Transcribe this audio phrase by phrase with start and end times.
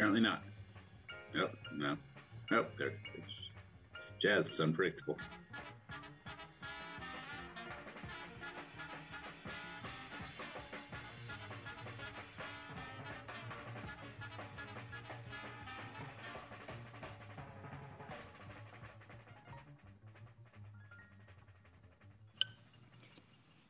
[0.00, 0.42] Apparently not.
[1.34, 1.94] Nope, no.
[2.50, 2.94] Nope, there.
[4.18, 5.18] Jazz is unpredictable.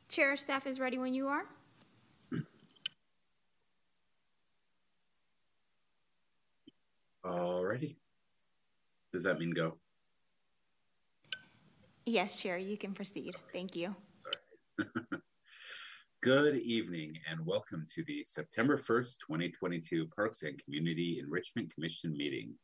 [0.07, 1.43] Chair, staff is ready when you are.
[9.21, 9.77] Does that mean go?
[12.07, 13.35] Yes, Chair, you can proceed.
[13.53, 13.95] Thank you.
[16.23, 22.55] Good evening and welcome to the September 1st, 2022 Parks and Community Enrichment Commission meeting.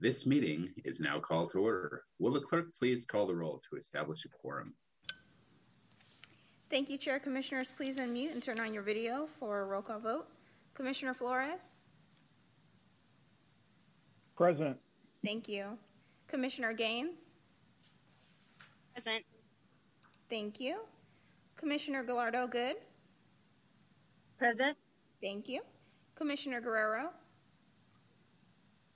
[0.00, 2.02] This meeting is now called to order.
[2.18, 4.74] Will the clerk please call the roll to establish a quorum?
[6.70, 7.20] Thank you, Chair.
[7.20, 10.26] Commissioners, please unmute and turn on your video for a roll call vote.
[10.74, 11.76] Commissioner Flores?
[14.34, 14.76] Present.
[15.24, 15.78] Thank you.
[16.34, 17.36] Commissioner Gaines?
[18.92, 19.24] Present.
[20.28, 20.80] Thank you.
[21.56, 22.74] Commissioner Gallardo Good?
[24.36, 24.76] Present.
[25.22, 25.60] Thank you.
[26.16, 27.10] Commissioner Guerrero?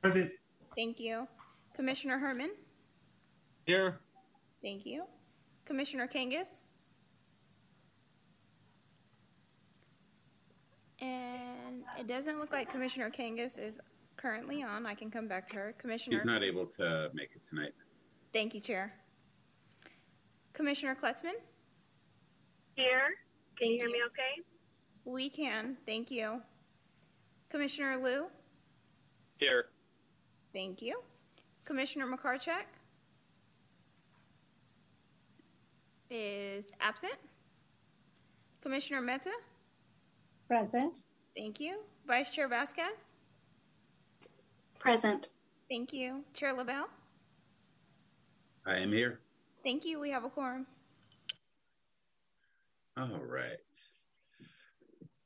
[0.03, 0.33] Present.
[0.75, 1.28] Thank you.
[1.77, 2.50] Commissioner Herman?
[3.67, 4.00] Here.
[4.61, 5.05] Thank you.
[5.64, 6.48] Commissioner Kangas?
[11.00, 13.80] And it doesn't look like Commissioner Kangas is
[14.19, 14.84] currently on.
[14.84, 15.74] I can come back to her.
[15.78, 16.16] Commissioner.
[16.16, 17.72] He's not able to make it tonight.
[18.34, 18.92] Thank you, Chair.
[20.52, 21.38] Commissioner Kletzman?
[22.74, 23.14] Here.
[23.56, 24.42] Can you Thank hear me okay?
[25.05, 25.78] We can.
[25.86, 26.42] Thank you.
[27.48, 28.27] Commissioner Liu?
[29.39, 29.64] Here.
[30.52, 31.00] Thank you.
[31.64, 32.66] Commissioner McCarcheck?
[36.11, 37.14] Is absent.
[38.62, 39.30] Commissioner Mehta?
[40.48, 41.02] Present.
[41.36, 41.80] Thank you.
[42.06, 43.08] Vice Chair Vasquez?
[44.78, 45.28] Present.
[45.68, 46.24] Thank you.
[46.32, 46.88] Chair LaBelle?
[48.66, 49.20] I am here.
[49.62, 50.00] Thank you.
[50.00, 50.66] We have a quorum.
[52.96, 53.58] All right.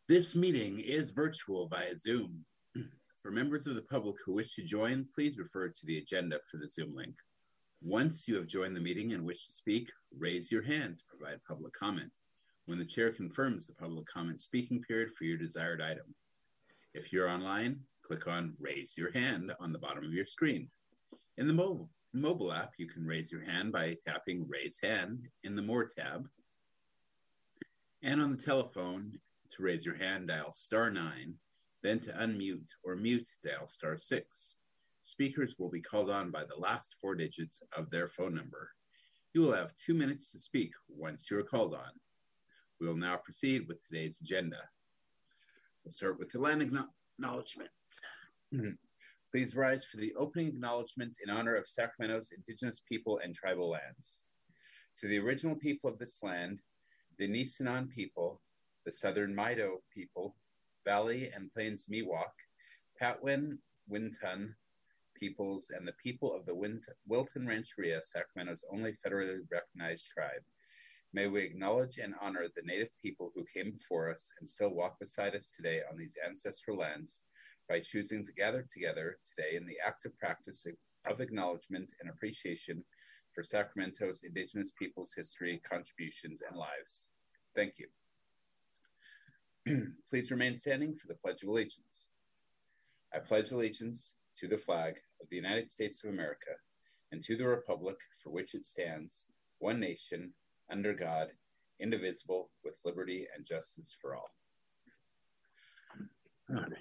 [0.09, 2.45] This meeting is virtual via Zoom.
[3.23, 6.57] For members of the public who wish to join, please refer to the agenda for
[6.57, 7.15] the Zoom link.
[7.81, 11.39] Once you have joined the meeting and wish to speak, raise your hand to provide
[11.47, 12.13] public comment
[12.67, 16.15] when the chair confirms the public comment speaking period for your desired item.
[16.95, 17.81] If you're online,
[18.13, 20.69] click on Raise Your Hand on the bottom of your screen.
[21.39, 25.57] In the mobile, mobile app, you can raise your hand by tapping Raise Hand in
[25.57, 26.29] the More tab.
[28.03, 29.19] And on the telephone,
[29.49, 31.37] to raise your hand, dial star nine,
[31.83, 34.59] then to unmute or mute, dial star six.
[35.05, 38.69] Speakers will be called on by the last four digits of their phone number.
[39.33, 41.93] You will have two minutes to speak once you are called on.
[42.79, 44.59] We will now proceed with today's agenda.
[45.83, 46.41] We'll start with the
[47.21, 47.71] land acknow- acknowledgement.
[48.55, 48.71] Mm-hmm.
[49.31, 54.23] Please rise for the opening acknowledgement in honor of Sacramento's indigenous people and tribal lands.
[54.99, 56.61] To the original people of this land,
[57.19, 58.41] the Nisenan people,
[58.85, 60.37] the Southern Maidu people,
[60.85, 62.33] Valley and Plains Miwok,
[63.01, 63.59] Patwin,
[63.91, 64.55] Wintun
[65.19, 66.55] peoples, and the people of the
[67.09, 70.43] Wilton Rancheria, Sacramento's only federally recognized tribe.
[71.15, 74.99] May we acknowledge and honor the native people who came before us and still walk
[74.99, 77.21] beside us today on these ancestral lands
[77.69, 80.67] by choosing to gather together today in the active practice
[81.07, 82.83] of acknowledgement and appreciation
[83.35, 87.09] for Sacramento's indigenous peoples' history, contributions, and lives.
[87.55, 87.89] Thank you.
[90.09, 92.09] Please remain standing for the Pledge of Allegiance.
[93.15, 96.53] I pledge allegiance to the flag of the United States of America
[97.11, 99.27] and to the Republic for which it stands,
[99.59, 100.33] one nation,
[100.71, 101.29] under God,
[101.81, 104.31] indivisible, with liberty and justice for all.
[106.51, 106.73] All right.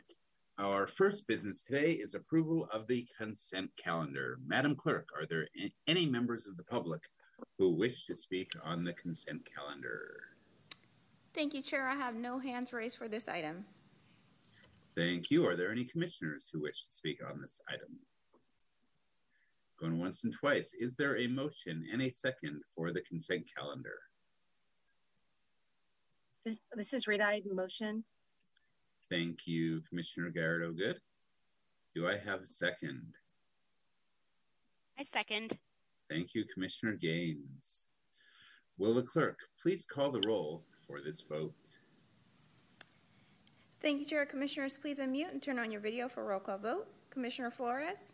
[0.57, 4.37] Our first business today is approval of the consent calendar.
[4.45, 5.47] Madam Clerk, are there
[5.87, 7.01] any members of the public
[7.57, 10.21] who wish to speak on the consent calendar?
[11.33, 11.87] Thank you, Chair.
[11.87, 13.65] I have no hands raised for this item.
[14.95, 15.47] Thank you.
[15.47, 17.97] Are there any commissioners who wish to speak on this item?
[19.81, 20.75] Going once and twice.
[20.79, 23.97] Is there a motion and a second for the consent calendar?
[26.45, 27.23] This, this is Rita.
[27.23, 28.03] I motion.
[29.09, 30.99] Thank you, Commissioner Garrett Good.
[31.95, 33.01] Do I have a second?
[34.99, 35.57] I second.
[36.09, 37.87] Thank you, Commissioner Gaines.
[38.77, 41.55] Will the clerk please call the roll for this vote?
[43.81, 44.27] Thank you, Chair.
[44.27, 46.87] Commissioners, please unmute and turn on your video for roll call vote.
[47.09, 48.13] Commissioner Flores?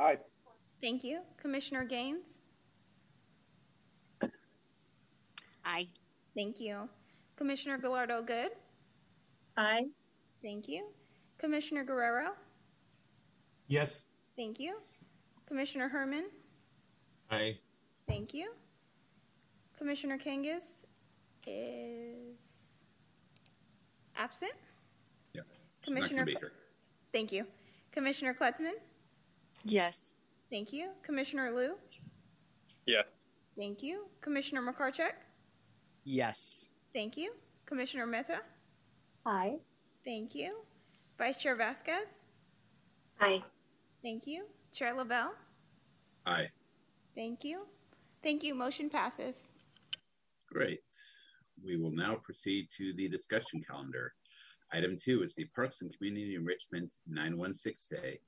[0.00, 0.18] Aye.
[0.80, 1.20] Thank you.
[1.36, 2.38] Commissioner Gaines?
[5.64, 5.88] Aye.
[6.34, 6.88] Thank you.
[7.36, 8.50] Commissioner Gallardo Good?
[9.58, 9.88] Aye.
[10.42, 10.86] Thank you.
[11.38, 12.30] Commissioner Guerrero?
[13.68, 14.06] Yes.
[14.36, 14.76] Thank you.
[15.46, 16.24] Commissioner Herman?
[17.30, 17.58] Aye.
[18.08, 18.50] Thank you.
[19.76, 20.86] Commissioner Kangas
[21.46, 22.84] is
[24.16, 24.52] absent.
[25.34, 25.42] Yeah.
[25.84, 26.52] Commissioner, Not be here.
[27.12, 27.44] thank you.
[27.92, 28.72] Commissioner Kletzman?
[29.64, 30.14] Yes.
[30.50, 30.90] Thank you.
[31.02, 31.76] Commissioner Liu?
[32.86, 33.06] Yes.
[33.56, 34.06] Thank you.
[34.20, 35.12] Commissioner McCarcheck?
[36.04, 36.70] Yes.
[36.92, 37.32] Thank you.
[37.66, 38.40] Commissioner Mehta?
[39.26, 39.58] Aye.
[40.04, 40.50] Thank you.
[41.18, 42.24] Vice Chair Vasquez?
[43.20, 43.42] Aye.
[44.02, 44.44] Thank you.
[44.72, 45.34] Chair Lavelle?
[46.26, 46.48] Aye.
[47.14, 47.66] Thank you.
[48.22, 48.54] Thank you.
[48.54, 49.50] Motion passes.
[50.50, 50.80] Great.
[51.62, 54.14] We will now proceed to the discussion calendar.
[54.72, 58.20] Item two is the Parks and Community Enrichment 916 Day.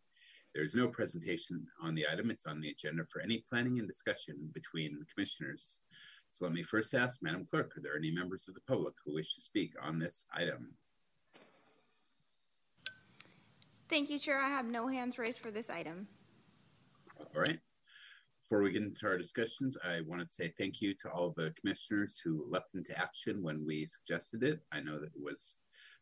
[0.54, 2.30] There is no presentation on the item.
[2.30, 5.82] It's on the agenda for any planning and discussion between the commissioners.
[6.28, 9.14] So let me first ask Madam Clerk, are there any members of the public who
[9.14, 10.74] wish to speak on this item?
[13.88, 14.40] Thank you, Chair.
[14.40, 16.06] I have no hands raised for this item.
[17.18, 17.58] All right.
[18.40, 21.54] Before we get into our discussions, I want to say thank you to all the
[21.60, 24.60] commissioners who leapt into action when we suggested it.
[24.72, 25.58] I know that it was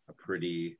[0.08, 0.78] a pretty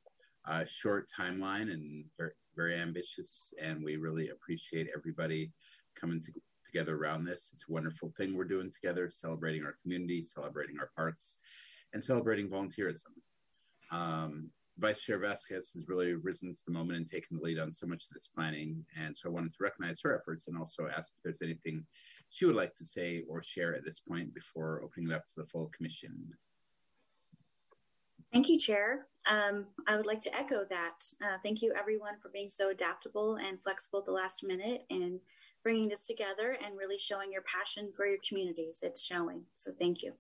[0.49, 5.53] uh, short timeline and very, very ambitious, and we really appreciate everybody
[5.95, 6.33] coming to,
[6.65, 7.51] together around this.
[7.53, 11.39] It's a wonderful thing we're doing together, celebrating our community, celebrating our parks,
[11.93, 13.13] and celebrating volunteerism.
[13.91, 17.71] Um, Vice Chair Vasquez has really risen to the moment and taken the lead on
[17.71, 18.85] so much of this planning.
[18.99, 21.85] And so I wanted to recognize her efforts and also ask if there's anything
[22.31, 25.33] she would like to say or share at this point before opening it up to
[25.37, 26.17] the full commission.
[28.33, 29.07] Thank you, Chair.
[29.29, 31.05] Um, I would like to echo that.
[31.21, 35.21] Uh, thank you, everyone, for being so adaptable and flexible at the last minute and
[35.63, 38.79] bringing this together and really showing your passion for your communities.
[38.83, 39.43] It's showing.
[39.57, 40.13] So thank you.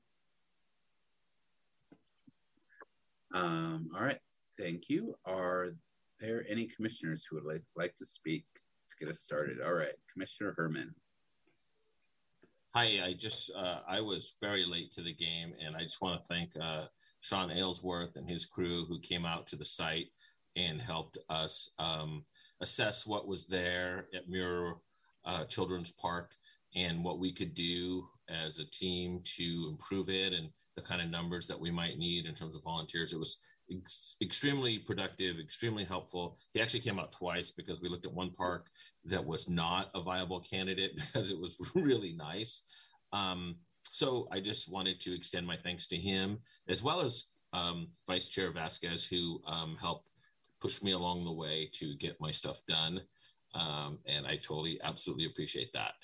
[3.32, 4.20] Um, all right.
[4.58, 5.16] Thank you.
[5.24, 5.68] Are
[6.20, 8.44] there any commissioners who would like, like to speak
[8.88, 9.58] to get us started?
[9.64, 9.94] All right.
[10.12, 10.94] Commissioner Herman.
[12.74, 16.20] Hi, I just uh, I was very late to the game, and I just want
[16.20, 16.84] to thank uh,
[17.20, 20.08] Sean Aylesworth and his crew who came out to the site
[20.56, 22.24] and helped us um,
[22.60, 24.74] assess what was there at Muir
[25.24, 26.32] uh, Children's Park
[26.74, 31.10] and what we could do as a team to improve it and the kind of
[31.10, 33.12] numbers that we might need in terms of volunteers.
[33.12, 33.38] It was
[33.70, 36.36] ex- extremely productive, extremely helpful.
[36.52, 38.66] He actually came out twice because we looked at one park
[39.04, 42.62] that was not a viable candidate because it was really nice.
[43.12, 43.56] Um,
[43.92, 46.38] so I just wanted to extend my thanks to him
[46.68, 50.08] as well as um, Vice Chair Vasquez, who um, helped
[50.60, 53.00] push me along the way to get my stuff done.
[53.54, 55.94] Um, and I totally, absolutely appreciate that.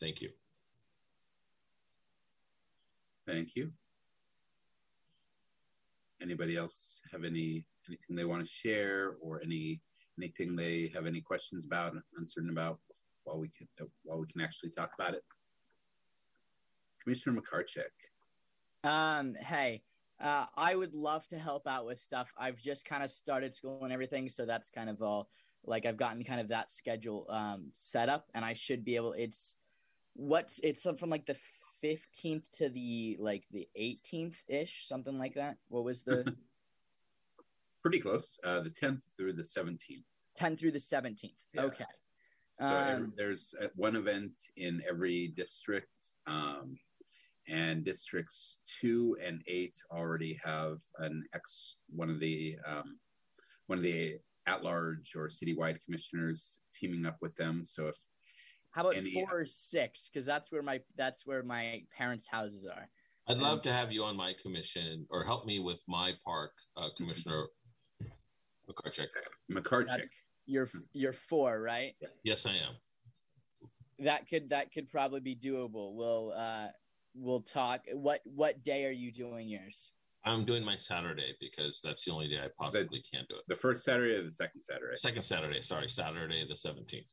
[0.00, 0.30] Thank you.
[3.26, 3.72] Thank you.
[6.22, 9.80] Anybody else have any anything they want to share or any
[10.18, 12.78] anything they have any questions about, uncertain about
[13.24, 13.66] while we can
[14.04, 15.22] while we can actually talk about it?
[17.04, 18.88] Commissioner McCarcheck.
[18.88, 19.82] Um, hey,
[20.20, 22.32] uh, I would love to help out with stuff.
[22.38, 25.28] I've just kind of started school and everything, so that's kind of all
[25.66, 29.12] like I've gotten kind of that schedule um, set up, and I should be able.
[29.12, 29.54] It's
[30.14, 31.36] what's it's from like the
[31.80, 35.56] fifteenth to the like the eighteenth ish, something like that.
[35.68, 36.34] What was the
[37.84, 38.38] Pretty close.
[38.42, 40.04] Uh, the 10th through the 17th.
[40.38, 41.34] 10 through the 17th?
[41.52, 41.64] Yeah.
[41.64, 41.84] Okay.
[42.58, 45.92] So every, Um, there's uh, one event in every district,
[46.26, 46.78] um,
[47.48, 52.98] and districts two and eight already have an ex one of the um,
[53.66, 57.62] one of the at large or citywide commissioners teaming up with them.
[57.64, 57.96] So if
[58.72, 60.08] how about any- four or six?
[60.08, 62.88] Because that's where my that's where my parents' houses are.
[63.26, 66.88] I'd love to have you on my commission or help me with my park, uh,
[66.94, 67.46] Commissioner
[68.70, 69.08] McCarcheck.
[69.50, 70.08] McCarchick,
[70.44, 71.94] you're you're four, right?
[72.22, 72.74] Yes, I am.
[74.00, 75.94] That could that could probably be doable.
[75.94, 76.66] We'll uh
[77.14, 77.82] we'll talk.
[77.92, 79.92] What what day are you doing yours?
[80.26, 83.42] I'm doing my Saturday because that's the only day I possibly can do it.
[83.46, 84.96] the first Saturday or the second Saturday?
[84.96, 87.12] Second Saturday, sorry, Saturday the 17th.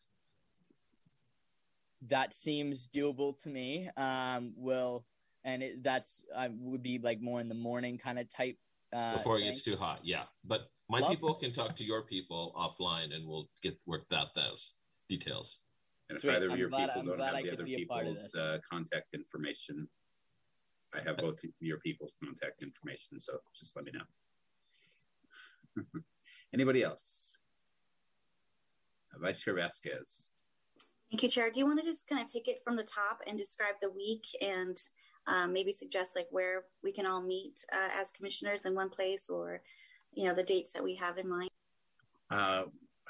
[2.08, 3.90] That seems doable to me.
[3.98, 5.06] Um, will
[5.44, 8.58] and it, that's um, would be like more in the morning kind of type.
[8.94, 9.52] Uh, Before it thing.
[9.52, 10.24] gets too hot, yeah.
[10.46, 14.36] But my Love people can talk to your people offline and we'll get worked out
[14.36, 14.76] those
[15.10, 15.60] details.
[16.12, 16.36] And if Sweet.
[16.36, 18.06] either of I'm your glad- people I'm don't have I the other be a part
[18.06, 19.88] of people's uh, contact information,
[20.94, 23.18] I have both of your people's contact information.
[23.18, 25.84] So just let me know.
[26.54, 27.38] Anybody else?
[29.22, 30.32] Vice Chair Vasquez.
[31.10, 31.50] Thank you, Chair.
[31.50, 33.90] Do you want to just kind of take it from the top and describe the
[33.90, 34.78] week and
[35.28, 39.30] um, maybe suggest like where we can all meet uh, as commissioners in one place
[39.30, 39.62] or,
[40.14, 41.50] you know, the dates that we have in mind?
[42.30, 42.64] Uh,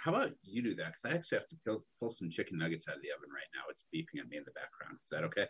[0.04, 0.94] how about you do that?
[0.94, 3.46] Because I actually have to pull, pull some chicken nuggets out of the oven right
[3.54, 3.62] now.
[3.70, 4.98] It's beeping at me in the background.
[5.04, 5.46] Is that okay?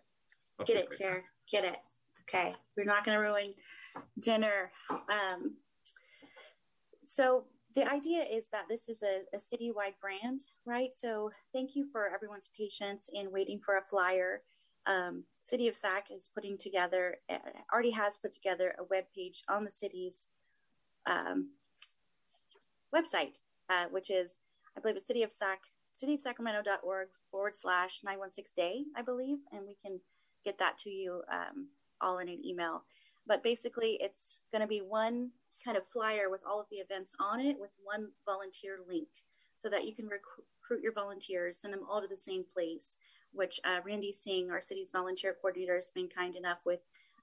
[0.59, 1.23] I'll get it, Chair.
[1.49, 1.77] Get it.
[2.23, 2.53] Okay.
[2.75, 3.53] We're not going to ruin
[4.19, 4.71] dinner.
[4.89, 5.55] Um,
[7.07, 10.91] so the idea is that this is a, a citywide brand, right?
[10.97, 14.41] So thank you for everyone's patience in waiting for a flyer.
[14.85, 17.17] Um, City of Sac is putting together,
[17.71, 20.27] already has put together a web page on the city's
[21.05, 21.51] um,
[22.93, 23.39] website,
[23.71, 24.39] uh, which is,
[24.77, 25.61] I believe it's City of Sac,
[26.01, 29.99] cityofsacramento.org forward slash 916 day, I believe, and we can
[30.43, 31.67] get that to you um,
[32.01, 32.83] all in an email.
[33.25, 35.29] But basically, it's going to be one
[35.63, 39.07] kind of flyer with all of the events on it with one volunteer link
[39.57, 42.97] so that you can recruit your volunteers, send them all to the same place,
[43.31, 46.79] which uh, Randy Singh, our city's volunteer coordinator, has been kind enough with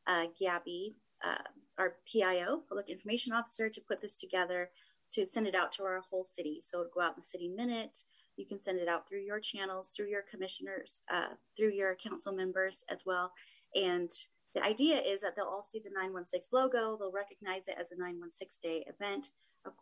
[0.06, 1.42] uh, Gabby, uh,
[1.78, 4.70] our PIO, Public Information Officer, to put this together
[5.12, 6.60] to send it out to our whole city.
[6.62, 8.04] So it'll go out in the city minute.
[8.36, 12.32] You can send it out through your channels, through your commissioners, uh, through your council
[12.32, 13.32] members as well.
[13.74, 14.10] And
[14.54, 17.98] the idea is that they'll all see the 916 logo, they'll recognize it as a
[17.98, 19.30] 916 day event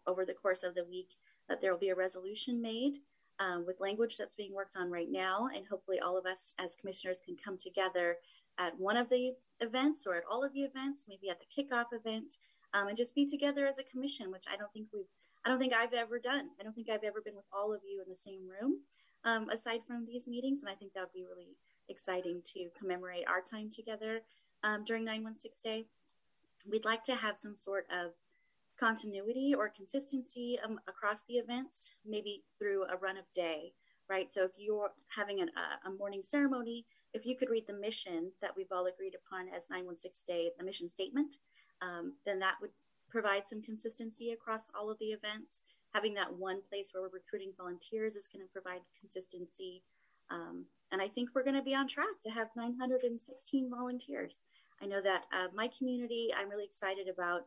[0.07, 1.11] over the course of the week,
[1.49, 2.99] that there will be a resolution made
[3.39, 5.49] um, with language that's being worked on right now.
[5.55, 8.17] And hopefully, all of us as commissioners can come together
[8.59, 11.93] at one of the events or at all of the events, maybe at the kickoff
[11.93, 12.39] event,
[12.77, 15.09] um, and just be together as a commission, which I don't think we've,
[15.45, 16.51] I don't think I've ever done.
[16.61, 18.81] I don't think I've ever been with all of you in the same room
[19.25, 20.63] um, aside from these meetings.
[20.63, 21.57] And I think that would be really
[21.89, 24.21] exciting to commemorate our time together
[24.63, 25.87] um, during 916 Day.
[26.71, 28.13] We'd like to have some sort of
[28.79, 33.73] continuity or consistency um, across the events, maybe through a run of day,
[34.11, 34.33] right?
[34.33, 38.33] So if you're having an, uh, a morning ceremony, if you could read the mission
[38.43, 41.37] that we've all agreed upon as 916 Day, the mission statement,
[41.83, 42.71] um, then that would
[43.09, 45.63] provide some consistency across all of the events.
[45.95, 49.83] Having that one place where we're recruiting volunteers is going to provide consistency.
[50.31, 54.43] Um, and I think we're going to be on track to have 916 volunteers.
[54.83, 57.43] I know that uh, my community, I'm really excited about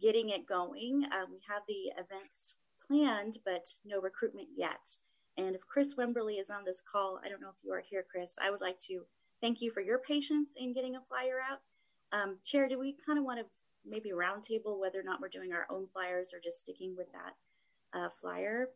[0.00, 1.04] getting it going.
[1.12, 2.54] Um, we have the events
[2.86, 4.96] planned, but no recruitment yet.
[5.36, 8.04] And if Chris Wemberly is on this call, I don't know if you are here,
[8.10, 9.02] Chris, I would like to
[9.40, 11.60] thank you for your patience in getting a flyer out.
[12.12, 13.46] Um, Chair, do we kind of want to
[13.86, 17.98] maybe roundtable whether or not we're doing our own flyers or just sticking with that
[17.98, 18.68] uh, flyer?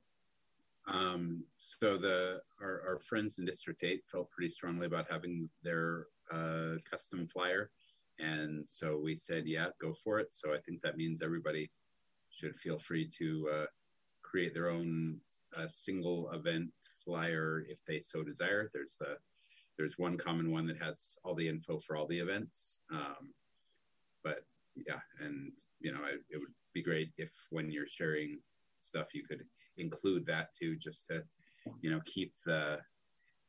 [0.86, 6.08] Um, so the our, our, friends in District 8 felt pretty strongly about having their
[6.30, 7.70] uh, custom flyer.
[8.18, 10.30] And so we said, yeah, go for it.
[10.30, 11.70] So I think that means everybody
[12.30, 13.66] should feel free to uh,
[14.22, 15.20] create their own
[15.56, 16.70] uh, single event
[17.02, 18.70] flyer if they so desire.
[18.72, 19.16] There's the
[19.76, 22.82] there's one common one that has all the info for all the events.
[22.92, 23.32] Um,
[24.22, 24.44] but
[24.76, 28.40] yeah, and you know, it, it would be great if when you're sharing
[28.80, 29.44] stuff, you could
[29.76, 31.22] include that too, just to
[31.80, 32.78] you know keep the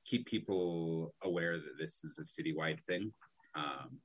[0.05, 3.11] keep people aware that this is a citywide thing.
[3.55, 3.99] Um,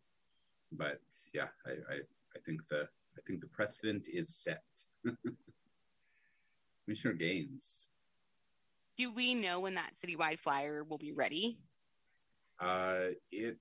[0.73, 1.01] but
[1.35, 1.97] yeah, I, I,
[2.37, 4.63] I think the I think the precedent is set.
[6.85, 7.89] Commissioner Gaines.
[8.97, 11.59] Do we know when that citywide flyer will be ready?
[12.61, 13.57] Uh, it,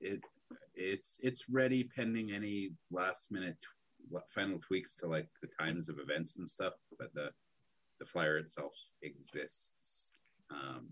[0.00, 0.20] it,
[0.74, 3.62] it's it's ready pending any last minute
[4.34, 6.74] final tweaks to like the times of events and stuff.
[6.98, 7.30] But the
[7.98, 10.16] the flyer itself exists.
[10.50, 10.88] Um,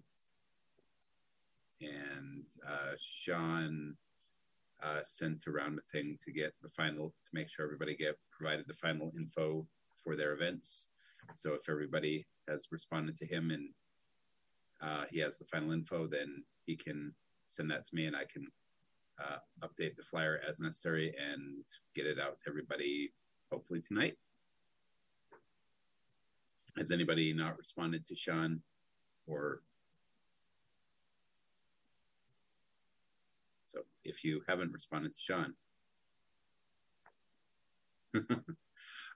[1.80, 3.96] and uh, Sean
[4.82, 8.66] uh, sent around a thing to get the final to make sure everybody get provided
[8.66, 10.88] the final info for their events.
[11.34, 13.68] So if everybody has responded to him and
[14.82, 17.14] uh, he has the final info, then he can
[17.48, 18.46] send that to me and I can
[19.18, 23.12] uh, update the flyer as necessary and get it out to everybody
[23.50, 24.16] hopefully tonight.
[26.76, 28.60] Has anybody not responded to Sean
[29.26, 29.62] or
[33.66, 35.54] So if you haven't responded to Sean,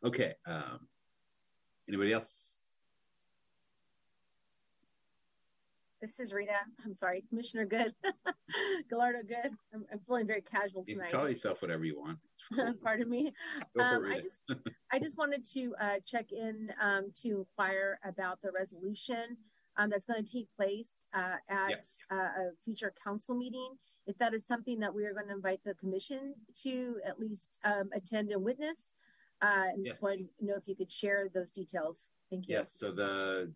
[0.05, 0.35] okay.
[0.47, 0.87] Um,
[1.89, 2.60] anybody else?
[6.01, 6.53] This is Rita.
[6.83, 7.93] I'm sorry, Commissioner Good,
[8.91, 9.53] Gallardo Good.
[9.75, 11.11] I'm, I'm, feeling very casual tonight.
[11.13, 12.19] You call yourself whatever you want.
[12.57, 12.75] Cool.
[12.83, 13.33] Pardon me.
[13.79, 14.41] Um, I just,
[14.93, 19.37] I just wanted to uh, check in um, to inquire about the resolution
[19.77, 21.99] um, that's going to take place uh, at yes.
[22.11, 23.69] uh, a future council meeting.
[24.07, 27.59] If that is something that we are going to invite the commission to at least
[27.63, 28.97] um, attend and witness,
[29.43, 29.95] uh, and yes.
[29.95, 32.07] just wanted to know if you could share those details.
[32.31, 32.57] Thank you.
[32.57, 32.73] Yes.
[32.75, 33.53] So the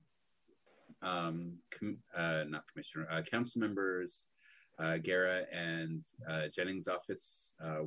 [1.04, 4.26] um, com- uh, not commissioner, uh, council members,
[4.78, 7.84] uh, Guerra and uh, Jennings' office uh,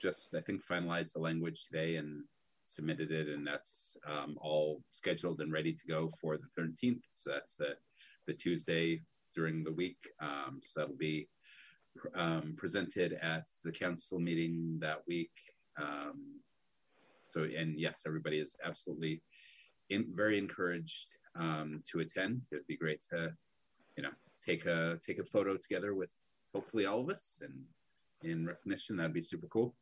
[0.00, 2.22] just I think finalized the language today and
[2.64, 7.02] submitted it, and that's um, all scheduled and ready to go for the 13th.
[7.12, 7.74] So that's the
[8.26, 9.02] the Tuesday
[9.34, 9.98] during the week.
[10.20, 11.28] Um, so that'll be
[12.14, 15.32] um, presented at the council meeting that week.
[15.80, 16.40] Um,
[17.26, 19.22] so, and yes, everybody is absolutely
[19.88, 22.42] in, very encouraged um, to attend.
[22.52, 23.32] It'd be great to,
[23.96, 24.10] you know,
[24.44, 26.10] take a take a photo together with
[26.54, 27.54] hopefully all of us and
[28.22, 28.96] in recognition.
[28.96, 29.74] That'd be super cool.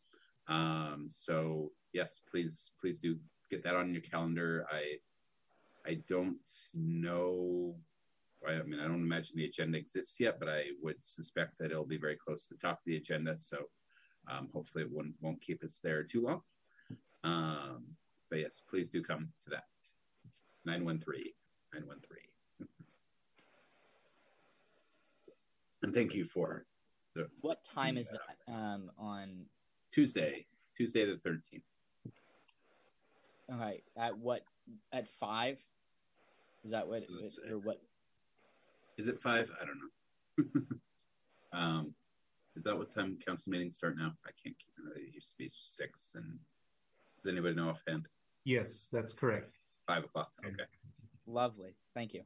[0.49, 3.17] Um, so yes, please please do
[3.50, 4.67] get that on your calendar.
[4.71, 4.99] I
[5.87, 7.75] I don't know.
[8.47, 11.85] I mean, I don't imagine the agenda exists yet, but I would suspect that it'll
[11.85, 13.37] be very close to the top of the agenda.
[13.37, 13.59] So
[14.31, 16.43] um, hopefully it won't, won't keep us there too long.
[17.25, 17.85] Um,
[18.31, 19.64] but yes, please do come to that.
[20.67, 21.33] 913
[21.73, 22.29] 913.
[25.83, 26.65] and thank you for
[27.15, 27.29] the.
[27.41, 29.47] What time is that um, on?
[29.93, 30.47] Tuesday,
[30.77, 31.63] Tuesday the 13th.
[33.51, 33.83] All right.
[33.97, 34.43] At what?
[34.93, 35.59] At five?
[36.65, 37.05] Is that what?
[37.09, 37.81] Is it, or what?
[38.99, 39.51] Is it five?
[39.61, 40.77] I don't know.
[41.59, 41.95] um,
[42.57, 44.13] is that what time council meetings start now?
[44.27, 45.01] I can't keep it.
[45.01, 46.13] It used to be six.
[46.15, 46.39] And
[47.17, 48.07] does anybody know offhand?
[48.45, 49.57] Yes, that's correct.
[49.87, 50.31] Five o'clock.
[50.45, 50.65] Okay.
[51.28, 51.75] Lovely.
[51.94, 52.23] Thank you.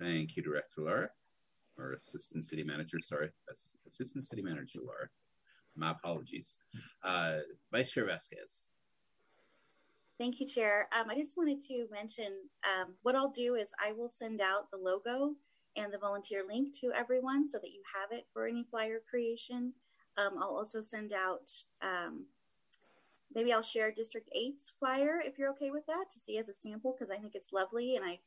[0.00, 1.10] Thank you, Director Lara,
[1.78, 2.98] or Assistant City Manager.
[2.98, 3.30] Sorry,
[3.86, 5.08] Assistant City Manager Lara.
[5.76, 6.60] My apologies.
[7.04, 7.38] Uh,
[7.70, 8.68] Vice Chair Vasquez.
[10.18, 10.88] Thank you, Chair.
[10.98, 12.32] Um, I just wanted to mention
[12.64, 15.34] um, what I'll do is I will send out the logo
[15.76, 19.74] and the volunteer link to everyone so that you have it for any flyer creation.
[20.16, 21.52] Um, I'll also send out,
[21.82, 22.24] um,
[23.36, 26.54] maybe I'll share District 8's flyer if you're okay with that to see as a
[26.54, 28.18] sample because I think it's lovely and I,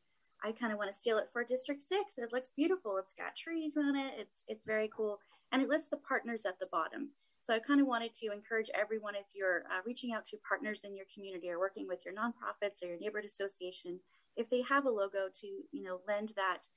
[0.43, 2.19] I kind of want to steal it for District 6.
[2.19, 2.97] It looks beautiful.
[2.97, 4.13] It's got trees on it.
[4.17, 5.19] It's, it's very cool.
[5.51, 7.09] And it lists the partners at the bottom.
[7.41, 10.81] So I kind of wanted to encourage everyone if you're uh, reaching out to partners
[10.83, 13.99] in your community or working with your nonprofits or your neighborhood association,
[14.37, 16.67] if they have a logo to, you know, lend that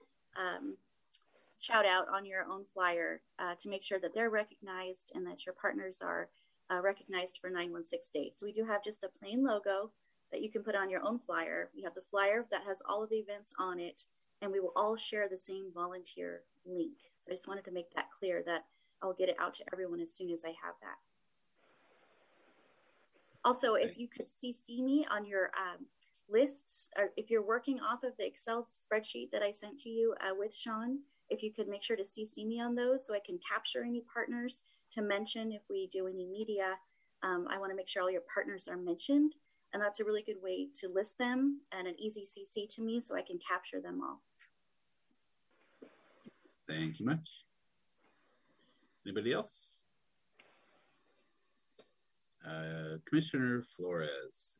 [0.40, 0.78] um,
[1.58, 5.44] shout out on your own flyer uh, to make sure that they're recognized and that
[5.44, 6.30] your partners are
[6.72, 8.32] uh, recognized for 916 Day.
[8.34, 9.90] So we do have just a plain logo
[10.30, 11.70] that you can put on your own flyer.
[11.74, 14.06] We have the flyer that has all of the events on it,
[14.40, 16.92] and we will all share the same volunteer link.
[17.20, 18.64] So I just wanted to make that clear that
[19.02, 20.96] I'll get it out to everyone as soon as I have that.
[23.44, 25.86] Also, if you could CC me on your um,
[26.30, 30.14] lists, or if you're working off of the Excel spreadsheet that I sent to you
[30.20, 33.20] uh, with Sean, if you could make sure to CC me on those so I
[33.24, 34.60] can capture any partners
[34.92, 36.74] to mention if we do any media.
[37.22, 39.34] Um, I want to make sure all your partners are mentioned.
[39.72, 43.00] And that's a really good way to list them and an easy CC to me
[43.00, 44.20] so I can capture them all.
[46.68, 47.44] Thank you much.
[49.06, 49.72] Anybody else?
[52.46, 54.58] Uh, Commissioner Flores.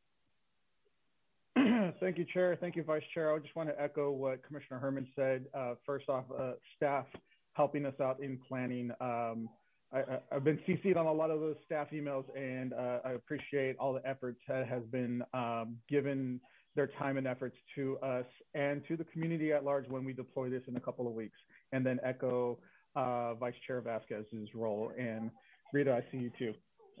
[1.55, 2.57] Thank you, Chair.
[2.59, 3.33] Thank you, Vice Chair.
[3.33, 5.45] I just want to echo what Commissioner Herman said.
[5.53, 7.05] Uh, first off, uh, staff
[7.53, 8.91] helping us out in planning.
[8.99, 9.47] Um,
[9.93, 13.75] I, have been CC'd on a lot of those staff emails, and uh, I appreciate
[13.77, 16.39] all the efforts that has been um, given
[16.75, 18.25] their time and efforts to us
[18.55, 21.37] and to the community at large when we deploy this in a couple of weeks.
[21.71, 22.57] And then echo
[22.95, 24.91] uh, Vice Chair Vasquez's role.
[24.97, 25.29] And
[25.71, 26.53] Rita, I see you too.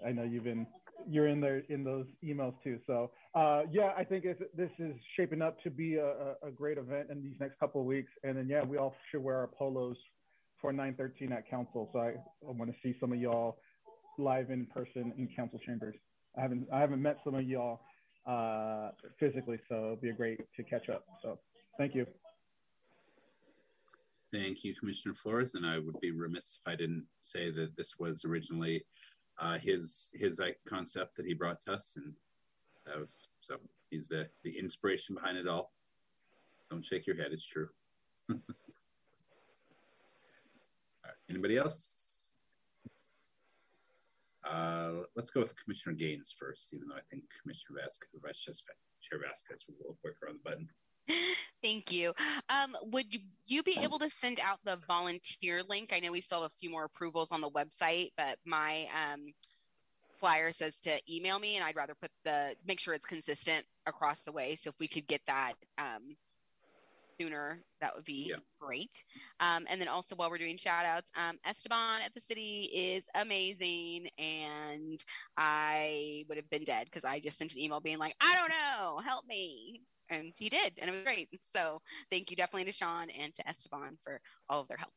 [0.05, 0.67] I know you've been
[1.09, 2.79] you're in there in those emails too.
[2.85, 7.07] So uh, yeah, I think this is shaping up to be a, a, great event
[7.09, 8.11] in these next couple of weeks.
[8.23, 9.97] And then yeah, we all should wear our polos
[10.63, 11.89] for 913 at council.
[11.91, 12.13] So I,
[12.47, 13.57] I want to see some of y'all
[14.17, 15.95] live in person in council chambers.
[16.37, 17.81] I haven't I haven't met some of y'all
[18.25, 21.03] uh, physically, so it'll be great to catch up.
[21.21, 21.37] So
[21.77, 22.07] thank you.
[24.31, 25.53] Thank you, Commissioner Flores.
[25.53, 28.85] And I would be remiss if I didn't say that this was originally
[29.39, 32.13] uh, his his concept that he brought to us, and
[32.85, 33.57] that was so
[33.91, 35.73] he's the the inspiration behind it all.
[36.71, 37.67] Don't shake your head; it's true.
[41.33, 41.95] Anybody else?
[44.47, 48.39] Uh, let's go with Commissioner Gaines first, even though I think Commissioner Vasquez, Vice
[49.01, 50.67] Chair Vasquez, was a little quicker on the button.
[51.63, 52.13] Thank you.
[52.49, 53.07] Um, would
[53.45, 55.91] you be able to send out the volunteer link?
[55.91, 59.33] I know we still have a few more approvals on the website, but my um,
[60.19, 64.21] flyer says to email me, and I'd rather put the make sure it's consistent across
[64.21, 64.53] the way.
[64.53, 66.15] So if we could get that um,
[67.19, 68.35] sooner, that would be yeah.
[68.59, 69.03] great.
[69.39, 73.05] Um, and then also while we're doing shout outs, um, Esteban at the city is
[73.15, 74.07] amazing.
[74.17, 75.03] And
[75.37, 78.49] I would have been dead because I just sent an email being like, I don't
[78.49, 81.29] know, help me and he did, and it was great.
[81.53, 84.91] So thank you definitely to Sean and to Esteban for all of their help.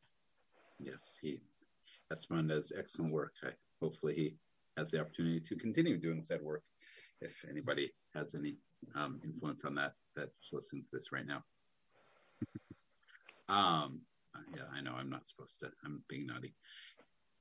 [0.79, 1.41] Yes, he
[2.13, 3.35] Esteban does excellent work.
[3.43, 3.51] I,
[3.81, 4.37] hopefully, he
[4.77, 6.63] has the opportunity to continue doing said work
[7.21, 8.57] if anybody has any
[8.95, 11.43] um, influence on that that's listening to this right now.
[13.49, 14.01] Um,
[14.55, 15.71] yeah, I know I'm not supposed to.
[15.85, 16.55] I'm being naughty.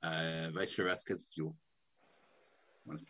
[0.04, 1.56] Uh, Vice Chair Vasquez, do you
[2.86, 3.06] want to?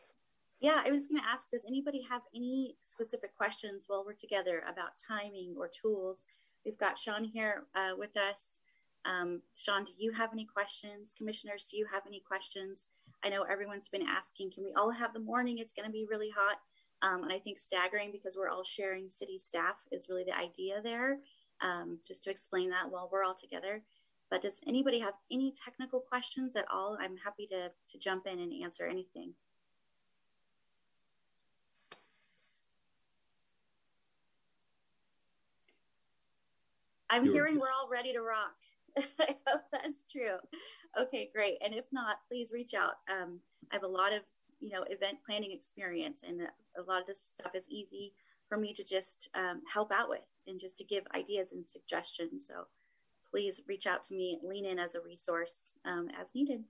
[0.62, 4.64] Yeah, I was going to ask Does anybody have any specific questions while we're together
[4.72, 6.26] about timing or tools?
[6.66, 8.60] We've got Sean here uh, with us.
[9.06, 11.14] Um, Sean, do you have any questions?
[11.16, 12.88] Commissioners, do you have any questions?
[13.24, 15.60] I know everyone's been asking, can we all have the morning?
[15.60, 16.58] It's going to be really hot.
[17.02, 20.82] Um, and I think staggering because we're all sharing city staff is really the idea
[20.82, 21.20] there.
[21.66, 23.82] Um, just to explain that while we're all together.
[24.30, 26.96] But does anybody have any technical questions at all?
[27.02, 29.34] I'm happy to, to jump in and answer anything.
[37.10, 38.56] I'm hearing we're all ready to rock.
[39.20, 40.38] I hope that's true.
[41.00, 41.58] Okay, great.
[41.64, 42.98] And if not, please reach out.
[43.10, 43.40] Um,
[43.72, 44.22] I have a lot of
[44.60, 48.14] you know event planning experience, and a lot of this stuff is easy
[48.48, 52.46] for me to just um, help out with and just to give ideas and suggestions.
[52.48, 52.66] So
[53.32, 56.64] please reach out to me, lean in as a resource um, as needed.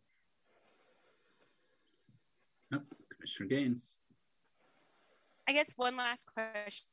[2.74, 2.82] Oh,
[3.14, 4.00] Commissioner Gaines.
[5.48, 6.84] I guess one last question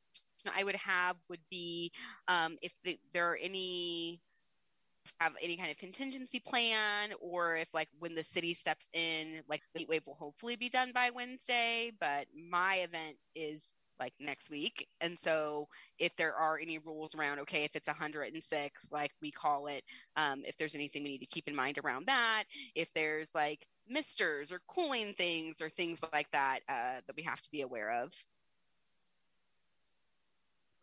[0.53, 1.91] I would have would be
[2.27, 4.21] um, if the, there are any
[5.19, 9.61] have any kind of contingency plan or if like when the city steps in like
[9.75, 14.87] the wave will hopefully be done by wednesday but my event is like next week.
[14.99, 19.67] And so if there are any rules around okay if it's 106 like we call
[19.67, 19.83] it
[20.17, 22.43] um, if there's anything we need to keep in mind around that
[22.75, 27.41] if there's like misters or cooling things or things like that uh, that we have
[27.41, 28.13] to be aware of.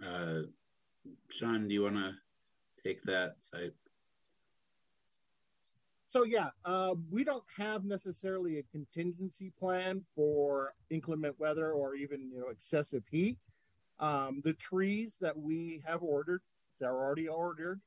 [0.04, 0.42] Uh,
[1.28, 2.14] sean do you want to
[2.82, 3.76] take that type
[6.10, 12.28] so yeah, uh, we don't have necessarily a contingency plan for inclement weather or even
[12.32, 13.38] you know excessive heat.
[14.00, 16.42] Um, the trees that we have ordered,
[16.80, 17.80] they're already ordered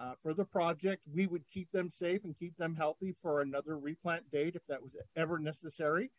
[0.00, 1.02] uh, for the project.
[1.14, 4.82] We would keep them safe and keep them healthy for another replant date if that
[4.82, 6.10] was ever necessary.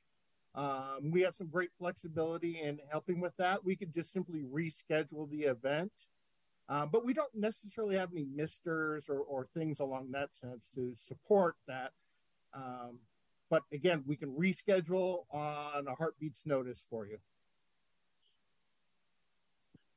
[0.55, 3.65] Um, we have some great flexibility in helping with that.
[3.65, 5.91] We could just simply reschedule the event
[6.69, 10.93] um, but we don't necessarily have any misters or, or things along that sense to
[10.95, 11.91] support that.
[12.53, 12.99] Um,
[13.49, 17.17] but again, we can reschedule on a heartbeat's notice for you.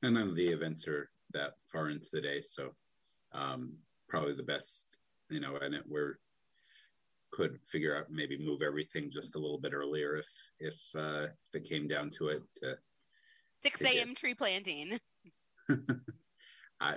[0.02, 2.74] And none of the events are that far into the day, so
[3.32, 3.72] um,
[4.08, 4.98] probably the best,
[5.30, 6.18] you know, and it we're
[7.30, 10.28] could figure out maybe move everything just a little bit earlier if
[10.60, 12.42] if uh, if it came down to it.
[12.56, 12.76] To,
[13.62, 14.14] 6 a.m.
[14.14, 15.00] tree planting.
[16.84, 16.96] I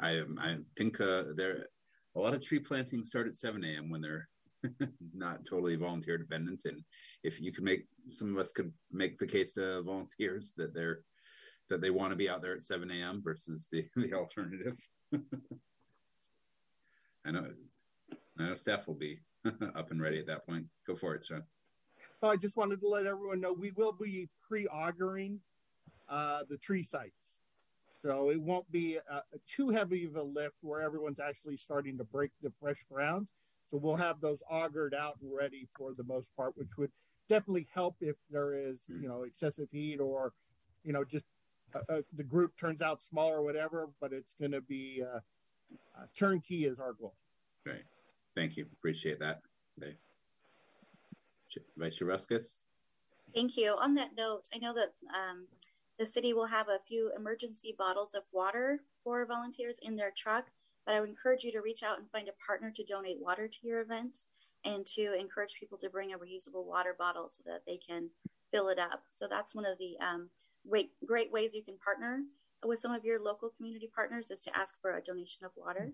[0.00, 1.66] I I think uh, there
[2.14, 3.90] a lot of tree plantings start at 7 a.m.
[3.90, 4.28] when they're
[5.14, 6.62] not totally volunteer dependent.
[6.66, 6.82] And
[7.24, 11.00] if you could make some of us could make the case to volunteers that they're
[11.68, 13.22] that they want to be out there at 7 a.m.
[13.24, 14.76] versus the, the alternative.
[17.24, 17.46] I know
[18.38, 19.20] I know staff will be
[19.74, 20.66] up and ready at that point.
[20.86, 21.42] Go for it, Sean.
[22.22, 25.40] I just wanted to let everyone know we will be pre-augering
[26.08, 27.34] uh, the tree sites.
[28.02, 32.04] So it won't be uh, too heavy of a lift where everyone's actually starting to
[32.04, 33.28] break the fresh ground.
[33.70, 36.90] So we'll have those augured out and ready for the most part, which would
[37.28, 40.32] definitely help if there is, you know, excessive heat or,
[40.84, 41.24] you know, just
[41.74, 43.88] uh, uh, the group turns out smaller or whatever.
[44.00, 45.20] But it's going to be uh,
[45.96, 47.14] uh, turnkey is our goal.
[47.64, 47.84] Great,
[48.34, 49.40] thank you, appreciate that.
[51.76, 52.58] Vice Chair Vasquez.
[53.34, 53.74] Thank you.
[53.78, 55.46] On that note, I know that um,
[56.02, 60.46] the city will have a few emergency bottles of water for volunteers in their truck,
[60.84, 63.46] but I would encourage you to reach out and find a partner to donate water
[63.46, 64.24] to your event
[64.64, 68.10] and to encourage people to bring a reusable water bottle so that they can
[68.50, 69.04] fill it up.
[69.16, 70.30] So that's one of the um,
[70.68, 72.22] great, great ways you can partner
[72.66, 75.92] with some of your local community partners is to ask for a donation of water.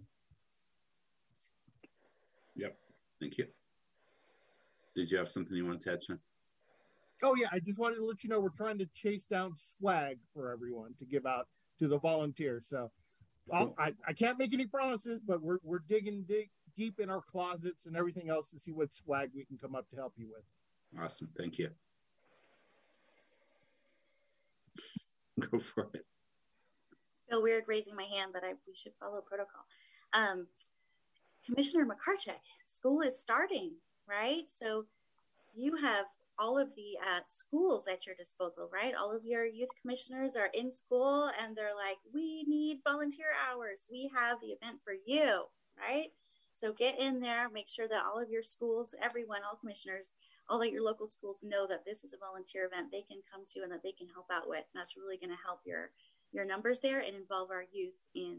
[2.57, 2.79] Yep.
[3.21, 3.45] Thank you.
[4.97, 6.19] Did you have something you want to add, Sean?
[7.23, 10.19] Oh yeah, I just wanted to let you know we're trying to chase down swag
[10.33, 12.69] for everyone to give out to the volunteers.
[12.69, 12.91] So
[13.51, 13.75] cool.
[13.79, 17.87] I, I can't make any promises, but we're we're digging dig, deep in our closets
[17.87, 21.03] and everything else to see what swag we can come up to help you with.
[21.03, 21.71] Awesome, thank you.
[25.51, 26.05] Go for it.
[27.29, 29.65] Feel weird raising my hand, but I we should follow protocol.
[30.13, 30.47] Um,
[31.45, 33.73] Commissioner Makarchik, school is starting,
[34.09, 34.45] right?
[34.61, 34.85] So
[35.55, 36.07] you have
[36.39, 38.95] all of the uh, schools at your disposal, right?
[38.95, 43.81] All of your youth commissioners are in school and they're like, we need volunteer hours.
[43.91, 45.45] We have the event for you,
[45.77, 46.13] right?
[46.55, 50.11] So get in there, make sure that all of your schools, everyone, all commissioners
[50.49, 53.43] all of your local schools know that this is a volunteer event they can come
[53.53, 54.65] to and that they can help out with.
[54.73, 55.91] And that's really going to help your
[56.33, 58.37] your numbers there and involve our youth in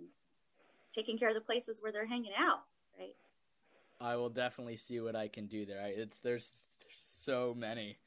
[0.91, 2.61] taking care of the places where they're hanging out,
[2.99, 3.15] right?
[3.99, 5.81] I will definitely see what I can do there.
[5.87, 7.97] It's there's, there's so many.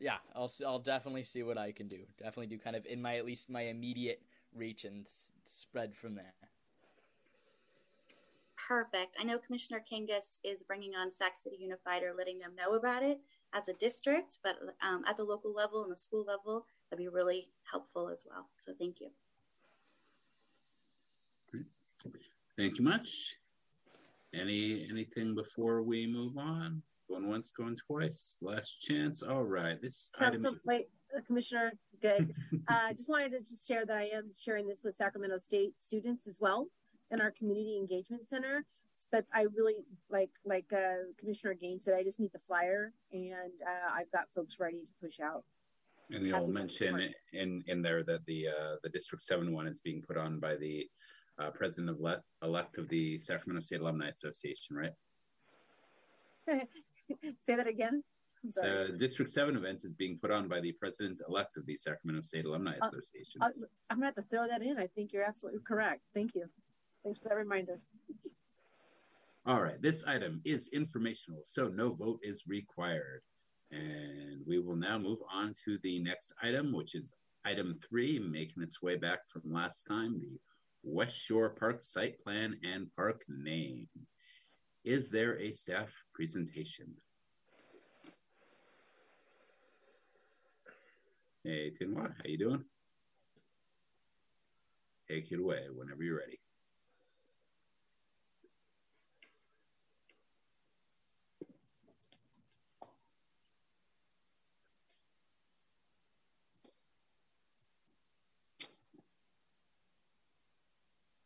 [0.00, 2.00] Yeah, I'll I'll definitely see what I can do.
[2.18, 4.22] Definitely do kind of in my at least my immediate
[4.54, 6.34] reach and s- spread from there.
[8.68, 9.16] Perfect.
[9.18, 13.02] I know Commissioner Kangas is bringing on Sac City Unified or letting them know about
[13.02, 13.18] it
[13.54, 17.08] as a district, but um, at the local level and the school level, that'd be
[17.08, 18.48] really helpful as well.
[18.60, 19.08] So thank you.
[22.58, 23.36] Thank you much.
[24.34, 26.82] Any anything before we move on?
[27.08, 28.36] Going once, going twice.
[28.42, 29.22] Last chance.
[29.22, 29.80] All right.
[29.80, 30.32] This time.
[30.32, 32.34] Council, wait, uh, Commissioner, good.
[32.68, 35.80] I uh, just wanted to just share that I am sharing this with Sacramento State
[35.80, 36.66] students as well
[37.10, 38.64] in our community engagement center.
[39.10, 39.76] But I really
[40.10, 44.24] like like uh, Commissioner Gaines said, I just need the flyer, and uh, I've got
[44.34, 45.44] folks ready to push out.
[46.10, 50.02] And you'll mention in in there that the uh, the District Seven one is being
[50.02, 50.86] put on by the
[51.38, 54.92] uh, president of le- elect of the Sacramento State Alumni Association, right?
[57.46, 58.02] Say that again.
[58.44, 58.92] I'm sorry.
[58.92, 62.22] The District 7 event is being put on by the president elect of the Sacramento
[62.22, 63.42] State Alumni uh, Association.
[63.42, 63.48] Uh,
[63.90, 64.78] I'm going to have to throw that in.
[64.78, 66.02] I think you're absolutely correct.
[66.14, 66.44] Thank you.
[67.02, 67.80] Thanks for that reminder.
[69.46, 69.80] All right.
[69.80, 73.22] This item is informational, so no vote is required.
[73.70, 77.12] And we will now move on to the next item, which is
[77.44, 80.38] item three, making its way back from last time the
[80.84, 83.88] West Shore Park site plan and park name.
[84.88, 86.94] Is there a staff presentation?
[91.44, 92.64] Hey, Tinwa, how you doing?
[95.06, 96.40] Take it away whenever you're ready.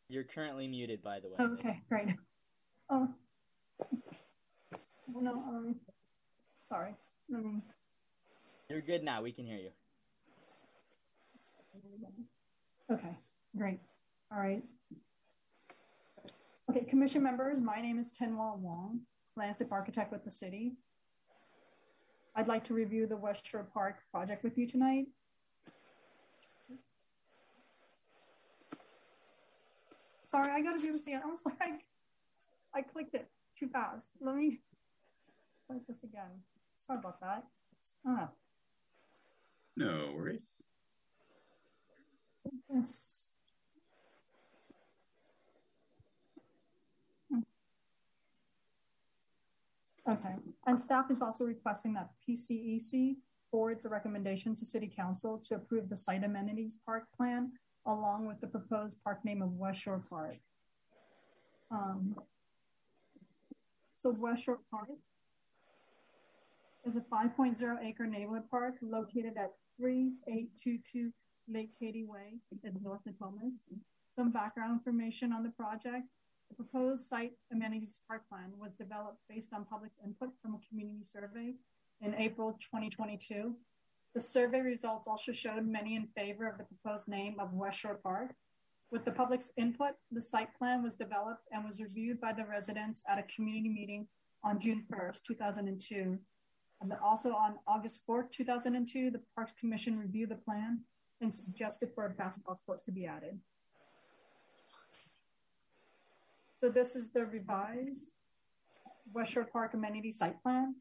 [0.09, 1.37] You're currently muted, by the way.
[1.38, 2.09] Okay, great.
[2.90, 3.09] Oh,
[5.22, 5.76] no, um,
[6.60, 6.94] sorry.
[7.34, 7.62] Um,
[8.68, 9.22] You're good now.
[9.22, 9.70] We can hear you.
[12.90, 13.16] Okay,
[13.56, 13.80] great.
[14.30, 14.62] All right.
[16.70, 19.00] Okay, commission members, my name is Tenwa Wong,
[19.36, 20.72] landscape architect with the city.
[22.34, 25.06] I'd like to review the West Shore Park project with you tonight.
[30.28, 31.20] Sorry, I gotta do this again.
[31.24, 31.84] I was like,
[32.74, 33.28] I clicked it
[33.62, 34.11] too fast.
[34.20, 34.61] Let me
[35.66, 36.42] try this again.
[36.75, 37.44] Sorry about that.
[38.07, 38.29] Ah.
[39.77, 40.62] No worries.
[42.68, 43.31] Yes.
[50.11, 50.35] Okay,
[50.66, 53.14] and staff is also requesting that PCEC
[53.53, 57.53] forwards a recommendation to City Council to approve the site amenities park plan
[57.87, 60.38] along with the proposed park name of West Shore Park.
[61.70, 62.16] Um,
[64.02, 64.88] so West Shore Park
[66.84, 71.12] is a 5.0 acre neighborhood park located at 3822
[71.48, 73.62] Lake Katy Way in North Natomas.
[74.10, 76.08] Some background information on the project.
[76.50, 81.04] The proposed site amenities park plan was developed based on public's input from a community
[81.04, 81.54] survey
[82.00, 83.54] in April 2022
[84.14, 87.98] the survey results also showed many in favor of the proposed name of West Shore
[88.02, 88.34] Park.
[88.92, 93.02] With the public's input, the site plan was developed and was reviewed by the residents
[93.09, 94.07] at a community meeting
[94.44, 96.18] on June 1st, 2002.
[96.83, 100.81] And also on August 4th, 2002, the Parks Commission reviewed the plan
[101.22, 103.38] and suggested for a basketball court to be added.
[106.57, 108.11] So this is the revised
[109.14, 110.74] West Shore Park amenity site plan.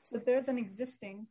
[0.00, 1.26] So there's an existing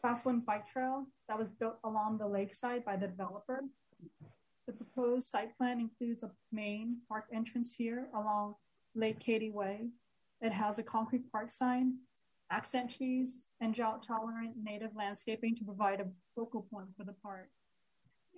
[0.00, 3.64] Class 1 bike trail that was built along the lakeside by the developer.
[4.66, 8.54] The proposed site plan includes a main park entrance here along
[8.94, 9.88] Lake Katy Way.
[10.40, 11.98] It has a concrete park sign,
[12.50, 17.48] accent trees, and drought tolerant native landscaping to provide a focal point for the park.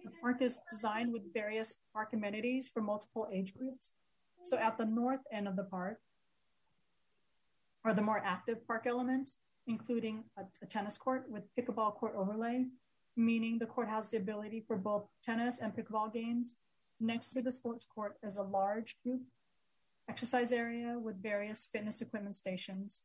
[0.05, 3.91] The park is designed with various park amenities for multiple age groups.
[4.43, 5.99] So at the north end of the park
[7.85, 12.67] are the more active park elements, including a, a tennis court with pickleball court overlay,
[13.17, 16.55] meaning the court has the ability for both tennis and pickleball games.
[17.01, 19.23] Next to the sports court is a large group
[20.09, 23.03] exercise area with various fitness equipment stations.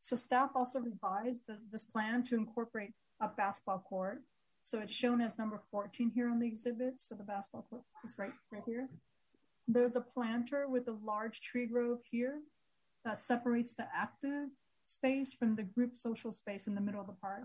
[0.00, 4.22] So staff also revised the, this plan to incorporate a basketball court.
[4.62, 7.00] So it's shown as number 14 here on the exhibit.
[7.00, 8.88] So the basketball court is right, right here.
[9.66, 12.40] There's a planter with a large tree grove here
[13.04, 14.48] that separates the active
[14.84, 17.44] space from the group social space in the middle of the park.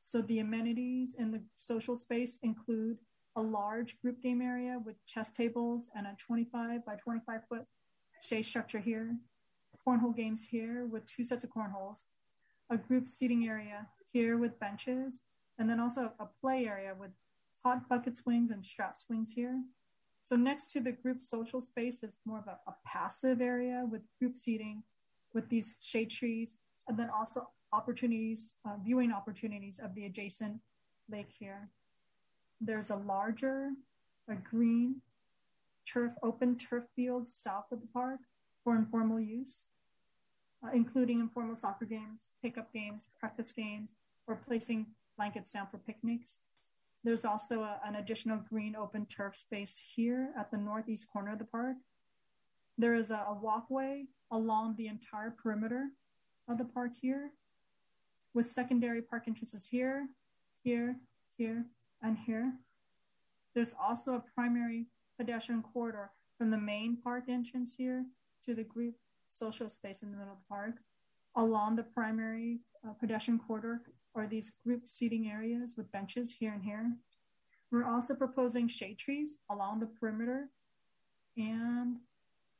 [0.00, 2.98] So the amenities in the social space include
[3.36, 7.64] a large group game area with chess tables and a 25 by 25 foot
[8.20, 9.16] shade structure here,
[9.86, 12.06] cornhole games here with two sets of cornholes,
[12.70, 15.22] a group seating area here with benches,
[15.58, 17.10] and then also a play area with
[17.64, 19.62] hot bucket swings and strap swings here.
[20.22, 24.02] So next to the group social space is more of a, a passive area with
[24.18, 24.82] group seating
[25.32, 26.56] with these shade trees,
[26.88, 30.60] and then also opportunities, uh, viewing opportunities of the adjacent
[31.10, 31.68] lake here.
[32.60, 33.70] There's a larger,
[34.28, 35.02] a green
[35.86, 38.20] turf, open turf field south of the park
[38.62, 39.68] for informal use,
[40.64, 43.94] uh, including informal soccer games, pickup games, practice games,
[44.26, 46.40] or placing blankets down for picnics.
[47.02, 51.38] There's also a, an additional green open turf space here at the northeast corner of
[51.38, 51.76] the park.
[52.76, 55.88] There is a, a walkway along the entire perimeter
[56.48, 57.30] of the park here,
[58.34, 60.08] with secondary park entrances here,
[60.62, 60.96] here,
[61.36, 61.66] here,
[62.02, 62.52] and here.
[63.54, 64.86] There's also a primary
[65.18, 68.04] pedestrian corridor from the main park entrance here
[68.44, 68.94] to the group
[69.26, 70.76] social space in the middle of the park.
[71.36, 73.82] Along the primary uh, pedestrian corridor
[74.14, 76.92] are these group seating areas with benches here and here.
[77.70, 80.48] We're also proposing shade trees along the perimeter.
[81.36, 81.96] And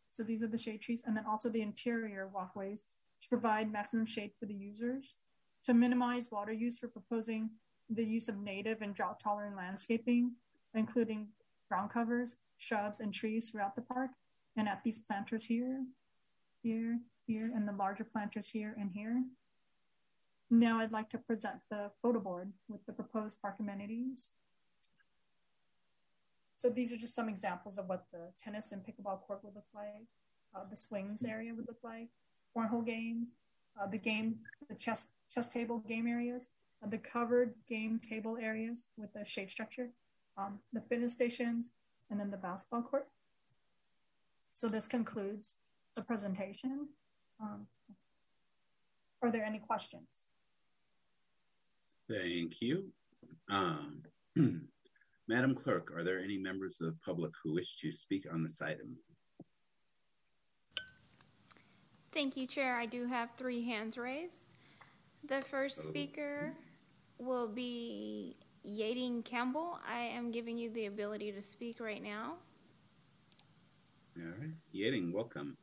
[0.08, 2.84] so these are the shade trees, and then also the interior walkways
[3.22, 5.16] to provide maximum shade for the users.
[5.64, 7.50] To minimize water use, we're proposing
[7.88, 10.32] the use of native and drought tolerant landscaping,
[10.74, 11.28] including
[11.68, 14.10] ground covers, shrubs, and trees throughout the park.
[14.56, 15.84] And at these planters here,
[16.62, 19.22] here, here, and the larger planters here and here.
[20.50, 24.30] Now I'd like to present the photo board with the proposed park amenities.
[26.56, 29.68] So these are just some examples of what the tennis and pickleball court would look
[29.74, 30.06] like,
[30.54, 32.08] uh, the swings area would look like,
[32.54, 33.34] cornhole games,
[33.80, 36.50] uh, the game, the chess chess table game areas,
[36.82, 39.90] uh, the covered game table areas with the shade structure,
[40.36, 41.72] um, the fitness stations,
[42.10, 43.08] and then the basketball court.
[44.52, 45.58] So this concludes
[45.94, 46.88] the presentation.
[47.40, 47.66] Um,
[49.22, 50.28] are there any questions?
[52.08, 52.86] Thank you.
[53.48, 54.02] Um,
[55.28, 58.60] Madam Clerk, are there any members of the public who wish to speak on this
[58.60, 58.96] item?
[62.12, 62.76] Thank you, Chair.
[62.76, 64.49] I do have three hands raised.
[65.28, 66.52] The first speaker
[67.18, 69.78] will be Yading Campbell.
[69.88, 72.34] I am giving you the ability to speak right now.
[74.18, 74.50] All right.
[74.74, 75.56] Yading, welcome.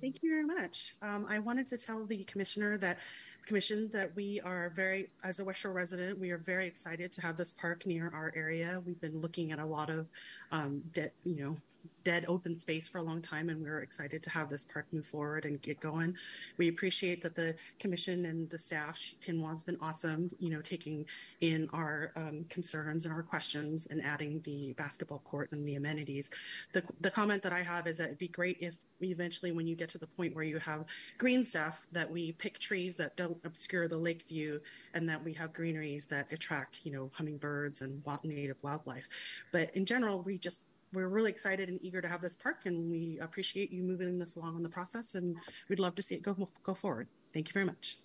[0.00, 0.96] Thank you very much.
[1.02, 2.98] Um, I wanted to tell the commissioner that
[3.46, 7.20] commission that we are very, as a West Shore resident, we are very excited to
[7.20, 8.82] have this park near our area.
[8.86, 10.06] We've been looking at a lot of,
[10.52, 11.56] um, dead, you know,
[12.04, 15.06] dead open space for a long time, and we're excited to have this park move
[15.06, 16.14] forward and get going.
[16.56, 21.06] We appreciate that the commission and the staff, Tinwan's been awesome, you know, taking
[21.40, 26.30] in our um, concerns and our questions and adding the basketball court and the amenities.
[26.72, 29.74] The, the comment that I have is that it'd be great if eventually when you
[29.74, 30.84] get to the point where you have
[31.18, 34.60] green stuff that we pick trees that don't obscure the lake view
[34.94, 39.08] and that we have greeneries that attract you know hummingbirds and native wildlife
[39.52, 40.58] but in general we just
[40.92, 44.36] we're really excited and eager to have this park and we appreciate you moving this
[44.36, 45.36] along in the process and
[45.68, 47.98] we'd love to see it go go forward thank you very much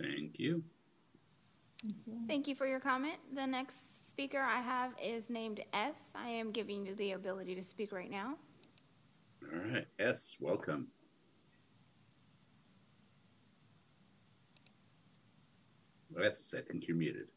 [0.00, 0.62] thank you
[2.26, 6.50] thank you for your comment the next speaker i have is named s i am
[6.50, 8.34] giving you the ability to speak right now
[9.42, 9.86] all right.
[9.98, 10.88] S, welcome.
[16.20, 17.28] S, I think you're muted.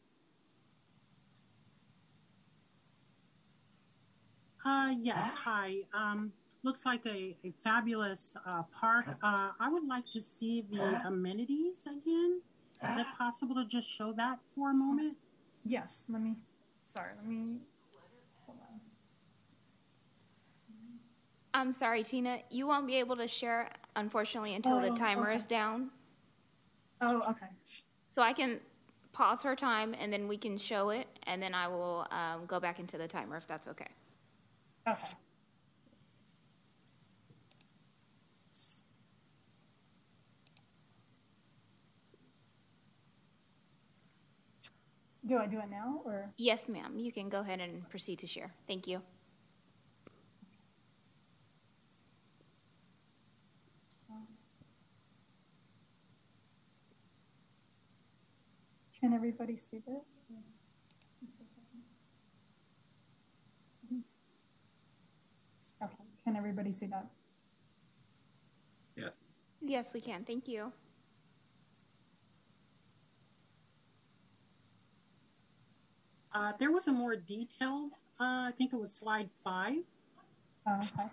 [4.64, 5.78] Uh, yes, hi.
[5.92, 9.06] Um, looks like a, a fabulous uh, park.
[9.22, 12.40] Uh, I would like to see the amenities again.
[12.90, 15.16] Is it possible to just show that for a moment?
[15.64, 16.34] Yes, let me,
[16.84, 17.58] sorry, let me
[18.44, 18.80] hold on.
[21.54, 22.38] I'm sorry, Tina.
[22.50, 25.36] You won't be able to share, unfortunately, until oh, the timer okay.
[25.36, 25.90] is down.
[27.00, 27.46] Oh, okay.
[28.08, 28.58] So I can
[29.12, 32.58] pause her time and then we can show it, and then I will um, go
[32.58, 33.88] back into the timer if that's okay.
[34.86, 35.16] Okay.
[45.24, 46.30] Do I do it now or?
[46.36, 46.98] Yes, ma'am.
[46.98, 48.52] You can go ahead and proceed to share.
[48.66, 49.02] Thank you.
[58.98, 60.22] Can everybody see this?
[65.82, 67.06] Okay, can everybody see that?
[68.96, 69.32] Yes.
[69.60, 70.24] Yes, we can.
[70.24, 70.72] Thank you.
[76.34, 79.82] Uh, there was a more detailed, uh, I think it was slide five.
[80.66, 81.10] Uh, okay.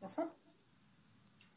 [0.00, 0.28] This one?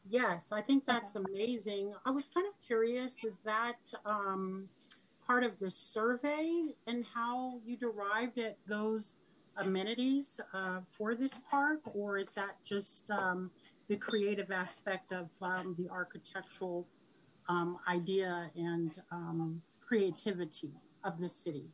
[0.09, 1.25] Yes, I think that's okay.
[1.33, 1.93] amazing.
[2.05, 4.69] I was kind of curious is that um,
[5.25, 9.17] part of the survey and how you derived at those
[9.57, 13.51] amenities uh, for this park, or is that just um,
[13.87, 16.87] the creative aspect of um, the architectural
[17.47, 20.71] um, idea and um, creativity
[21.03, 21.65] of the city?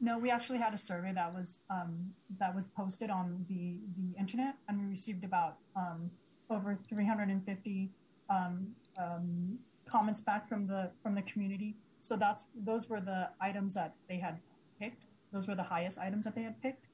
[0.00, 4.18] No, we actually had a survey that was um, that was posted on the the
[4.18, 6.10] internet, and we received about um,
[6.50, 7.90] over 350
[8.30, 11.74] um, um, comments back from the from the community.
[12.00, 14.38] So that's those were the items that they had
[14.80, 15.02] picked.
[15.32, 16.86] Those were the highest items that they had picked.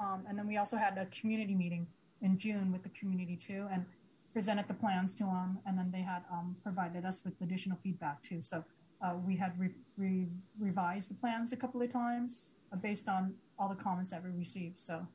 [0.00, 1.86] Um, and then we also had a community meeting
[2.22, 3.84] in June with the community too, and
[4.32, 5.58] presented the plans to them.
[5.66, 8.40] And then they had um, provided us with additional feedback too.
[8.40, 8.64] So
[9.02, 10.28] uh, we had re- re-
[10.58, 14.30] revised the plans a couple of times uh, based on all the comments that we
[14.30, 14.78] received.
[14.78, 15.06] So.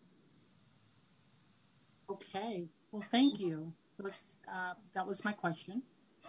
[2.09, 2.65] Okay.
[2.91, 3.73] Well, thank you.
[4.03, 5.81] Uh, that was my question.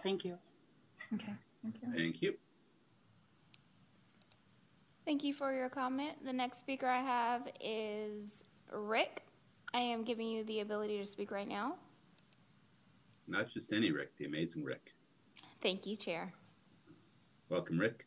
[0.03, 0.37] Thank you.
[1.13, 1.33] Okay.
[1.61, 1.93] Thank you.
[1.95, 2.33] Thank you.
[5.05, 6.25] Thank you for your comment.
[6.25, 9.23] The next speaker I have is Rick.
[9.73, 11.75] I am giving you the ability to speak right now.
[13.27, 14.93] Not just any Rick, the amazing Rick.
[15.61, 16.31] Thank you, Chair.
[17.49, 18.05] Welcome, Rick.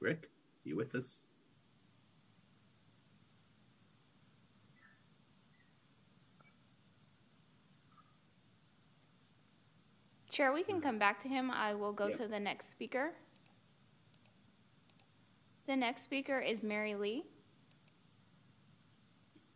[0.00, 0.30] Rick,
[0.62, 1.22] you with us?
[10.36, 11.50] Chair, we can come back to him.
[11.50, 12.18] I will go yep.
[12.18, 13.14] to the next speaker.
[15.66, 17.24] The next speaker is Mary Lee.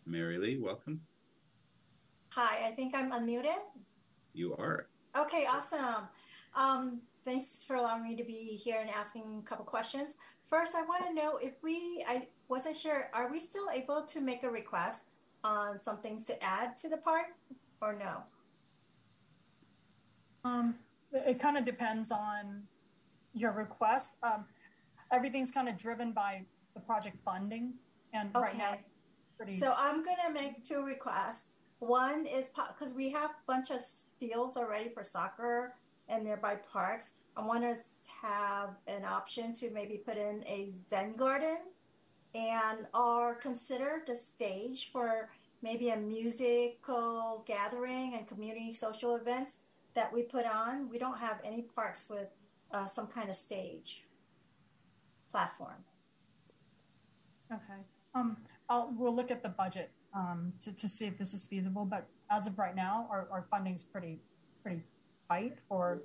[0.07, 1.03] Mary Lee, welcome.
[2.31, 3.59] Hi, I think I'm unmuted.
[4.33, 4.87] You are.
[5.15, 6.09] Okay, awesome.
[6.57, 10.15] Um, thanks for allowing me to be here and asking a couple questions.
[10.49, 14.21] First, I want to know if we, I wasn't sure, are we still able to
[14.23, 15.05] make a request
[15.45, 17.35] on some things to add to the park
[17.83, 18.23] or no?
[20.45, 20.75] Um,
[21.13, 22.63] it kind of depends on
[23.35, 24.17] your request.
[24.23, 24.45] Um,
[25.13, 26.43] everything's kind of driven by
[26.75, 27.75] the project funding,
[28.13, 28.45] and okay.
[28.45, 28.79] right now,
[29.37, 29.57] pretty.
[29.57, 31.53] So I'm gonna make two requests.
[31.81, 33.81] One is because we have a bunch of
[34.19, 35.75] fields already for soccer
[36.09, 37.15] and nearby parks.
[37.37, 37.77] I want to
[38.23, 41.59] have an option to maybe put in a Zen garden,
[42.35, 45.31] and or consider the stage for
[45.63, 49.61] maybe a musical gathering and community social events
[49.95, 50.89] that we put on.
[50.89, 52.29] We don't have any parks with
[52.73, 54.05] uh, some kind of stage
[55.31, 55.85] platform.
[57.53, 57.81] Okay.
[58.15, 58.37] Um,
[58.69, 61.85] I'll, we'll look at the budget um, to, to see if this is feasible.
[61.85, 64.19] But as of right now, our, our funding's pretty
[64.63, 64.83] pretty
[65.29, 66.03] tight for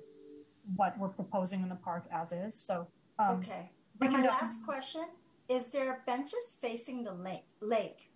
[0.74, 2.54] what we're proposing in the park as is.
[2.54, 2.86] So
[3.18, 3.70] um, okay.
[4.00, 5.04] And my last question:
[5.48, 7.44] Is there benches facing the lake?
[7.60, 8.10] Lake.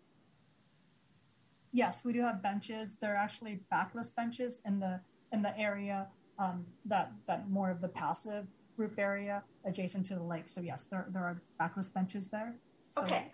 [1.73, 2.97] Yes, we do have benches.
[2.97, 5.01] They're actually backless benches in the
[5.33, 6.09] in the area
[6.39, 10.49] um, that that more of the passive group area adjacent to the lake.
[10.49, 12.55] So yes, there there are backless benches there.
[12.91, 13.31] So, okay.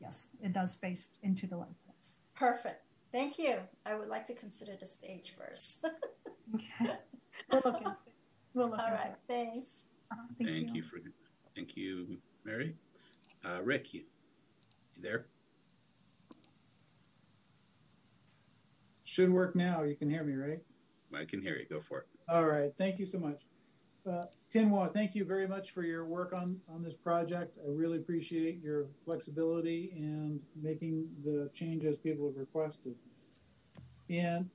[0.00, 1.76] Yes, it does face into the lake.
[1.88, 2.18] Yes.
[2.34, 2.82] Perfect.
[3.12, 3.56] Thank you.
[3.84, 5.84] I would like to consider the stage first.
[6.54, 6.92] okay.
[7.50, 8.12] We'll look into it.
[8.54, 9.12] We'll look All into right.
[9.12, 9.18] it.
[9.28, 9.86] Thanks.
[10.10, 10.74] Uh, thank, thank you.
[10.74, 10.82] you.
[10.82, 10.98] for
[11.54, 12.74] thank you, Mary.
[13.44, 14.02] Uh, Rick, you,
[14.94, 15.26] you there?
[19.04, 19.82] Should work now.
[19.82, 20.60] You can hear me, right?
[21.16, 21.66] I can hear you.
[21.68, 22.06] Go for it.
[22.28, 22.72] All right.
[22.76, 23.42] Thank you so much.
[24.08, 27.58] Uh, Tinwa, thank you very much for your work on, on this project.
[27.58, 32.94] I really appreciate your flexibility and making the changes people have requested.
[34.08, 34.48] And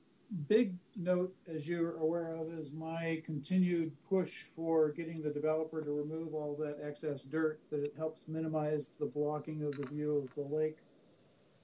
[0.47, 5.91] big note, as you're aware of, is my continued push for getting the developer to
[5.91, 10.18] remove all that excess dirt so that it helps minimize the blocking of the view
[10.18, 10.78] of the lake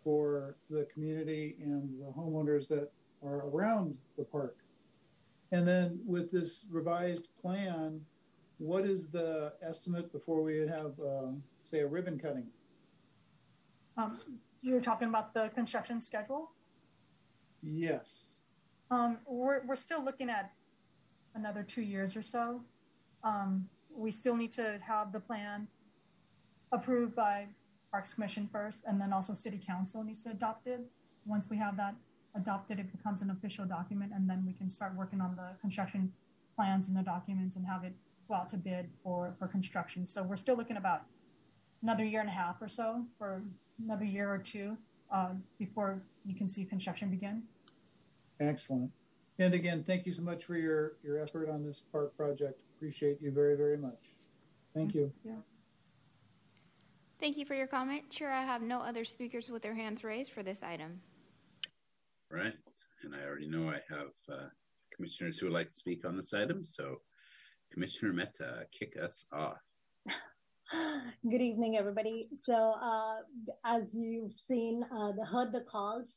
[0.04, 2.92] for the community and the homeowners that
[3.24, 4.58] are around the park.
[5.52, 8.02] And then with this revised plan,
[8.58, 11.32] what is the estimate before we have, uh,
[11.64, 12.48] say, a ribbon cutting?
[13.98, 14.18] Um,
[14.62, 16.52] you're talking about the construction schedule?
[17.62, 18.40] Yes.
[18.92, 20.52] Um, we're, we're still looking at
[21.36, 22.62] another two years or so.
[23.24, 25.68] Um, we still need to have the plan
[26.72, 27.48] approved by
[27.92, 30.82] Parks Commission first, and then also City Council needs to adopt it.
[31.26, 31.96] Once we have that
[32.38, 36.14] adopted, it becomes an official document, and then we can start working on the construction
[36.56, 37.94] plans and the documents and have it
[38.28, 40.06] go out to bid for, for construction.
[40.08, 41.04] So we're still looking about
[41.82, 43.42] another year and a half or so, for
[43.84, 44.78] another year or two
[45.12, 47.44] uh, before you can see construction begin.
[48.40, 48.92] Excellent.
[49.40, 52.60] And again, thank you so much for your, your effort on this park project.
[52.78, 54.10] Appreciate you very, very much.
[54.74, 55.12] Thank you.
[55.24, 55.34] Yeah.
[57.20, 58.10] Thank you for your comment.
[58.10, 61.02] Chair, I have no other speakers with their hands raised for this item.
[62.32, 62.54] Right.
[63.04, 64.48] And I already know I have uh,
[64.94, 66.64] commissioners who would like to speak on this item.
[66.64, 66.98] So,
[67.72, 69.62] Commissioner Mehta, kick us off.
[71.30, 72.28] Good evening, everybody.
[72.44, 73.18] So, uh,
[73.66, 76.16] as you've seen, uh, the, heard the calls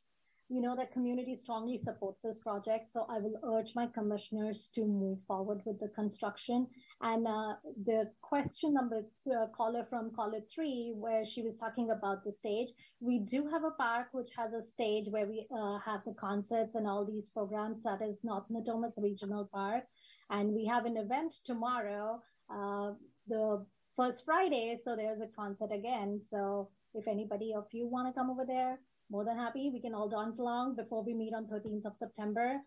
[0.51, 2.91] you know that community strongly supports this project.
[2.91, 6.67] So I will urge my commissioners to move forward with the construction.
[7.03, 12.23] And uh, the question number uh, caller from caller three, where she was talking about
[12.23, 16.01] the stage, we do have a park which has a stage where we uh, have
[16.05, 17.81] the concerts and all these programs.
[17.83, 19.83] That is North Natomas Regional Park,
[20.29, 22.21] and we have an event tomorrow,
[22.53, 22.91] uh,
[23.27, 24.77] the first Friday.
[24.83, 26.21] So there's a concert again.
[26.27, 28.77] So if anybody of you want to come over there,
[29.11, 29.69] more than happy.
[29.71, 32.61] We can all dance along before we meet on 13th of September.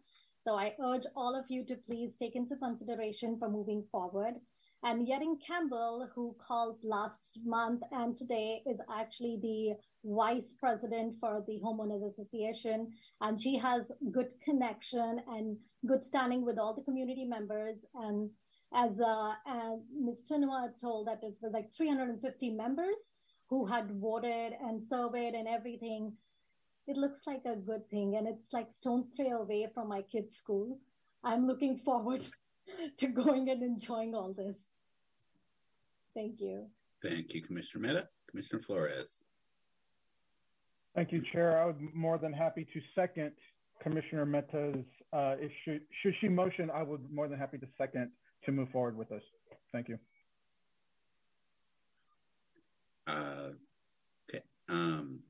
[0.45, 4.35] So I urge all of you to please take into consideration for moving forward.
[4.83, 11.43] And Yerin Campbell, who called last month and today, is actually the vice president for
[11.47, 12.93] the Homeowners Association.
[13.23, 17.79] And she has good connection and good standing with all the community members.
[17.95, 18.29] And
[18.75, 20.25] as uh, and Ms.
[20.31, 22.97] Tunua told that it was like 350 members
[23.49, 26.13] who had voted and surveyed and everything
[26.87, 30.37] it looks like a good thing and it's like stone's throw away from my kids'
[30.37, 30.78] school.
[31.22, 32.22] I'm looking forward
[32.99, 34.59] to going and enjoying all this.
[36.14, 36.66] Thank you.
[37.03, 38.09] Thank you, Commissioner Mehta.
[38.30, 39.24] Commissioner Flores.
[40.95, 41.61] Thank you, Chair.
[41.61, 43.32] I would more than happy to second
[43.82, 44.85] Commissioner Mehta's.
[45.12, 48.11] Uh, if should, should she motion, I would more than happy to second
[48.45, 49.22] to move forward with this.
[49.72, 49.99] Thank you.
[53.07, 53.51] Uh,
[54.30, 54.43] okay.
[54.68, 55.20] Um,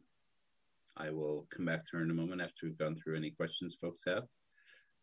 [0.97, 3.77] I will come back to her in a moment after we've gone through any questions
[3.81, 4.25] folks have.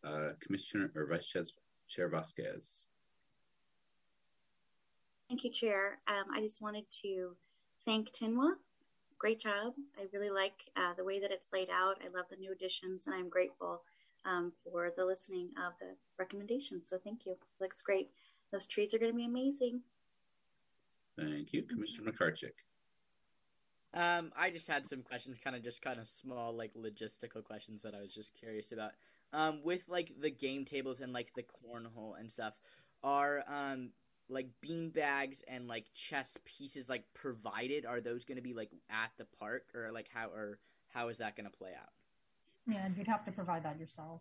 [0.04, 1.42] Uh, Commissioner or Vice Chair,
[1.88, 2.86] Chair Vasquez.
[5.28, 5.98] Thank you, Chair.
[6.08, 7.36] Um, I just wanted to
[7.86, 8.54] thank Tinwa.
[9.18, 9.74] Great job.
[9.98, 11.98] I really like uh, the way that it's laid out.
[12.04, 13.82] I love the new additions, and I'm grateful
[14.24, 16.88] um, for the listening of the recommendations.
[16.88, 17.36] So thank you.
[17.60, 18.10] Looks great.
[18.50, 19.82] Those trees are going to be amazing.
[21.16, 22.52] Thank you, Commissioner McCarchick.
[23.94, 27.82] Um, I just had some questions, kind of just kind of small, like logistical questions
[27.82, 28.92] that I was just curious about.
[29.34, 32.54] Um, with like the game tables and like the cornhole and stuff,
[33.02, 33.90] are um
[34.28, 37.84] like bean bags and like chess pieces like provided?
[37.84, 41.18] Are those going to be like at the park, or like how or how is
[41.18, 41.90] that going to play out?
[42.66, 44.20] Yeah, you'd have to provide that yourself.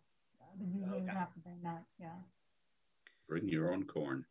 [0.59, 1.01] The user okay.
[1.03, 1.84] would have to bring that.
[1.99, 2.09] Yeah.
[3.28, 4.26] Bring your own corn.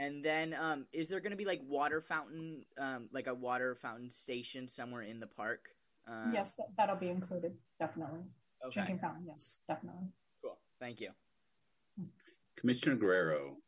[0.00, 3.74] And then, um, is there going to be like water fountain, um, like a water
[3.74, 5.68] fountain station somewhere in the park?
[6.08, 8.20] Um, yes, that, that'll be included, definitely.
[8.64, 8.72] Okay.
[8.72, 10.06] Drinking fountain, yes, definitely.
[10.42, 10.56] Cool.
[10.80, 11.10] Thank you.
[12.56, 13.58] Commissioner Guerrero.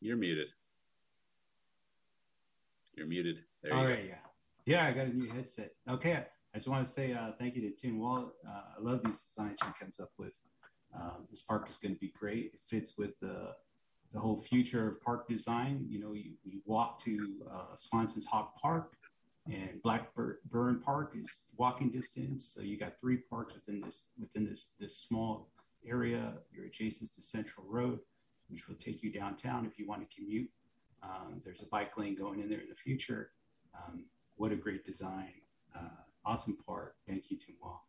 [0.00, 0.48] You're muted.
[2.96, 3.36] You're muted.
[3.62, 4.08] There All you right, go.
[4.08, 4.14] yeah.
[4.66, 5.70] Yeah, I got a new headset.
[5.88, 6.24] Okay.
[6.52, 8.32] I just want to say uh, thank you to Tim Wall.
[8.44, 10.34] Uh, I love these designs she comes up with.
[10.94, 12.52] Um, this park is going to be great.
[12.54, 13.54] It fits with the
[14.12, 15.86] the whole future of park design.
[15.88, 18.96] You know, you, you walk to uh, Swainson's Hawk Park,
[19.46, 22.52] and Blackburn Park is walking distance.
[22.52, 25.48] So you got three parks within this within this this small
[25.86, 26.34] area.
[26.52, 28.00] You're adjacent to Central Road,
[28.48, 30.50] which will take you downtown if you want to commute.
[31.02, 33.30] Um, there's a bike lane going in there in the future.
[33.74, 34.04] Um,
[34.36, 35.32] what a great design!
[35.74, 36.96] Uh, awesome park.
[37.06, 37.86] Thank you, Tim Wall.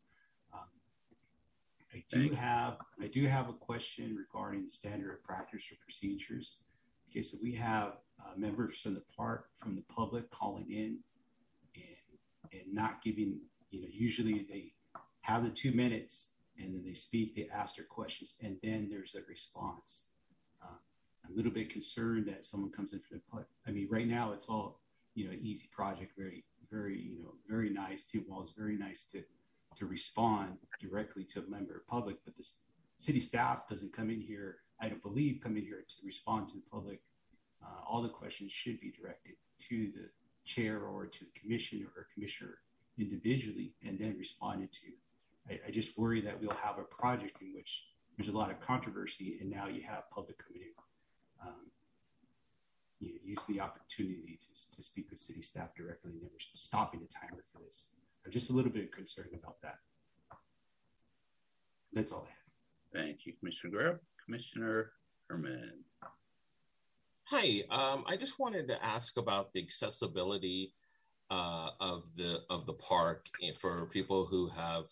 [1.94, 6.60] I do have I do have a question regarding the standard of practice or procedures.
[7.10, 11.00] Okay, so we have uh, members from the park from the public calling in
[11.76, 13.40] and and not giving
[13.72, 14.74] you know usually they
[15.22, 19.16] have the two minutes and then they speak they ask their questions and then there's
[19.16, 20.08] a response.
[20.64, 20.78] Uh,
[21.26, 23.48] I'm a little bit concerned that someone comes in from the public.
[23.68, 24.80] I mean, right now it's all
[25.14, 28.06] you know easy project, very very you know very nice.
[28.06, 29.24] Tim Wall's very nice to
[29.76, 32.48] to respond directly to a member of public, but the
[32.98, 36.56] city staff doesn't come in here, I don't believe, come in here to respond to
[36.56, 37.02] the public.
[37.64, 39.34] Uh, all the questions should be directed
[39.70, 40.10] to the
[40.44, 42.58] chair or to the commission or commissioner
[42.98, 44.88] individually and then responded to.
[45.50, 47.86] I, I, just worry that we'll have a project in which
[48.18, 51.48] there's a lot of controversy and now you have public coming in.
[51.48, 51.72] Um,
[53.00, 57.08] you know, using the opportunity to, to speak with city staff directly never stopping the
[57.08, 57.94] timer for this.
[58.26, 59.78] I'm just a little bit concerned about that.
[61.94, 63.06] That's all I have.
[63.06, 64.00] Thank you, Commissioner Guerrero.
[64.26, 64.92] Commissioner
[65.30, 65.84] Herman.
[67.26, 70.74] Hi, um, I just wanted to ask about the accessibility
[71.30, 74.86] uh, of the of the park for people who have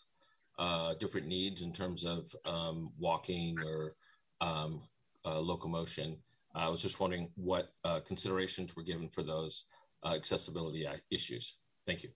[0.57, 3.93] uh, different needs in terms of um, walking or
[4.41, 4.81] um,
[5.25, 6.17] uh, locomotion.
[6.55, 9.65] I was just wondering what uh, considerations were given for those
[10.03, 11.57] uh, accessibility issues.
[11.85, 12.09] Thank you.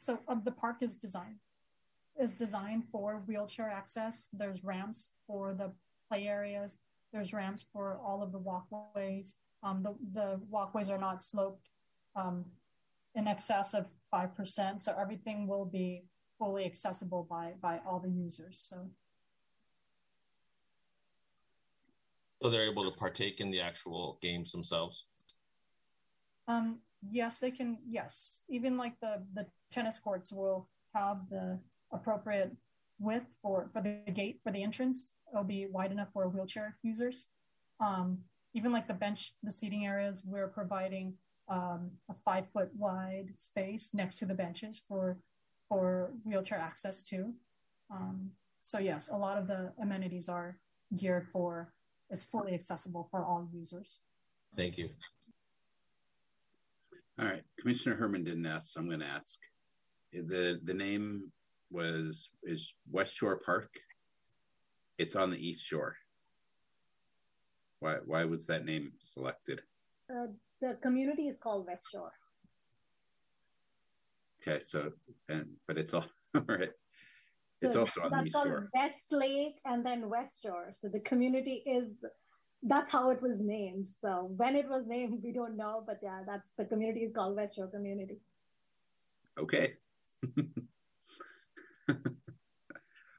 [0.00, 1.36] So um, the park is designed
[2.18, 4.28] is designed for wheelchair access.
[4.32, 5.72] There's ramps for the
[6.08, 6.78] play areas.
[7.12, 9.36] There's ramps for all of the walkways.
[9.62, 11.70] Um, the, the walkways are not sloped
[12.16, 12.44] um,
[13.14, 14.80] in excess of 5%.
[14.80, 16.04] So everything will be
[16.38, 18.58] fully accessible by, by all the users.
[18.58, 18.88] So.
[22.42, 25.06] So they're able to partake in the actual games themselves?
[26.48, 26.78] Um,
[27.08, 27.78] yes, they can.
[27.88, 28.40] Yes.
[28.48, 31.58] Even like the, the tennis courts will have the
[31.92, 32.52] appropriate
[32.98, 35.12] width for, for the gate for the entrance.
[35.32, 37.26] It'll be wide enough for wheelchair users.
[37.80, 38.18] Um,
[38.52, 41.14] even like the bench, the seating areas, we're providing
[41.48, 45.18] um, a five foot wide space next to the benches for
[45.68, 47.32] for wheelchair access too.
[47.90, 48.30] Um,
[48.62, 50.58] so yes, a lot of the amenities are
[50.96, 51.72] geared for
[52.10, 54.00] it's fully accessible for all users.
[54.56, 54.90] Thank you.
[57.20, 59.40] All right, Commissioner Herman didn't ask, so I'm going to ask.
[60.12, 61.30] the The name
[61.70, 63.68] was is West Shore Park.
[64.96, 65.96] It's on the East Shore.
[67.80, 69.60] Why why was that name selected?
[70.10, 70.28] Uh,
[70.62, 72.12] the community is called West Shore.
[74.40, 74.90] Okay, so
[75.28, 76.06] and but it's all,
[76.48, 76.70] right.
[77.60, 78.70] It's so also on the East Shore.
[78.74, 80.68] West Lake and then West Shore.
[80.72, 81.88] So the community is
[82.62, 83.88] that's how it was named.
[84.00, 87.36] So when it was named, we don't know, but yeah, that's the community is called
[87.36, 88.18] West Shore Community.
[89.38, 89.74] Okay.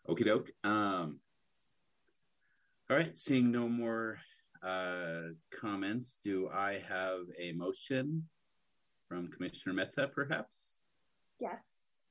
[0.09, 0.51] Okie doke.
[0.63, 1.19] Um,
[2.89, 4.19] all right, seeing no more
[4.61, 5.29] uh,
[5.59, 8.27] comments, do I have a motion
[9.07, 10.77] from Commissioner Mehta, perhaps?
[11.39, 12.05] Yes.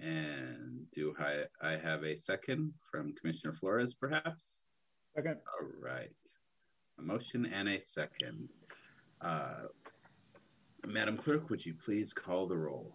[0.00, 4.65] And do I, I have a second from Commissioner Flores, perhaps?
[5.16, 5.38] Second.
[5.60, 6.10] All right.
[6.98, 8.50] A motion and a second.
[9.22, 9.64] Uh,
[10.86, 12.92] Madam Clerk, would you please call the roll?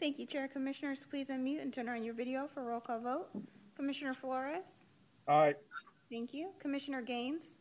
[0.00, 0.48] Thank you, Chair.
[0.48, 3.28] Commissioners, please unmute and turn on your video for roll call vote.
[3.76, 4.84] Commissioner Flores?
[5.28, 5.54] Aye.
[6.10, 6.50] Thank you.
[6.58, 7.58] Commissioner Gaines?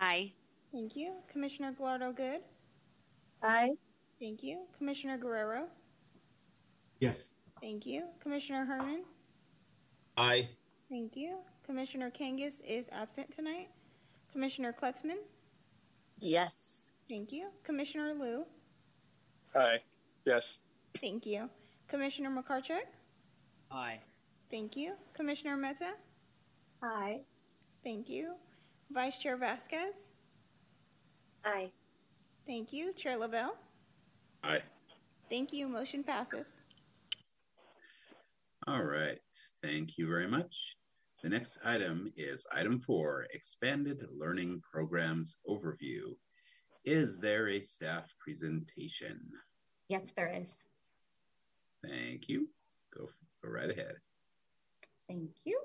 [0.00, 0.32] Aye.
[0.72, 1.12] Thank you.
[1.30, 2.40] Commissioner Gallardo Good?
[3.42, 3.72] Aye.
[4.18, 4.62] Thank you.
[4.76, 5.66] Commissioner Guerrero?
[6.98, 7.34] Yes.
[7.60, 8.04] Thank you.
[8.20, 9.04] Commissioner Herman?
[10.16, 10.48] Aye.
[10.88, 11.38] Thank you.
[11.68, 13.68] Commissioner Kangas is absent tonight.
[14.32, 15.18] Commissioner Kletzman?
[16.20, 16.54] Yes.
[17.08, 17.48] Thank you.
[17.62, 18.44] Commissioner Liu?
[19.54, 19.78] Aye.
[20.26, 20.58] Yes.
[21.00, 21.48] Thank you.
[21.88, 22.86] Commissioner McCarchick?
[23.70, 24.00] Aye.
[24.50, 24.92] Thank you.
[25.14, 25.92] Commissioner Mehta?
[26.82, 27.20] Aye.
[27.82, 28.34] Thank you.
[28.90, 30.12] Vice Chair Vasquez?
[31.44, 31.70] Aye.
[32.46, 32.92] Thank you.
[32.92, 33.56] Chair Lavelle?
[34.42, 34.62] Aye.
[35.30, 35.68] Thank you.
[35.68, 36.62] Motion passes.
[38.66, 39.18] All right.
[39.62, 40.76] Thank you very much.
[41.24, 46.14] The next item is item four expanded learning programs overview.
[46.84, 49.18] Is there a staff presentation?
[49.88, 50.58] Yes, there is.
[51.82, 52.50] Thank you.
[52.94, 53.08] Go,
[53.42, 53.94] go right ahead.
[55.08, 55.58] Thank you.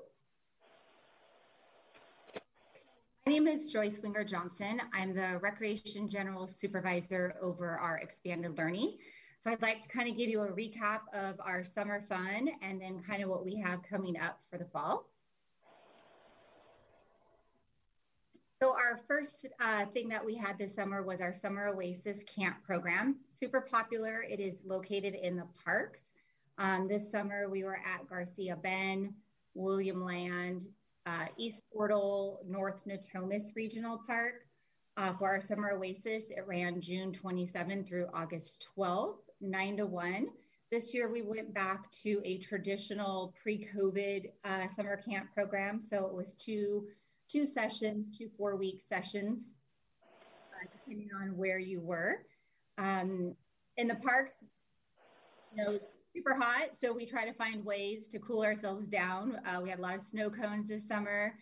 [3.26, 4.80] My name is Joyce Winger Johnson.
[4.94, 8.96] I'm the Recreation General Supervisor over our expanded learning.
[9.40, 12.80] So I'd like to kind of give you a recap of our summer fun and
[12.80, 15.09] then kind of what we have coming up for the fall.
[18.62, 22.62] So our first uh, thing that we had this summer was our Summer Oasis Camp
[22.62, 23.16] program.
[23.30, 24.22] Super popular.
[24.22, 26.00] It is located in the parks.
[26.58, 29.14] Um, this summer we were at Garcia Bend,
[29.54, 30.66] William Land,
[31.06, 34.44] uh, East Portal, North Natomas Regional Park.
[34.98, 40.28] Uh, for our Summer Oasis, it ran June 27 through August 12th, 9 to 1.
[40.70, 45.80] This year we went back to a traditional pre-COVID uh, summer camp program.
[45.80, 46.88] So it was two
[47.30, 49.52] two sessions, two four week sessions,
[50.22, 52.22] uh, depending on where you were.
[52.78, 53.34] Um,
[53.76, 54.32] in the parks,
[55.54, 55.78] you know,
[56.14, 59.38] super hot, so we try to find ways to cool ourselves down.
[59.46, 61.34] Uh, we had a lot of snow cones this summer.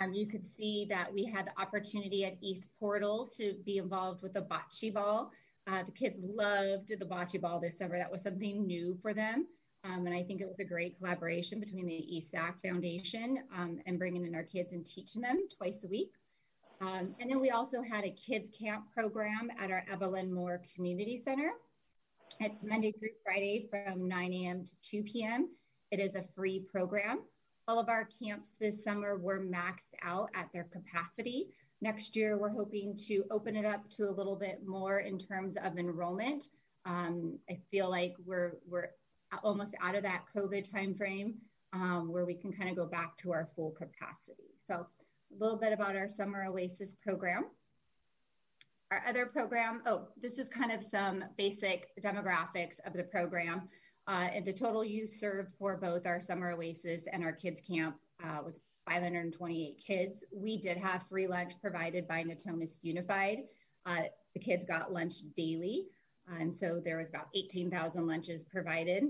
[0.00, 4.22] Um, you could see that we had the opportunity at East Portal to be involved
[4.22, 5.30] with the bocce ball.
[5.66, 7.96] Uh, the kids loved the bocce ball this summer.
[7.96, 9.46] That was something new for them.
[9.84, 13.98] Um, and I think it was a great collaboration between the ESAC Foundation um, and
[13.98, 16.12] bringing in our kids and teaching them twice a week.
[16.80, 21.16] Um, and then we also had a kids camp program at our Evelyn Moore Community
[21.16, 21.52] Center.
[22.40, 24.64] It's Monday through Friday from 9 a.m.
[24.64, 25.50] to 2 p.m.
[25.90, 27.20] It is a free program.
[27.68, 31.48] all of our camps this summer were maxed out at their capacity.
[31.80, 35.56] Next year, we're hoping to open it up to a little bit more in terms
[35.62, 36.48] of enrollment.
[36.86, 38.90] Um, I feel like we're we're
[39.42, 41.34] almost out of that COVID timeframe
[41.72, 44.54] um, where we can kind of go back to our full capacity.
[44.66, 44.74] So
[45.34, 47.46] a little bit about our Summer Oasis program.
[48.90, 53.68] Our other program, oh, this is kind of some basic demographics of the program.
[54.06, 58.38] Uh, the total youth served for both our Summer Oasis and our kids camp uh,
[58.44, 60.24] was 528 kids.
[60.32, 63.44] We did have free lunch provided by Natomas Unified.
[63.86, 64.02] Uh,
[64.34, 65.86] the kids got lunch daily.
[66.38, 69.04] And so there was about 18,000 lunches provided.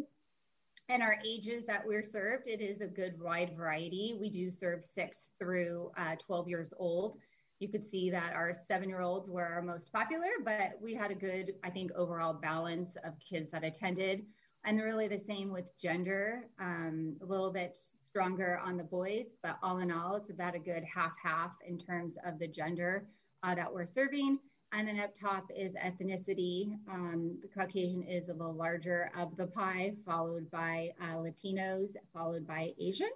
[0.89, 4.17] And our ages that we're served, it is a good wide variety.
[4.21, 7.19] We do serve six through uh, 12 years old.
[7.59, 11.11] You could see that our seven year olds were our most popular, but we had
[11.11, 14.27] a good, I think, overall balance of kids that attended.
[14.67, 19.59] And really the same with gender, um, a little bit stronger on the boys, but
[19.63, 23.07] all in all, it's about a good half half in terms of the gender
[23.43, 24.39] uh, that we're serving.
[24.77, 26.77] And then up top is ethnicity.
[26.91, 32.45] Um, the Caucasian is a little larger of the pie, followed by uh, Latinos, followed
[32.45, 33.11] by Asian.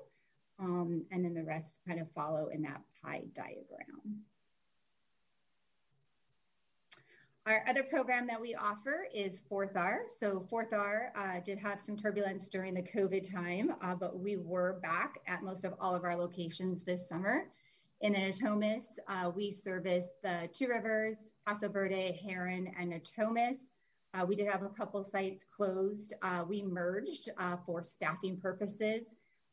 [0.60, 4.22] Um, and then the rest kind of follow in that pie diagram.
[7.44, 10.02] Our other program that we offer is Fourth R.
[10.18, 14.36] So Fourth R uh, did have some turbulence during the COVID time, uh, but we
[14.36, 17.46] were back at most of all of our locations this summer.
[18.00, 23.56] In the Natomas, uh, we service the Two Rivers, Paso Verde, Heron, and Natomas.
[24.14, 26.14] Uh, we did have a couple sites closed.
[26.22, 29.02] Uh, we merged uh, for staffing purposes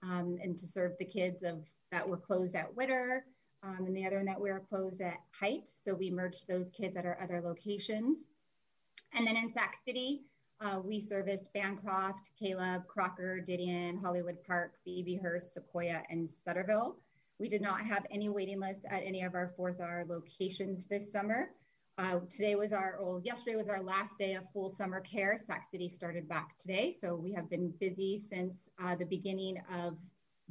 [0.04, 3.26] um, and to serve the kids of that were closed at Witter
[3.64, 5.68] um, and the other one that we were closed at Height.
[5.68, 8.30] So we merged those kids at our other locations.
[9.14, 10.22] And then in Sac City,
[10.62, 16.98] uh, we serviced Bancroft, Caleb, Crocker, Didion, Hollywood Park, Phoebe Hearst, Sequoia, and Sutterville.
[17.40, 21.12] We did not have any waiting lists at any of our Fourth R locations this
[21.12, 21.50] summer.
[21.98, 25.38] Uh, today was our, well, yesterday was our last day of full summer care.
[25.38, 26.94] Sac City started back today.
[27.00, 29.98] So we have been busy since uh, the beginning of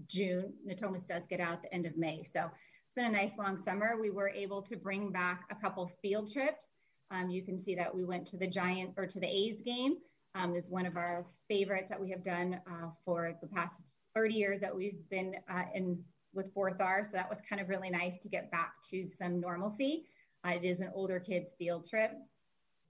[0.07, 0.53] June.
[0.66, 2.22] Natomas does get out the end of May.
[2.22, 2.51] So
[2.87, 3.97] it's been a nice long summer.
[3.99, 6.66] We were able to bring back a couple field trips.
[7.11, 9.97] Um, you can see that we went to the Giant or to the A's game.
[10.35, 13.80] Um, is one of our favorites that we have done uh, for the past
[14.16, 16.03] 30 years that we've been uh, in
[16.35, 17.05] with Fourth R.
[17.05, 20.07] So that was kind of really nice to get back to some normalcy.
[20.45, 22.12] Uh, it is an older kids field trip.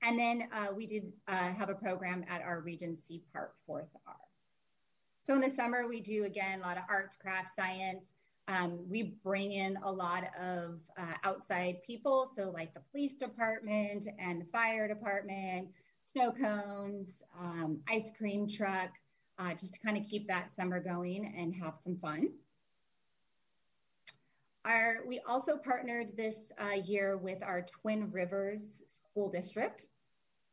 [0.03, 4.15] And then uh, we did uh, have a program at our Regency Park Fourth R.
[5.23, 8.05] So in the summer, we do again a lot of arts, crafts, science.
[8.47, 14.07] Um, we bring in a lot of uh, outside people, so like the police department
[14.19, 15.69] and the fire department,
[16.05, 18.91] snow cones, um, ice cream truck,
[19.39, 22.29] uh, just to kind of keep that summer going and have some fun.
[24.65, 28.79] Our, we also partnered this uh, year with our Twin Rivers
[29.11, 29.87] School District.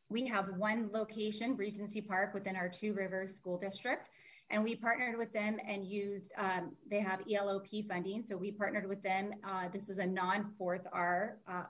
[0.09, 4.09] We have one location, Regency Park, within our Twin Rivers School District
[4.51, 8.88] and we partnered with them and used um, they have elop funding so we partnered
[8.88, 9.32] with them.
[9.43, 11.64] Uh, this is a non-fourth r uh,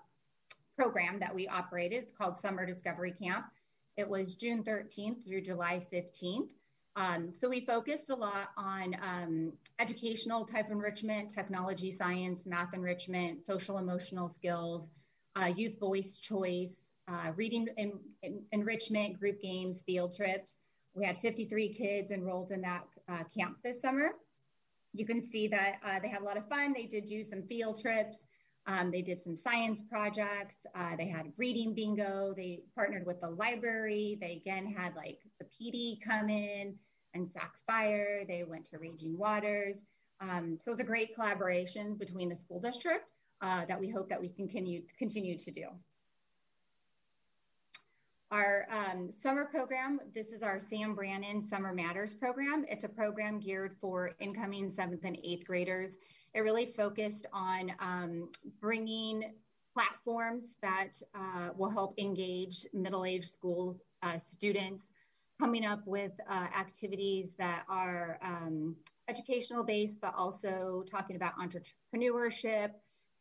[0.76, 2.04] program that we operated.
[2.04, 3.46] It's called summer discovery camp.
[3.98, 6.50] It was june 13th through july 15th
[6.96, 13.46] um, so we focused a lot on um, educational type enrichment technology science math enrichment
[13.46, 14.90] social emotional skills
[15.36, 20.56] uh, youth voice choice uh, reading en- en- enrichment group games field trips
[20.94, 24.12] we had 53 kids enrolled in that uh, camp this summer.
[24.94, 26.74] You can see that uh, they had a lot of fun.
[26.74, 28.18] They did do some field trips.
[28.68, 30.58] Um, they did some science projects.
[30.76, 32.34] Uh, they had reading bingo.
[32.36, 34.18] They partnered with the library.
[34.22, 36.76] They again had like the PD come in
[37.14, 38.24] and Sac Fire.
[38.28, 39.78] They went to Raging Waters.
[40.20, 43.06] Um, so it was a great collaboration between the school district
[43.42, 45.66] uh, that we hope that we can continue, continue to do.
[48.30, 52.64] Our um, summer program, this is our Sam Brannan Summer Matters program.
[52.70, 55.96] It's a program geared for incoming seventh and eighth graders.
[56.34, 58.30] It really focused on um,
[58.60, 59.34] bringing
[59.74, 64.88] platforms that uh, will help engage middle-aged school uh, students,
[65.40, 68.76] coming up with uh, activities that are um,
[69.10, 72.72] educational based, but also talking about entrepreneurship.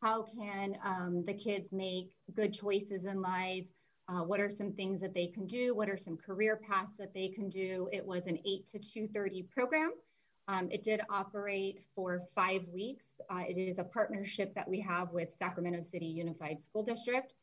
[0.02, 3.66] How can um, the kids make good choices in life?
[4.08, 5.74] Uh, what are some things that they can do?
[5.74, 7.88] What are some career paths that they can do?
[7.92, 9.92] It was an 8 to 2.30 program.
[10.50, 13.06] Um, it did operate for five weeks.
[13.30, 17.34] Uh, it is a partnership that we have with Sacramento City Unified School District.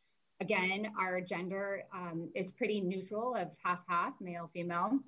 [0.42, 5.00] Again, our gender um, is pretty neutral of half-half, male, female.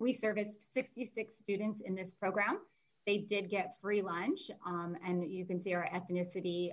[0.00, 2.58] We serviced 66 students in this program.
[3.06, 4.50] they did get free lunch.
[4.66, 6.72] Um, and you can see our ethnicity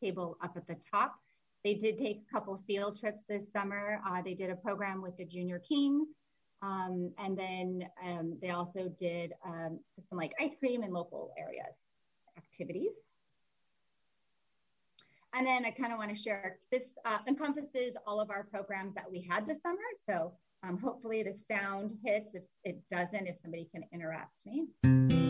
[0.00, 1.16] table up at the top.
[1.64, 4.00] They did take a couple field trips this summer.
[4.06, 6.08] Uh, they did a program with the Junior Kings.
[6.60, 9.78] Um, and then um, they also did um,
[10.08, 11.74] some like ice cream and local areas
[12.36, 12.92] activities.
[15.34, 18.94] And then I kind of want to share this uh, encompasses all of our programs
[18.94, 19.78] that we had this summer.
[20.08, 20.32] So
[20.62, 22.34] um, hopefully the sound hits.
[22.34, 25.27] If it doesn't, if somebody can interrupt me.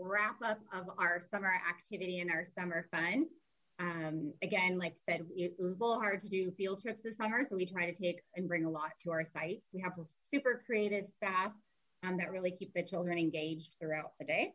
[0.00, 3.26] Wrap up of our summer activity and our summer fun.
[3.78, 7.16] Um, again, like I said, it, was a little hard to do field trips this
[7.16, 9.68] summer, so we try to take and bring a lot to our sites.
[9.72, 9.92] We have
[10.30, 11.52] super creative staff
[12.04, 14.54] um, that really keep the children engaged throughout the day.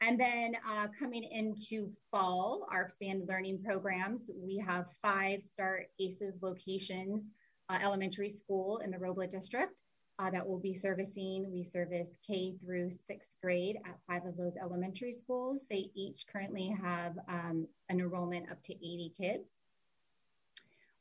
[0.00, 6.38] And then uh, coming into fall, our expanded learning programs, we have five star ASES
[6.40, 7.28] locations,
[7.68, 9.82] uh, elementary school in the Robla district
[10.18, 11.50] uh, that will be servicing.
[11.52, 15.64] We service K through sixth grade at five of those elementary schools.
[15.70, 19.48] They each currently have um, an enrollment up to 80 kids.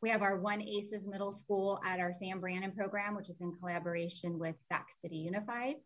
[0.01, 3.53] We have our One ASES Middle School at our Sam Brannan program, which is in
[3.53, 5.77] collaboration with Sac City Unified.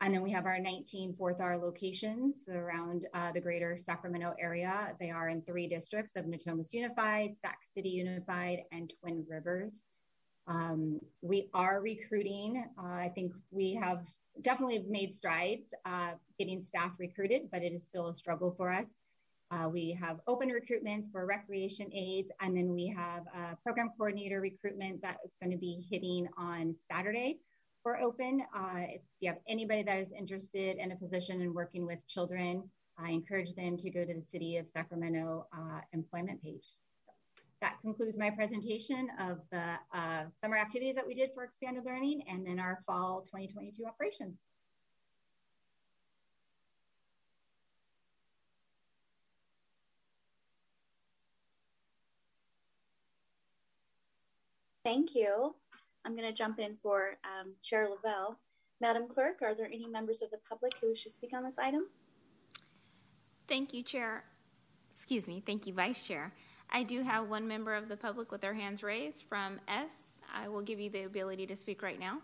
[0.00, 4.94] And then we have our 19 fourth R locations around uh, the greater Sacramento area.
[5.00, 9.74] They are in three districts of Natomas Unified, Sac City Unified, and Twin Rivers
[10.46, 12.64] um, we are recruiting.
[12.78, 14.04] Uh, I think we have
[14.42, 18.86] definitely made strides uh, getting staff recruited, but it is still a struggle for us.
[19.50, 24.40] Uh, we have open recruitments for recreation aides, and then we have a program coordinator
[24.40, 27.38] recruitment that is going to be hitting on Saturday
[27.82, 28.42] for open.
[28.54, 32.62] Uh, if you have anybody that is interested in a position in working with children,
[32.96, 36.66] I encourage them to go to the City of Sacramento uh, employment page
[37.60, 42.22] that concludes my presentation of the uh, summer activities that we did for expanded learning
[42.28, 44.36] and then our fall 2022 operations.
[54.82, 55.54] Thank you.
[56.04, 58.38] I'm going to jump in for um, Chair Lavelle.
[58.80, 61.58] Madam Clerk, are there any members of the public who wish to speak on this
[61.58, 61.88] item?
[63.46, 64.24] Thank you, Chair.
[64.94, 65.42] Excuse me.
[65.44, 66.32] Thank you, Vice Chair.
[66.72, 69.94] I do have one member of the public with their hands raised from S.
[70.32, 72.18] I will give you the ability to speak right now.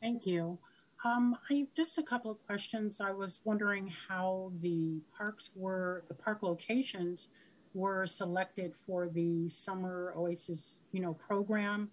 [0.00, 0.58] Thank you.
[1.04, 3.00] Um, I just a couple of questions.
[3.00, 7.28] I was wondering how the parks were, the park locations
[7.72, 11.90] were selected for the summer Oasis, you know, program,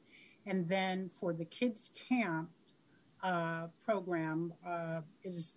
[0.47, 2.49] and then for the kids camp
[3.23, 5.55] uh, program uh, is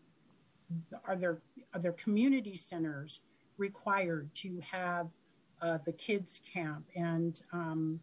[1.07, 1.39] are there
[1.75, 3.21] are there community centers
[3.57, 5.13] required to have
[5.61, 8.01] uh, the kids camp and um,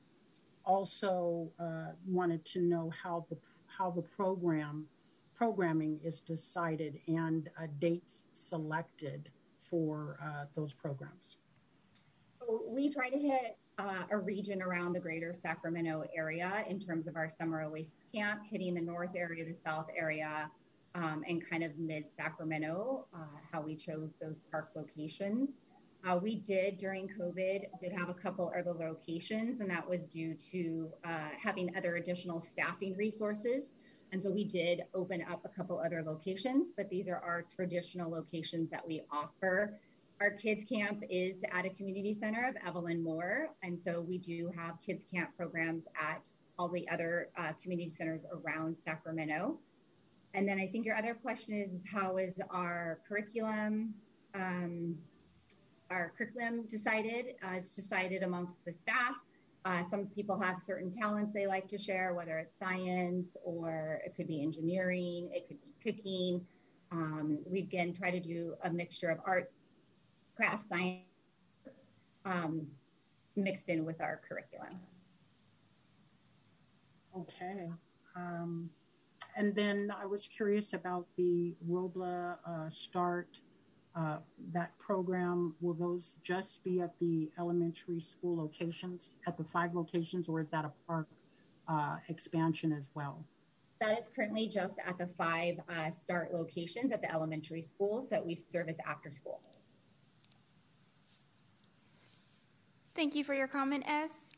[0.65, 3.37] also uh, wanted to know how the
[3.77, 4.85] how the program
[5.35, 11.37] programming is decided and uh, dates selected for uh, those programs.
[12.69, 17.15] We try to hit uh, a region around the greater Sacramento area in terms of
[17.15, 20.49] our summer oasis camp, hitting the north area, the south area,
[20.95, 25.49] um, and kind of mid Sacramento, uh, how we chose those park locations.
[26.07, 30.35] Uh, we did during COVID did have a couple other locations, and that was due
[30.35, 33.63] to uh, having other additional staffing resources.
[34.11, 38.09] And so we did open up a couple other locations, but these are our traditional
[38.09, 39.79] locations that we offer.
[40.21, 44.51] Our kids camp is at a community center of Evelyn Moore, and so we do
[44.55, 49.57] have kids camp programs at all the other uh, community centers around Sacramento.
[50.35, 53.93] And then I think your other question is, is how is our curriculum
[54.35, 54.97] um,
[55.89, 57.35] our curriculum decided.
[57.43, 59.15] Uh, it's decided amongst the staff.
[59.63, 64.15] Uh, some people have certain talents they like to share, whether it's science or it
[64.15, 66.45] could be engineering, it could be cooking.
[66.91, 69.55] Um, we again try to do a mixture of arts,
[70.35, 71.01] craft, science,
[72.25, 72.67] um,
[73.35, 74.79] mixed in with our curriculum.
[77.17, 77.69] Okay.
[78.15, 78.69] Um,
[79.35, 83.27] and then I was curious about the ROBLA uh, START
[83.95, 84.17] uh,
[84.53, 90.27] that program, will those just be at the elementary school locations, at the five locations,
[90.27, 91.07] or is that a park
[91.67, 93.25] uh, expansion as well?
[93.81, 98.25] That is currently just at the five uh, start locations at the elementary schools that
[98.25, 99.41] we service after school.
[102.95, 104.31] Thank you for your comment, S.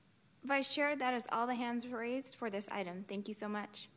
[0.43, 3.05] Vice Chair, that is all the hands raised for this item.
[3.07, 3.89] Thank you so much.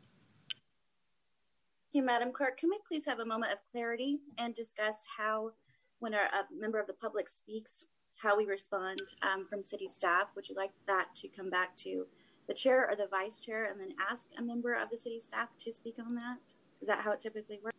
[1.99, 2.57] Madam Clerk.
[2.57, 5.51] Can we please have a moment of clarity and discuss how,
[5.99, 7.83] when a, a member of the public speaks,
[8.17, 10.27] how we respond um, from city staff?
[10.35, 12.05] Would you like that to come back to
[12.47, 15.49] the chair or the vice chair and then ask a member of the city staff
[15.59, 16.37] to speak on that?
[16.81, 17.75] Is that how it typically works?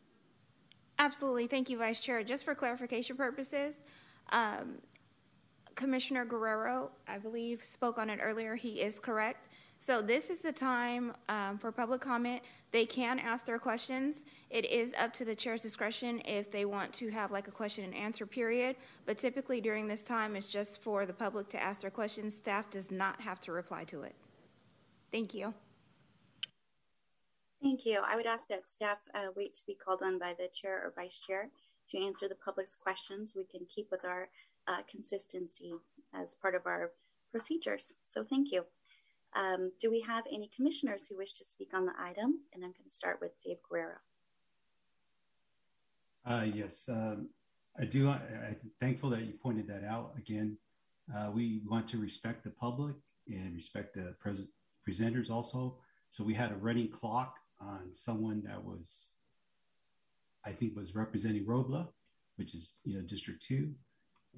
[0.98, 1.46] Absolutely.
[1.46, 2.22] Thank you, Vice Chair.
[2.22, 3.84] Just for clarification purposes,
[4.30, 4.78] um,
[5.74, 8.54] Commissioner Guerrero, I believe, spoke on it earlier.
[8.54, 9.48] He is correct.
[9.82, 12.40] So this is the time um, for public comment.
[12.70, 14.26] They can ask their questions.
[14.48, 17.82] It is up to the chair's discretion if they want to have like a question
[17.82, 18.76] and answer period.
[19.06, 22.36] But typically during this time, it's just for the public to ask their questions.
[22.36, 24.14] Staff does not have to reply to it.
[25.10, 25.52] Thank you.
[27.60, 28.02] Thank you.
[28.06, 30.92] I would ask that staff uh, wait to be called on by the chair or
[30.94, 31.48] vice chair
[31.88, 33.34] to answer the public's questions.
[33.34, 34.28] We can keep with our
[34.68, 35.72] uh, consistency
[36.14, 36.92] as part of our
[37.32, 37.94] procedures.
[38.08, 38.66] So thank you.
[39.34, 42.40] Um, do we have any commissioners who wish to speak on the item?
[42.52, 43.96] And I'm going to start with Dave Guerrero.
[46.24, 47.28] Uh, yes, um,
[47.78, 48.08] I do.
[48.08, 50.12] I, am thankful that you pointed that out.
[50.16, 50.56] Again,
[51.16, 52.94] uh, we want to respect the public
[53.26, 54.48] and respect the pres-
[54.88, 55.78] presenters also.
[56.10, 59.12] So we had a running clock on someone that was,
[60.44, 61.88] I think, was representing Robla,
[62.36, 63.72] which is you know District Two,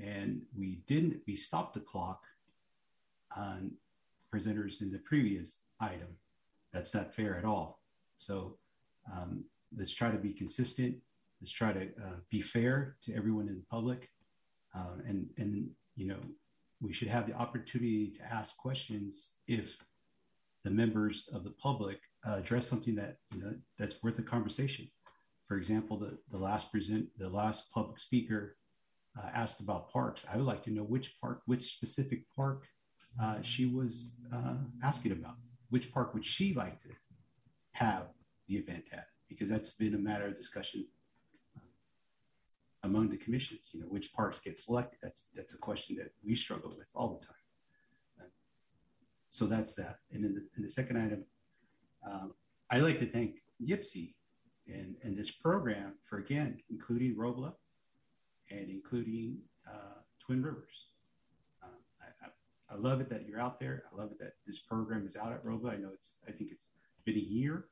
[0.00, 1.20] and we didn't.
[1.26, 2.22] We stopped the clock
[3.36, 3.72] on
[4.34, 6.08] presenters in the previous item.
[6.72, 7.80] That's not fair at all.
[8.16, 8.56] So
[9.12, 9.44] um,
[9.76, 10.96] let's try to be consistent.
[11.40, 14.10] Let's try to uh, be fair to everyone in the public,
[14.74, 16.20] uh, and and you know
[16.80, 19.76] we should have the opportunity to ask questions if
[20.64, 24.88] the members of the public uh, address something that you know that's worth a conversation.
[25.46, 28.56] For example, the the last present the last public speaker
[29.18, 30.24] uh, asked about parks.
[30.32, 32.66] I would like to know which park, which specific park
[33.20, 35.36] uh, she was uh, asking about.
[35.70, 36.88] Which park would she like to
[37.72, 38.08] have
[38.48, 39.06] the event at?
[39.28, 40.86] Because that's been a matter of discussion
[41.56, 41.60] uh,
[42.84, 43.70] among the commissions.
[43.72, 44.98] You know, which parks get selected?
[45.02, 47.36] That's that's a question that we struggle with all the time.
[48.20, 48.30] Uh,
[49.28, 49.98] so that's that.
[50.12, 51.24] And then the, the second item,
[52.08, 52.34] um,
[52.70, 54.14] I'd like to thank YPCE
[54.66, 57.52] and, and this program for again including Robla
[58.50, 59.38] and including
[59.68, 60.93] uh, Twin Rivers.
[62.74, 63.84] I love it that you're out there.
[63.92, 65.74] I love it that this program is out at Robla.
[65.74, 66.70] I know it's, I think it's
[67.04, 67.66] been a year.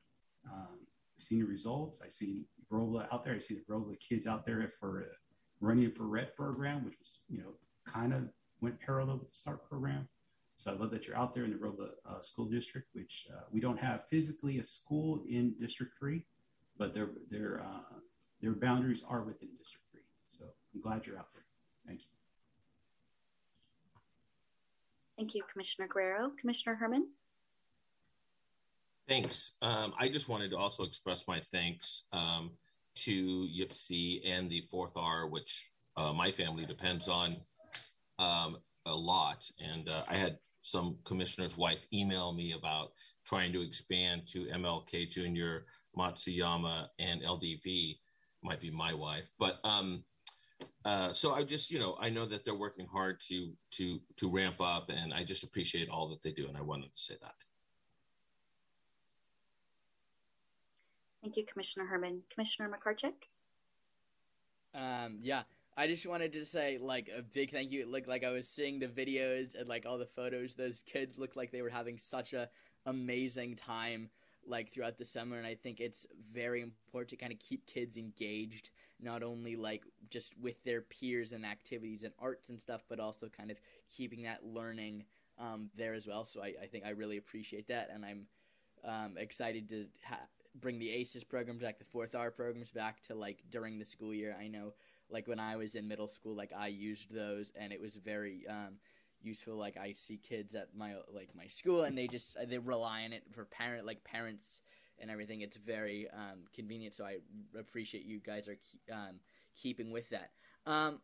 [0.49, 0.79] Um,
[1.17, 2.01] I've seen the results.
[2.03, 3.35] I see Robla out there.
[3.35, 5.05] I see the Robla kids out there for
[5.59, 7.53] running for Red program, which was, you know,
[7.85, 8.29] kind of
[8.61, 10.07] went parallel with the START program.
[10.57, 13.41] So I love that you're out there in the Robla uh, school district, which uh,
[13.51, 16.25] we don't have physically a school in District 3,
[16.77, 17.97] but their, their, uh,
[18.41, 20.01] their boundaries are within District 3.
[20.27, 21.43] So I'm glad you're out there.
[21.85, 22.22] Thank you.
[25.17, 26.31] Thank you, Commissioner Guerrero.
[26.39, 27.07] Commissioner Herman?
[29.07, 29.53] Thanks.
[29.61, 32.51] Um, I just wanted to also express my thanks um,
[32.95, 37.35] to YPCE and the Fourth R, which uh, my family depends on
[38.17, 39.49] um, a lot.
[39.59, 42.91] And uh, I had some commissioner's wife email me about
[43.25, 45.65] trying to expand to MLK Junior,
[45.97, 47.97] Matsuyama, and LDV.
[48.41, 50.03] Might be my wife, but um,
[50.85, 54.29] uh, so I just, you know, I know that they're working hard to to to
[54.29, 57.15] ramp up, and I just appreciate all that they do, and I wanted to say
[57.21, 57.35] that.
[61.21, 62.23] Thank you, Commissioner Herman.
[62.29, 63.13] Commissioner McCarchick?
[64.75, 65.43] Um, yeah,
[65.77, 67.85] I just wanted to say like a big thank you.
[67.89, 70.53] Like like I was seeing the videos and like all the photos.
[70.53, 72.49] Those kids looked like they were having such a
[72.85, 74.09] amazing time
[74.47, 77.97] like throughout the summer and I think it's very important to kind of keep kids
[77.97, 82.99] engaged not only like just with their peers and activities and arts and stuff but
[82.99, 83.57] also kind of
[83.89, 85.05] keeping that learning
[85.39, 88.27] um, there as well so I, I think I really appreciate that and I'm
[88.85, 90.27] um, excited to ha-
[90.59, 94.13] bring the ASES programs back, the fourth R programs back to like during the school
[94.13, 94.35] year.
[94.39, 94.73] I know
[95.09, 98.45] like when I was in middle school, like I used those and it was very
[98.47, 98.75] um,
[99.23, 99.55] useful.
[99.55, 103.13] Like I see kids at my like my school and they just they rely on
[103.13, 104.61] it for parent like parents
[104.99, 105.41] and everything.
[105.41, 106.93] It's very um, convenient.
[106.93, 107.17] So I
[107.57, 108.57] appreciate you guys are
[108.91, 109.19] um,
[109.55, 110.31] keeping with that.
[110.65, 110.99] Um,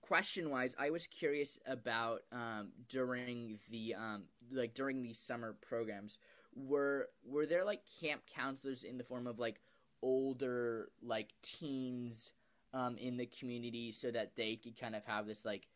[0.00, 6.18] question wise, I was curious about um, during the um, like during these summer programs
[6.54, 9.60] were were there like camp counselors in the form of like
[10.02, 12.32] older like teens
[12.72, 15.66] um, in the community so that they could kind of have this like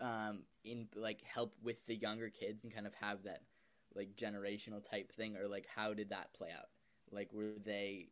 [0.00, 3.42] um, in like help with the younger kids and kind of have that
[3.94, 6.68] like generational type thing or like how did that play out
[7.12, 8.08] like were they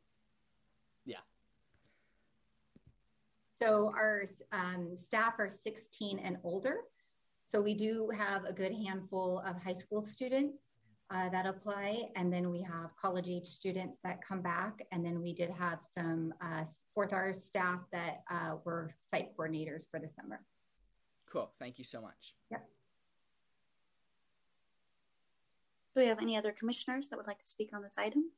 [1.04, 1.16] yeah
[3.60, 6.78] so our um, staff are 16 and older
[7.44, 10.58] so we do have a good handful of high school students
[11.12, 12.08] uh, that apply.
[12.16, 14.82] And then we have college age students that come back.
[14.92, 16.64] And then we did have some uh,
[16.94, 20.40] fourth R staff that uh, were site coordinators for the summer.
[21.32, 21.50] Cool.
[21.58, 22.34] Thank you so much.
[22.50, 22.68] Yep.
[25.94, 28.32] Do we have any other commissioners that would like to speak on this item?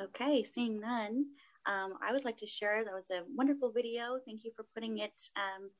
[0.00, 1.26] Okay, seeing none,
[1.66, 2.84] um, I would like to share.
[2.84, 4.18] That was a wonderful video.
[4.26, 5.70] Thank you for putting it um,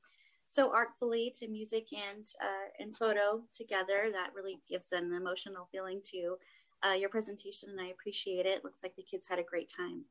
[0.47, 4.07] so artfully to music and uh, and photo together.
[4.13, 6.37] That really gives an emotional feeling to
[6.85, 8.63] uh, your presentation, and I appreciate it.
[8.63, 10.05] Looks like the kids had a great time.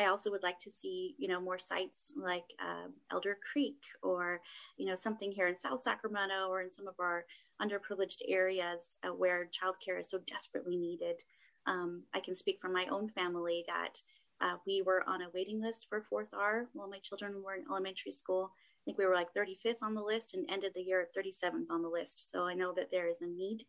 [0.00, 4.40] I also would like to see, you know, more sites like uh, Elder Creek or,
[4.76, 7.24] you know, something here in South Sacramento or in some of our
[7.60, 11.22] underprivileged areas uh, where childcare is so desperately needed.
[11.66, 14.00] Um, I can speak from my own family that
[14.40, 17.64] uh, we were on a waiting list for fourth R while my children were in
[17.70, 21.02] elementary school I think we were like 35th on the list and ended the year
[21.02, 22.30] at 37th on the list.
[22.30, 23.66] So I know that there is a need.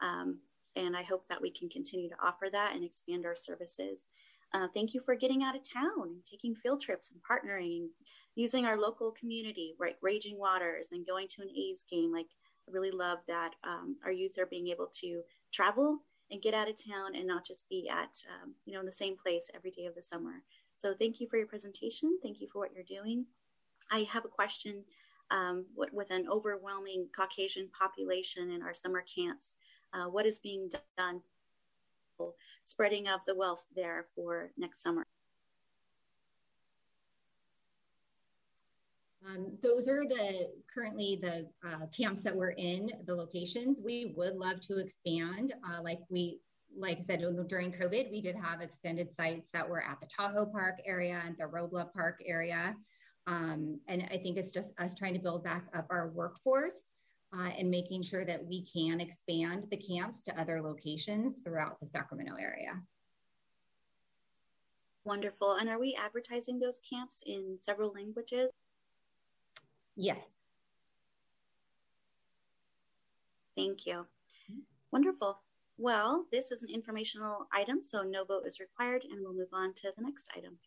[0.00, 0.38] Um,
[0.74, 4.06] and I hope that we can continue to offer that and expand our services.
[4.54, 7.90] Uh, thank you for getting out of town and taking field trips and partnering, and
[8.36, 9.96] using our local community, right?
[10.00, 12.12] Raging Waters and going to an A's game.
[12.12, 12.28] Like,
[12.68, 15.98] I really love that um, our youth are being able to travel
[16.30, 18.92] and get out of town and not just be at, um, you know, in the
[18.92, 20.42] same place every day of the summer.
[20.78, 22.18] So, thank you for your presentation.
[22.22, 23.26] Thank you for what you're doing.
[23.90, 24.84] I have a question
[25.30, 29.54] um, with an overwhelming Caucasian population in our summer camps.
[29.92, 31.22] Uh, what is being done
[32.64, 35.06] spreading of the wealth there for next summer?
[39.26, 43.80] Um, those are the currently the uh, camps that we're in, the locations.
[43.82, 46.40] We would love to expand, uh, like we,
[46.76, 50.46] like I said, during COVID, we did have extended sites that were at the Tahoe
[50.46, 52.76] Park area and the Robla Park area.
[53.26, 56.82] Um, and I think it's just us trying to build back up our workforce
[57.36, 61.86] uh, and making sure that we can expand the camps to other locations throughout the
[61.86, 62.80] Sacramento area.
[65.04, 65.54] Wonderful.
[65.54, 68.50] And are we advertising those camps in several languages?
[69.96, 70.24] Yes.
[73.56, 74.06] Thank you.
[74.90, 75.38] Wonderful.
[75.76, 79.74] Well, this is an informational item, so no vote is required, and we'll move on
[79.74, 80.58] to the next item.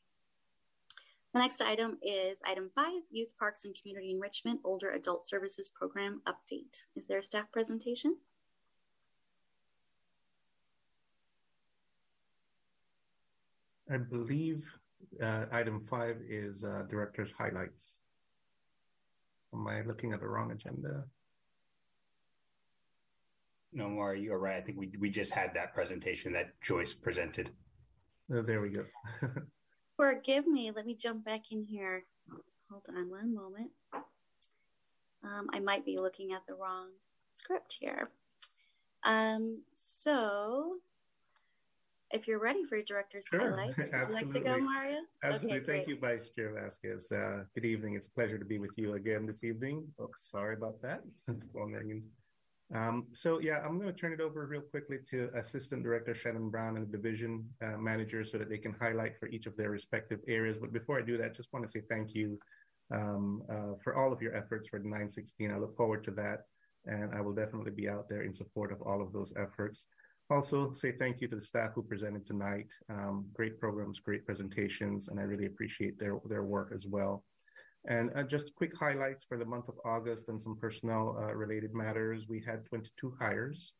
[1.34, 6.22] The next item is item five, Youth Parks and Community Enrichment Older Adult Services Program
[6.26, 6.86] Update.
[6.96, 8.18] Is there a staff presentation?
[13.92, 14.66] I believe
[15.22, 17.98] uh, item five is uh, director's highlights.
[19.54, 21.06] Am I looking at the wrong agenda?
[23.74, 24.16] No, more.
[24.16, 24.58] you are right.
[24.58, 27.52] I think we, we just had that presentation that Joyce presented.
[28.34, 28.84] Uh, there we go.
[29.98, 30.72] Forgive me.
[30.74, 32.06] Let me jump back in here.
[32.70, 33.72] hold on one moment.
[35.24, 36.90] Um, I might be looking at the wrong
[37.36, 38.10] script here.
[39.04, 40.76] Um, so,
[42.12, 43.40] if you're ready for your director's sure.
[43.40, 45.00] highlights, would you like to go, Mario?
[45.24, 45.62] Absolutely.
[45.62, 47.12] Okay, Thank you, Vice Chair Vasquez.
[47.12, 47.96] Uh, good evening.
[47.96, 49.88] It's a pleasure to be with you again this evening.
[50.00, 51.02] Oh, sorry about that.
[52.74, 56.50] Um, so yeah, I'm going to turn it over real quickly to Assistant Director Shannon
[56.50, 59.70] Brown and the division uh, manager so that they can highlight for each of their
[59.70, 60.58] respective areas.
[60.60, 62.38] But before I do that, just want to say thank you
[62.92, 65.52] um, uh, for all of your efforts for the 916.
[65.52, 66.42] I look forward to that,
[66.86, 69.86] and I will definitely be out there in support of all of those efforts.
[70.30, 72.74] Also, say thank you to the staff who presented tonight.
[72.90, 77.24] Um, great programs, great presentations, and I really appreciate their their work as well.
[77.86, 81.74] And uh, just quick highlights for the month of August and some personnel uh, related
[81.74, 82.26] matters.
[82.28, 83.74] We had 22 hires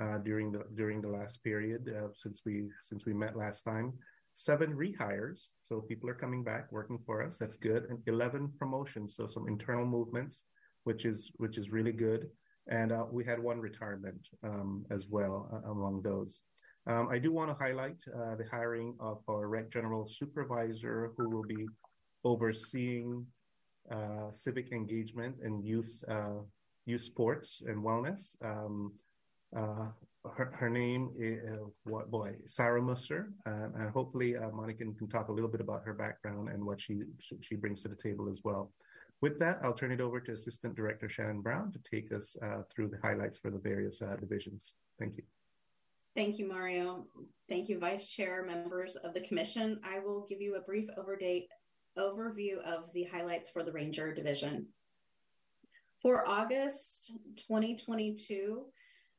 [0.00, 3.92] uh, during the during the last period uh, since we since we met last time.
[4.32, 7.36] Seven rehires, so people are coming back working for us.
[7.36, 7.84] That's good.
[7.90, 10.44] And 11 promotions, so some internal movements,
[10.84, 12.28] which is which is really good.
[12.68, 16.42] And uh, we had one retirement um, as well uh, among those.
[16.86, 21.42] Um, I do want to highlight the hiring of our rec general supervisor, who will
[21.42, 21.66] be
[22.24, 23.26] overseeing
[23.90, 26.40] uh, civic engagement and youth uh,
[26.86, 28.36] youth sports and wellness.
[28.44, 28.92] Um,
[29.56, 29.88] uh,
[30.36, 31.40] her, her name is
[31.84, 36.50] what boy Sarah Musser, and hopefully Monica can talk a little bit about her background
[36.50, 37.02] and what she
[37.40, 38.70] she brings to the table as well.
[39.22, 42.62] With that, I'll turn it over to Assistant Director Shannon Brown to take us uh,
[42.70, 44.74] through the highlights for the various uh, divisions.
[44.98, 45.24] Thank you.
[46.16, 47.06] Thank you, Mario.
[47.48, 49.78] Thank you, Vice Chair, members of the Commission.
[49.84, 51.46] I will give you a brief overdate,
[52.00, 54.66] overview of the highlights for the Ranger Division.
[56.02, 58.64] For August 2022,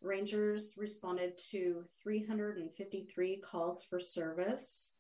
[0.02, 4.96] Rangers responded to 353 calls for service.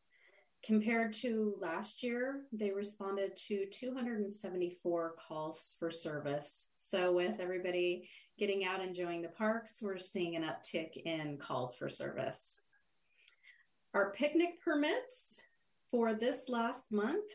[0.63, 6.67] Compared to last year, they responded to 274 calls for service.
[6.75, 11.75] So, with everybody getting out and enjoying the parks, we're seeing an uptick in calls
[11.75, 12.61] for service.
[13.95, 15.41] Our picnic permits
[15.89, 17.31] for this last month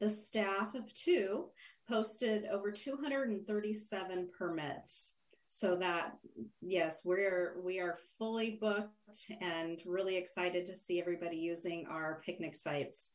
[0.00, 1.46] the staff of two
[1.88, 5.14] posted over 237 permits.
[5.50, 6.18] So that
[6.60, 12.54] yes we're we are fully booked and really excited to see everybody using our picnic
[12.54, 13.12] sites.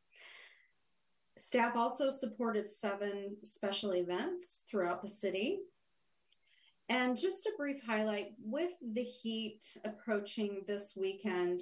[1.37, 5.59] Staff also supported seven special events throughout the city.
[6.89, 11.61] And just a brief highlight with the heat approaching this weekend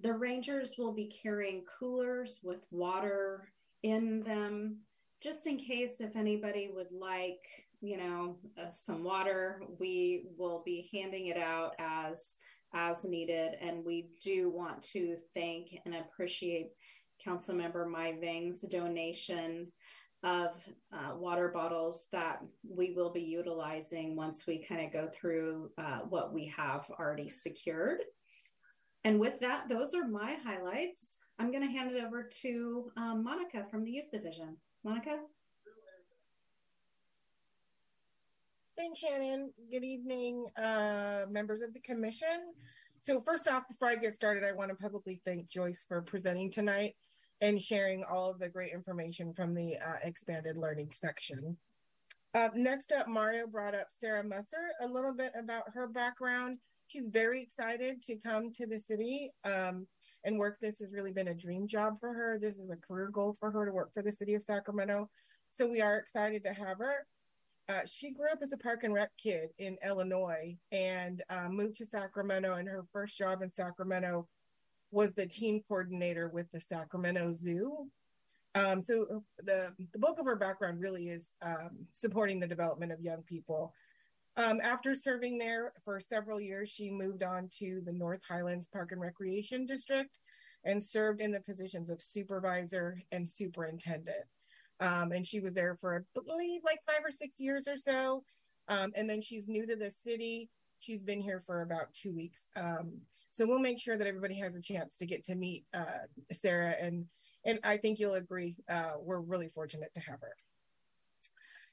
[0.00, 3.48] the rangers will be carrying coolers with water
[3.82, 4.78] in them
[5.22, 7.44] just in case if anybody would like
[7.80, 12.36] you know uh, some water we will be handing it out as
[12.74, 13.56] as needed.
[13.60, 16.70] And we do want to thank and appreciate
[17.24, 19.68] councilmember Mai Vang's donation
[20.24, 20.54] of
[20.92, 26.00] uh, water bottles that we will be utilizing once we kind of go through uh,
[26.08, 28.00] what we have already secured.
[29.04, 33.22] And with that those are my highlights I'm going to hand it over to um,
[33.22, 34.56] Monica from the Youth Division.
[34.82, 35.18] Monica?
[38.76, 39.52] Thanks, Shannon.
[39.70, 42.52] Good evening, uh, members of the commission.
[43.00, 46.50] So, first off, before I get started, I want to publicly thank Joyce for presenting
[46.50, 46.96] tonight
[47.40, 51.56] and sharing all of the great information from the uh, expanded learning section.
[52.34, 56.58] Uh, next up, Mario brought up Sarah Musser, a little bit about her background.
[56.88, 59.32] She's very excited to come to the city.
[59.44, 59.86] Um,
[60.24, 62.38] and work this has really been a dream job for her.
[62.38, 65.08] This is a career goal for her to work for the city of Sacramento.
[65.50, 67.06] So we are excited to have her.
[67.68, 71.76] Uh, she grew up as a park and rec kid in Illinois and uh, moved
[71.76, 72.54] to Sacramento.
[72.54, 74.26] And her first job in Sacramento
[74.90, 77.88] was the team coordinator with the Sacramento Zoo.
[78.54, 83.00] Um, so the the bulk of her background really is um, supporting the development of
[83.00, 83.74] young people.
[84.38, 88.92] Um, after serving there for several years, she moved on to the North Highlands Park
[88.92, 90.16] and Recreation District
[90.64, 94.24] and served in the positions of supervisor and superintendent.
[94.78, 98.22] Um, and she was there for, I believe, like five or six years or so.
[98.68, 100.50] Um, and then she's new to the city.
[100.78, 102.48] She's been here for about two weeks.
[102.54, 102.92] Um,
[103.32, 106.74] so we'll make sure that everybody has a chance to get to meet uh, Sarah.
[106.80, 107.06] And
[107.44, 110.34] and I think you'll agree, uh, we're really fortunate to have her.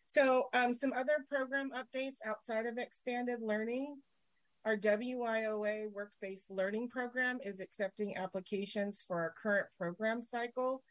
[0.06, 3.98] So, um, some other program updates outside of expanded learning.
[4.64, 10.84] Our WIOA work based learning program is accepting applications for our current program cycle.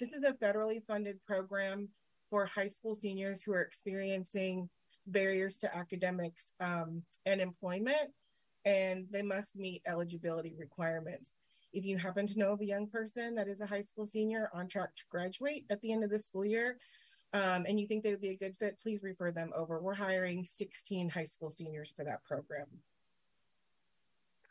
[0.00, 1.88] This is a federally funded program
[2.28, 4.68] for high school seniors who are experiencing
[5.06, 8.12] barriers to academics um, and employment,
[8.64, 11.32] and they must meet eligibility requirements.
[11.72, 14.50] If you happen to know of a young person that is a high school senior
[14.54, 16.78] on track to graduate at the end of the school year,
[17.32, 19.80] um, and you think they would be a good fit, please refer them over.
[19.80, 22.66] We're hiring 16 high school seniors for that program.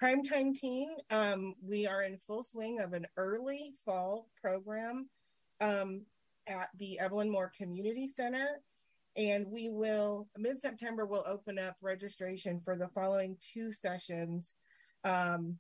[0.01, 5.09] Primetime Teen, um, we are in full swing of an early fall program
[5.59, 6.03] um,
[6.47, 8.61] at the Evelyn Moore Community Center.
[9.17, 14.53] And we will, mid September, we'll open up registration for the following two sessions
[15.03, 15.57] um,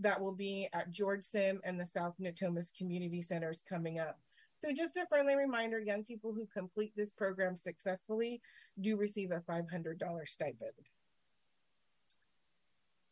[0.00, 4.18] that will be at George Sim and the South Natomas Community Centers coming up.
[4.60, 8.40] So, just a friendly reminder young people who complete this program successfully
[8.80, 10.72] do receive a $500 stipend.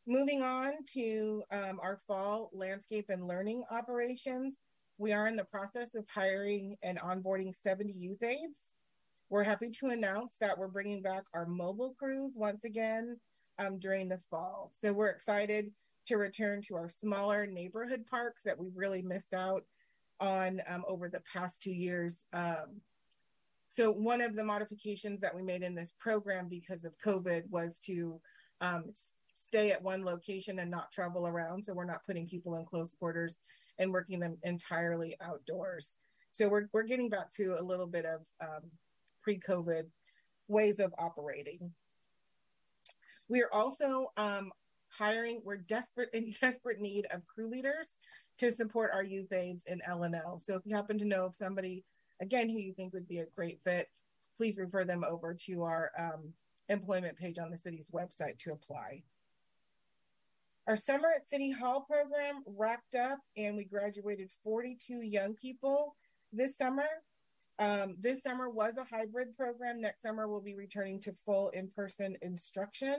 [0.09, 4.56] Moving on to um, our fall landscape and learning operations,
[4.98, 8.73] we are in the process of hiring and onboarding 70 youth aides.
[9.28, 13.18] We're happy to announce that we're bringing back our mobile crews once again
[13.59, 14.73] um, during the fall.
[14.81, 15.70] So we're excited
[16.06, 19.64] to return to our smaller neighborhood parks that we've really missed out
[20.20, 22.24] on um, over the past two years.
[22.32, 22.80] Um,
[23.68, 27.78] so one of the modifications that we made in this program because of COVID was
[27.80, 28.20] to
[28.60, 28.84] um,
[29.34, 31.62] stay at one location and not travel around.
[31.62, 33.38] So we're not putting people in close quarters
[33.78, 35.97] and working them entirely outdoors.
[36.30, 38.70] So we're, we're getting back to a little bit of um,
[39.22, 39.84] pre COVID
[40.48, 41.72] ways of operating.
[43.28, 44.52] We are also um,
[44.88, 47.90] hiring, we're desperate in desperate need of crew leaders
[48.39, 50.41] to support our youth aides in LNL.
[50.41, 51.85] So if you happen to know of somebody,
[52.21, 53.89] again, who you think would be a great fit,
[54.37, 56.33] please refer them over to our um,
[56.69, 59.03] employment page on the city's website to apply.
[60.67, 65.95] Our Summer at City Hall program wrapped up and we graduated 42 young people
[66.33, 66.89] this summer.
[67.59, 69.81] Um, this summer was a hybrid program.
[69.81, 72.97] Next summer, we'll be returning to full in person instruction.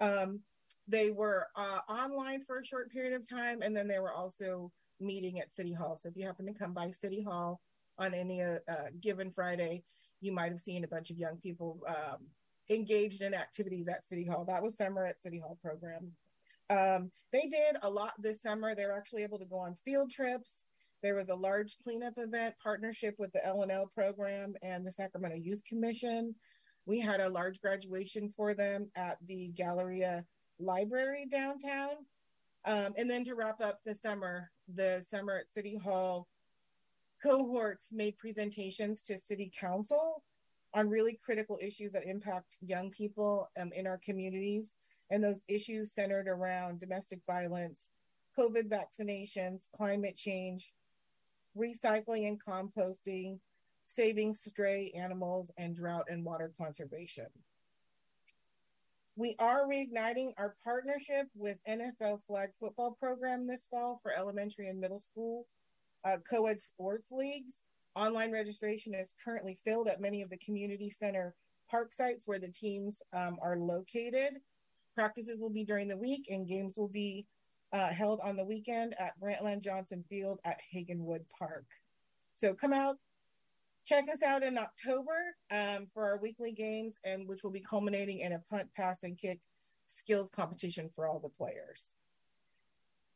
[0.00, 0.40] Um,
[0.88, 4.70] they were uh, online for a short period of time and then they were also
[5.00, 5.96] meeting at City Hall.
[5.96, 7.60] So if you happen to come by City Hall
[7.98, 9.84] on any uh, uh given Friday,
[10.20, 12.26] you might have seen a bunch of young people um,
[12.70, 14.44] engaged in activities at City Hall.
[14.44, 16.12] That was Summer at City Hall program.
[16.70, 18.74] Um, they did a lot this summer.
[18.74, 20.64] They were actually able to go on field trips.
[21.02, 25.62] There was a large cleanup event partnership with the LNL program and the Sacramento Youth
[25.68, 26.34] Commission.
[26.86, 30.24] We had a large graduation for them at the Galleria
[30.62, 31.90] Library downtown.
[32.64, 36.28] Um, and then to wrap up the summer, the summer at City Hall
[37.22, 40.22] cohorts made presentations to City Council
[40.74, 44.74] on really critical issues that impact young people um, in our communities
[45.10, 47.90] and those issues centered around domestic violence,
[48.38, 50.72] COVID vaccinations, climate change,
[51.56, 53.38] recycling and composting,
[53.84, 57.26] saving stray animals, and drought and water conservation.
[59.14, 64.80] We are reigniting our partnership with NFL flag football program this fall for elementary and
[64.80, 65.46] middle school
[66.04, 67.56] uh, co ed sports leagues.
[67.94, 71.34] Online registration is currently filled at many of the community center
[71.70, 74.38] park sites where the teams um, are located.
[74.94, 77.26] Practices will be during the week, and games will be
[77.74, 81.66] uh, held on the weekend at Grantland Johnson Field at Hagginwood Park.
[82.32, 82.96] So come out,
[83.84, 88.20] check us out in October um, for our weekly games, and which will be culminating
[88.20, 89.40] in a punt, pass, and kick
[89.86, 91.96] skills competition for all the players.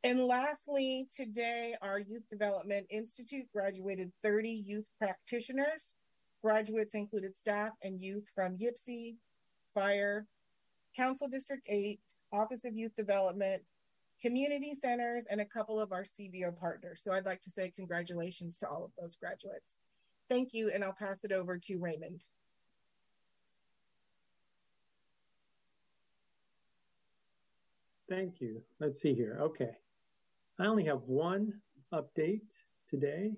[0.05, 5.95] And lastly, today, our Youth Development Institute graduated 30 youth practitioners.
[6.43, 9.17] Graduates included staff and youth from YPCE,
[9.75, 10.27] FIRE,
[10.97, 11.99] Council District 8,
[12.33, 13.63] Office of Youth Development,
[14.23, 17.01] community centers, and a couple of our CBO partners.
[17.03, 19.79] So I'd like to say congratulations to all of those graduates.
[20.29, 22.25] Thank you, and I'll pass it over to Raymond.
[28.09, 28.63] Thank you.
[28.81, 29.39] Let's see here.
[29.41, 29.71] Okay.
[30.59, 31.53] I only have one
[31.93, 32.49] update
[32.89, 33.33] today,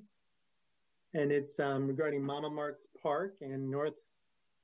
[1.15, 3.95] and it's um, regarding Mama Marks Park in North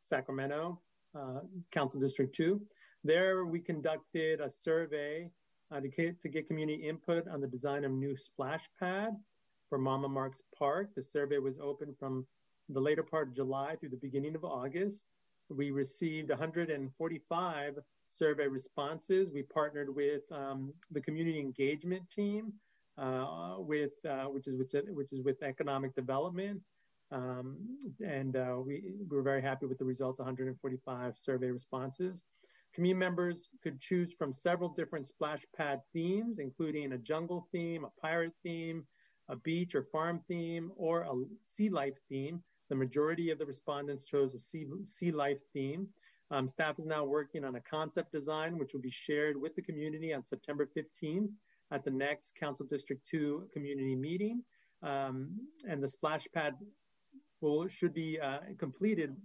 [0.03, 0.81] Sacramento,
[1.19, 1.41] uh,
[1.73, 2.61] Council District 2.
[3.03, 5.31] There, we conducted a survey
[5.71, 9.15] uh, to, get, to get community input on the design of new splash pad
[9.75, 10.91] for Mama Marks Park.
[10.95, 12.25] The survey was open from
[12.69, 15.09] the later part of July through the beginning of August.
[15.51, 17.79] We received 145
[18.13, 19.31] survey responses.
[19.35, 22.53] We partnered with um, the community engagement team,
[22.99, 26.61] uh, with uh, which is which, which is with economic development,
[27.11, 27.57] um,
[28.01, 30.21] and uh, we, we were very happy with the results.
[30.21, 32.23] 145 survey responses.
[32.77, 38.01] Community members could choose from several different splash pad themes, including a jungle theme, a
[38.01, 38.85] pirate theme,
[39.29, 41.13] a beach or farm theme, or a
[41.45, 42.43] sea life theme.
[42.69, 45.89] The majority of the respondents chose a sea, sea life theme.
[46.31, 49.63] Um, staff is now working on a concept design, which will be shared with the
[49.63, 51.29] community on September 15th
[51.71, 54.43] at the next Council District 2 community meeting.
[54.83, 55.31] Um,
[55.69, 56.55] and the splash pad
[57.41, 59.17] will should be uh, completed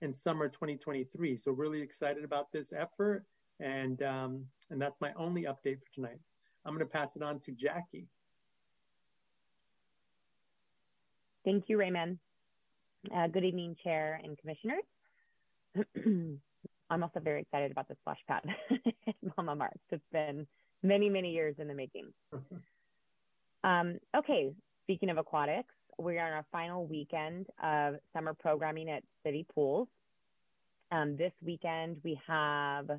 [0.00, 1.36] in summer 2023.
[1.36, 3.24] So really excited about this effort,
[3.60, 6.18] and um, and that's my only update for tonight.
[6.64, 8.06] I'm going to pass it on to Jackie.
[11.44, 12.18] Thank you, Raymond.
[13.14, 14.84] Uh, good evening, Chair and Commissioners.
[16.90, 18.42] I'm also very excited about the splash pad
[19.08, 19.80] at Mama Marks.
[19.90, 20.46] It's been
[20.82, 22.12] many, many years in the making.
[23.64, 24.52] Um, okay,
[24.82, 29.86] speaking of aquatics, we are on our final weekend of summer programming at City Pools.
[30.90, 32.90] Um, this weekend, we have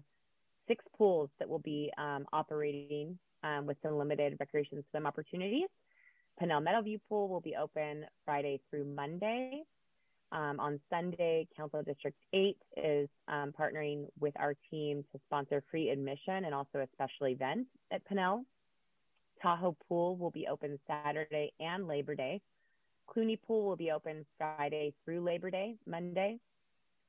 [0.70, 5.68] six pools that will be um, operating um, with some limited recreation swim opportunities.
[6.41, 9.64] Pannell Meadowview Pool will be open Friday through Monday.
[10.31, 15.89] Um, on Sunday, Council District 8 is um, partnering with our team to sponsor free
[15.89, 18.43] admission and also a special event at Pannell.
[19.41, 22.41] Tahoe Pool will be open Saturday and Labor Day.
[23.07, 26.39] Clunie Pool will be open Friday through Labor Day, Monday.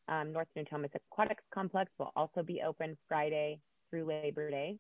[0.09, 4.76] Um, North Natomas Aquatics Complex will also be open Friday through Labor Day.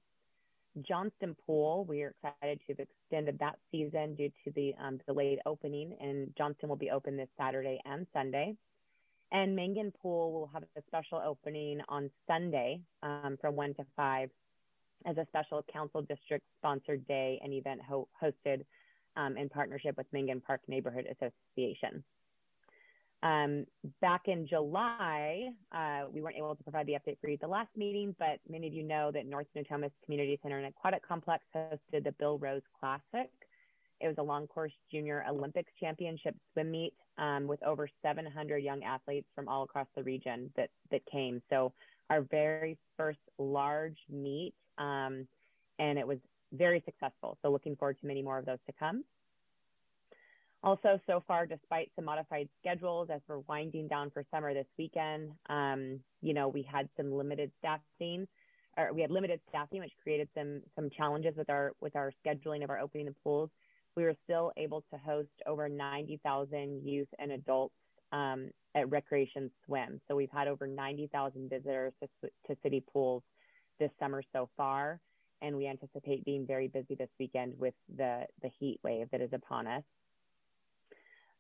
[0.82, 5.38] Johnston Pool, we are excited to have extended that season due to the um, delayed
[5.46, 8.56] opening, and Johnston will be open this Saturday and Sunday.
[9.30, 14.30] And Mangan Pool will have a special opening on Sunday um, from 1 to 5
[15.06, 18.64] as a special council district sponsored day and event ho- hosted
[19.16, 22.02] um, in partnership with Mangan Park Neighborhood Association.
[23.24, 23.64] Um,
[24.02, 27.48] back in July, uh, we weren't able to provide the update for you at the
[27.48, 31.42] last meeting, but many of you know that North Natomas Community Center and Aquatic Complex
[31.56, 33.30] hosted the Bill Rose Classic.
[34.02, 38.84] It was a long course junior Olympics championship swim meet um, with over 700 young
[38.84, 41.40] athletes from all across the region that, that came.
[41.48, 41.72] So
[42.10, 45.26] our very first large meet, um,
[45.78, 46.18] and it was
[46.52, 47.38] very successful.
[47.40, 49.02] So looking forward to many more of those to come.
[50.64, 55.30] Also, so far, despite some modified schedules as we're winding down for summer this weekend,
[55.50, 58.26] um, you know, we had some limited staffing,
[58.78, 62.64] or we had limited staffing, which created some some challenges with our with our scheduling
[62.64, 63.50] of our opening the pools.
[63.94, 67.74] We were still able to host over 90,000 youth and adults
[68.10, 70.00] um, at Recreation Swim.
[70.08, 72.08] So we've had over 90,000 visitors to,
[72.48, 73.22] to city pools
[73.78, 74.98] this summer so far,
[75.42, 79.30] and we anticipate being very busy this weekend with the the heat wave that is
[79.34, 79.82] upon us.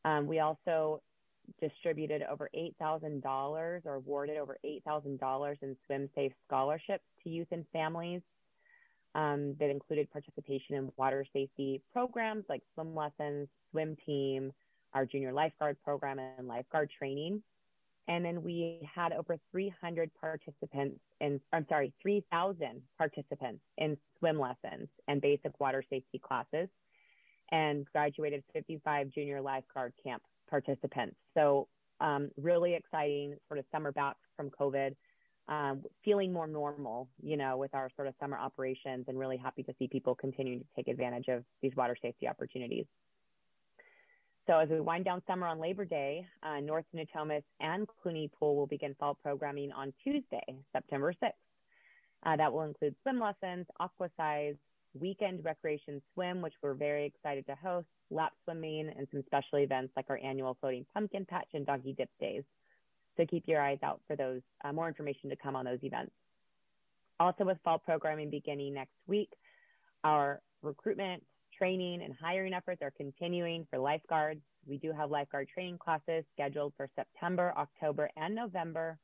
[0.04, 1.00] Um, we also
[1.60, 3.24] distributed over $8,000
[3.84, 8.22] or awarded over $8,000 in Swim Safe scholarships to youth and families
[9.14, 14.52] um, that included participation in water safety programs like swim lessons, swim team,
[14.92, 17.42] our junior lifeguard program, and lifeguard training.
[18.06, 24.88] And then we had over 300 participants in, I'm sorry, 3,000 participants in swim lessons
[25.08, 26.68] and basic water safety classes
[27.54, 31.14] and graduated 55 junior lifeguard camp participants.
[31.34, 31.68] So
[32.00, 34.96] um, really exciting sort of summer back from COVID,
[35.46, 39.62] um, feeling more normal, you know, with our sort of summer operations and really happy
[39.62, 42.86] to see people continuing to take advantage of these water safety opportunities.
[44.48, 48.56] So as we wind down summer on Labor Day, uh, North Natomas and Clunie Pool
[48.56, 51.30] will begin fall programming on Tuesday, September 6th.
[52.26, 54.56] Uh, that will include swim lessons, aqua size,
[54.98, 59.92] weekend recreation swim, which we're very excited to host, lap swimming, and some special events
[59.96, 62.44] like our annual floating pumpkin patch and doggy dip days.
[63.16, 66.12] So keep your eyes out for those, uh, more information to come on those events.
[67.20, 69.30] Also, with fall programming beginning next week,
[70.02, 71.22] our recruitment,
[71.56, 74.40] training, and hiring efforts are continuing for lifeguards.
[74.66, 78.98] We do have lifeguard training classes scheduled for September, October, and November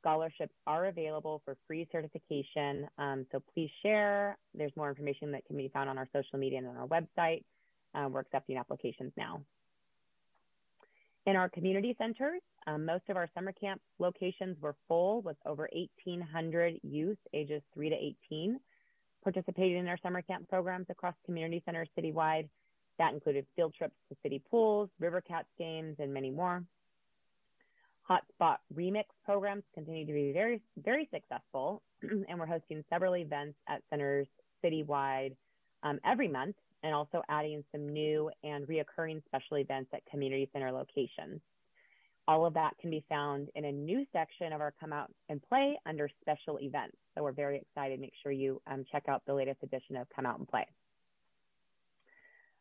[0.00, 2.88] scholarships are available for free certification.
[2.98, 4.36] Um, so please share.
[4.54, 7.44] There's more information that can be found on our social media and on our website.
[7.94, 9.42] Uh, we're accepting applications now.
[11.26, 15.68] In our community centers, um, most of our summer camp locations were full with over
[15.72, 17.96] 1,800 youth ages 3 to
[18.30, 18.60] 18
[19.26, 22.48] participating in our summer camp programs across community centers citywide.
[22.98, 26.62] That included field trips to city pools, River Cats games, and many more.
[28.08, 33.82] Hotspot Remix programs continue to be very, very successful, and we're hosting several events at
[33.90, 34.26] centers
[34.64, 35.34] citywide
[35.82, 40.70] um, every month, and also adding some new and reoccurring special events at community center
[40.70, 41.40] locations.
[42.28, 45.40] All of that can be found in a new section of our Come Out and
[45.48, 46.96] Play under Special Events.
[47.14, 48.00] So we're very excited.
[48.00, 50.66] Make sure you um, check out the latest edition of Come Out and Play.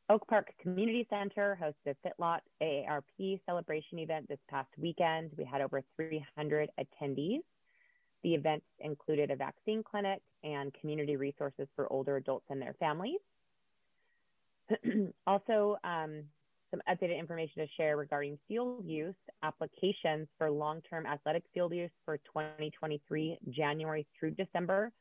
[0.07, 5.31] Oak Park Community Center hosted FitLot AARP celebration event this past weekend.
[5.35, 7.39] We had over 300 attendees.
[8.23, 13.19] The event included a vaccine clinic and community resources for older adults and their families.
[15.27, 16.23] also, um,
[16.69, 19.15] some updated information to share regarding field use.
[19.41, 24.91] Applications for long-term athletic field use for 2023, January through December,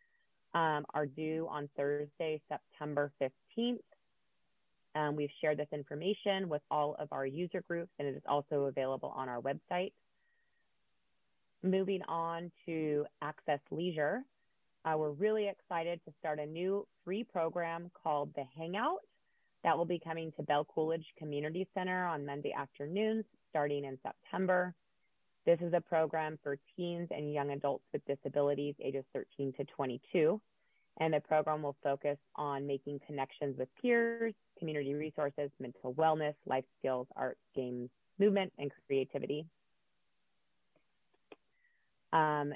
[0.55, 3.81] um, are due on Thursday, September 15th.
[4.95, 8.65] Um, we've shared this information with all of our user groups, and it is also
[8.65, 9.93] available on our website.
[11.63, 14.23] Moving on to Access Leisure,
[14.85, 19.01] uh, we're really excited to start a new free program called The Hangout
[19.65, 24.75] that will be coming to Belle Cooledge Community Center on Monday afternoons starting in September.
[25.47, 30.41] This is a program for teens and young adults with disabilities ages 13 to 22.
[31.01, 36.65] And the program will focus on making connections with peers, community resources, mental wellness, life
[36.79, 39.45] skills, art, games, movement, and creativity.
[42.13, 42.53] Um,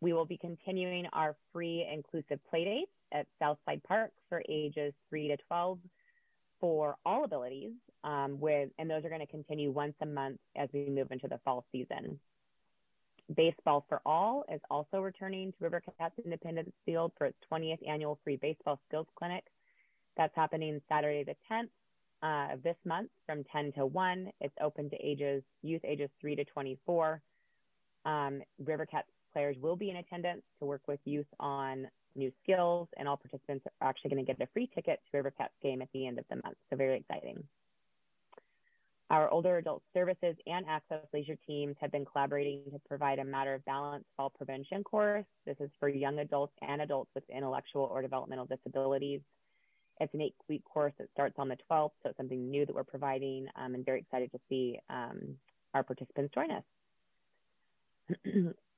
[0.00, 5.36] we will be continuing our free inclusive playdates at Southside Park for ages 3 to
[5.48, 5.78] 12
[6.60, 7.72] for all abilities,
[8.04, 11.26] um, with, and those are going to continue once a month as we move into
[11.26, 12.18] the fall season.
[13.34, 18.18] Baseball for All is also returning to River Cats Independence Field for its 20th annual
[18.24, 19.44] free baseball skills clinic.
[20.16, 21.68] That's happening Saturday the 10th
[22.22, 24.30] uh, of this month from 10 to 1.
[24.40, 27.22] It's open to ages youth ages 3 to 24.
[28.04, 31.86] Um, River Cats players will be in attendance to work with youth on
[32.16, 35.30] new skills, and all participants are actually going to get a free ticket to River
[35.30, 36.56] Cats game at the end of the month.
[36.68, 37.42] So very exciting.
[39.10, 43.54] Our older adult services and access leisure teams have been collaborating to provide a matter
[43.54, 45.24] of balance fall prevention course.
[45.44, 49.20] This is for young adults and adults with intellectual or developmental disabilities.
[50.00, 52.74] It's an eight week course that starts on the 12th, so it's something new that
[52.74, 55.18] we're providing um, and very excited to see um,
[55.74, 56.62] our participants join us.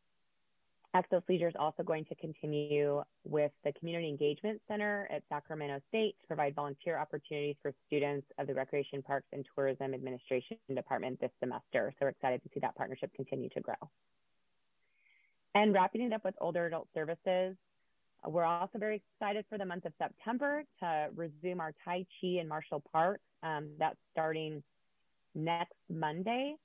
[0.95, 6.17] Access Leisure is also going to continue with the Community Engagement Center at Sacramento State
[6.21, 11.31] to provide volunteer opportunities for students of the Recreation Parks and Tourism Administration Department this
[11.41, 11.95] semester.
[11.99, 13.75] So we're excited to see that partnership continue to grow.
[15.55, 17.57] And wrapping it up with older adult services,
[18.27, 22.47] we're also very excited for the month of September to resume our Tai Chi in
[22.47, 23.21] Marshall Park.
[23.43, 24.63] Um, that's starting
[25.35, 26.57] next Monday.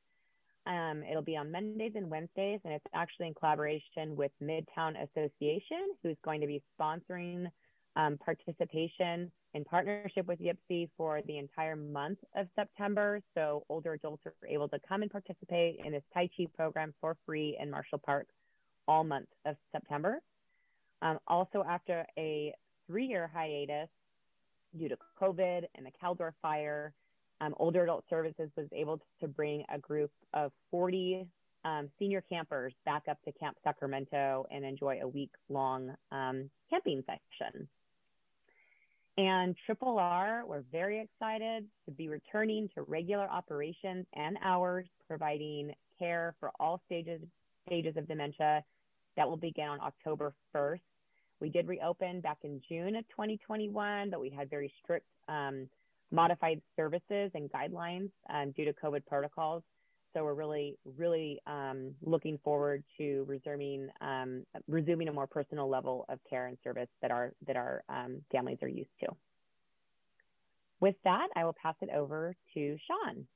[0.67, 5.95] Um, it'll be on Mondays and Wednesdays, and it's actually in collaboration with Midtown Association,
[6.03, 7.47] who's going to be sponsoring
[7.95, 13.21] um, participation in partnership with YPCE for the entire month of September.
[13.33, 17.15] So older adults are able to come and participate in this Tai Chi program for
[17.25, 18.27] free in Marshall Park
[18.89, 20.19] all month of September.
[21.01, 22.53] Um, also, after a
[22.87, 23.89] three-year hiatus
[24.77, 26.93] due to COVID and the Caldor fire,
[27.41, 31.27] um, Older Adult Services was able to bring a group of 40
[31.65, 37.03] um, senior campers back up to Camp Sacramento and enjoy a week long um, camping
[37.05, 37.67] session.
[39.17, 45.73] And Triple R, we're very excited to be returning to regular operations and hours, providing
[45.97, 47.21] care for all stages
[47.65, 48.63] stages of dementia.
[49.15, 50.79] That will begin on October 1st.
[51.41, 55.67] We did reopen back in June of 2021, but we had very strict um,
[56.11, 59.63] modified services and guidelines um, due to COVID protocols.
[60.13, 66.05] So we're really, really um, looking forward to resuming um, resuming a more personal level
[66.09, 69.07] of care and service that our that our um, families are used to.
[70.79, 73.27] With that, I will pass it over to Sean.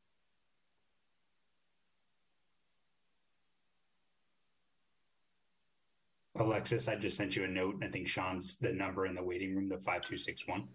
[6.36, 7.84] Alexis, I just sent you a note.
[7.84, 10.68] I think Sean's the number in the waiting room, the 5261.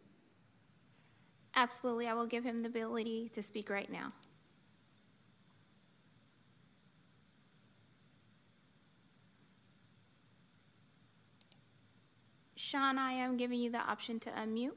[1.56, 2.06] Absolutely.
[2.06, 4.12] I will give him the ability to speak right now.
[12.56, 14.72] Sean, I am giving you the option to unmute.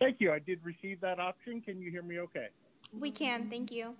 [0.00, 0.32] Thank you.
[0.32, 1.60] I did receive that option.
[1.60, 2.48] Can you hear me okay?
[2.92, 3.48] We can.
[3.50, 3.94] Thank you.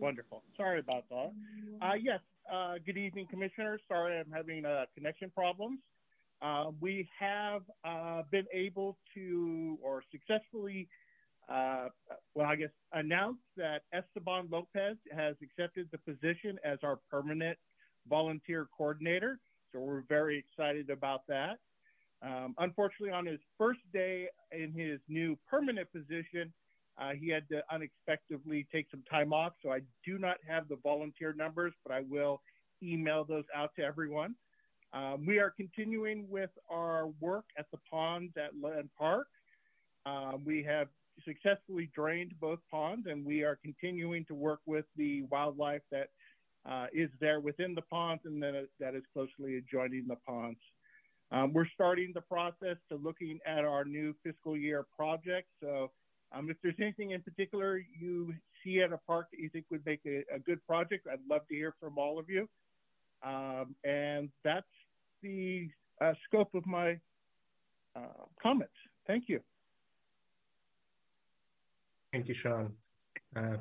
[0.00, 0.42] Wonderful.
[0.56, 1.32] Sorry about that.
[1.80, 2.20] Uh, yes.
[2.52, 3.78] Uh, good evening, Commissioner.
[3.88, 5.78] Sorry I'm having uh, connection problems.
[6.44, 10.86] Uh, we have uh, been able to, or successfully,
[11.48, 11.88] uh,
[12.34, 17.56] well, I guess, announced that Esteban Lopez has accepted the position as our permanent
[18.10, 19.38] volunteer coordinator.
[19.72, 21.58] So we're very excited about that.
[22.22, 26.52] Um, unfortunately, on his first day in his new permanent position,
[27.00, 29.54] uh, he had to unexpectedly take some time off.
[29.62, 32.42] So I do not have the volunteer numbers, but I will
[32.82, 34.34] email those out to everyone.
[34.94, 39.26] Um, we are continuing with our work at the ponds at Land Park.
[40.06, 40.86] Um, we have
[41.24, 46.10] successfully drained both ponds, and we are continuing to work with the wildlife that
[46.64, 50.58] uh, is there within the ponds and that, that is closely adjoining the ponds.
[51.32, 55.48] Um, we're starting the process to looking at our new fiscal year project.
[55.60, 55.90] So
[56.32, 59.84] um, if there's anything in particular you see at a park that you think would
[59.84, 62.48] make a, a good project, I'd love to hear from all of you.
[63.24, 64.66] Um, and that's
[65.24, 65.68] the
[66.00, 66.98] uh, scope of my
[67.96, 68.74] uh, comments.
[69.06, 69.40] Thank you.
[72.12, 72.72] Thank you, Sean.
[73.34, 73.56] Uh,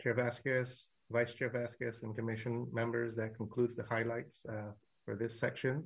[0.00, 4.70] Chair Vasquez, Vice Chair Vasquez, and Commission members, that concludes the highlights uh,
[5.04, 5.82] for this section.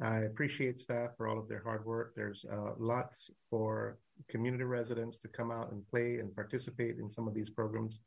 [0.00, 2.12] I appreciate staff for all of their hard work.
[2.14, 3.98] There's uh, lots for
[4.28, 8.00] community residents to come out and play and participate in some of these programs.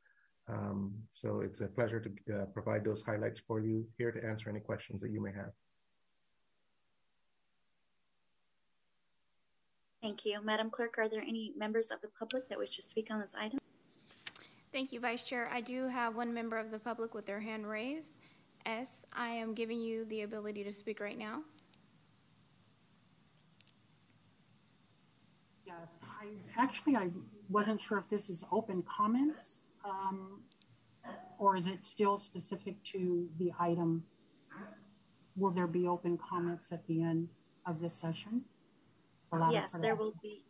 [0.48, 3.88] Um, so it's a pleasure to uh, provide those highlights for you.
[3.98, 5.52] Here to answer any questions that you may have.
[10.02, 10.42] Thank you.
[10.42, 13.36] Madam Clerk, are there any members of the public that wish to speak on this
[13.38, 13.60] item?
[14.72, 15.50] Thank you, Vice Chair.
[15.52, 18.18] I do have one member of the public with their hand raised.
[18.66, 21.42] S, I am giving you the ability to speak right now.
[25.66, 26.28] Yes, I
[26.58, 27.10] actually I
[27.50, 30.42] wasn't sure if this is open comments um,
[31.38, 34.04] or is it still specific to the item?
[35.36, 37.30] Will there be open comments at the end
[37.66, 38.44] of this session?
[39.52, 40.44] Yes, there will be.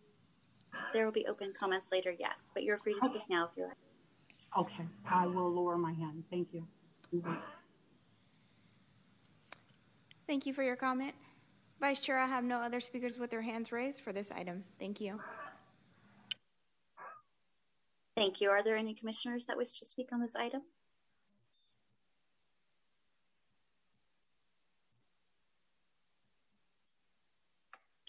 [0.94, 2.16] There will be open comments later.
[2.18, 3.78] Yes, but you're free to speak now if you like.
[4.58, 6.24] Okay, I will lower my hand.
[6.30, 6.66] Thank you.
[10.28, 11.14] Thank you for your comment.
[11.80, 14.64] Vice Chair, I have no other speakers with their hands raised for this item.
[14.80, 15.20] Thank you.
[18.16, 18.50] Thank you.
[18.50, 20.62] Are there any commissioners that wish to speak on this item?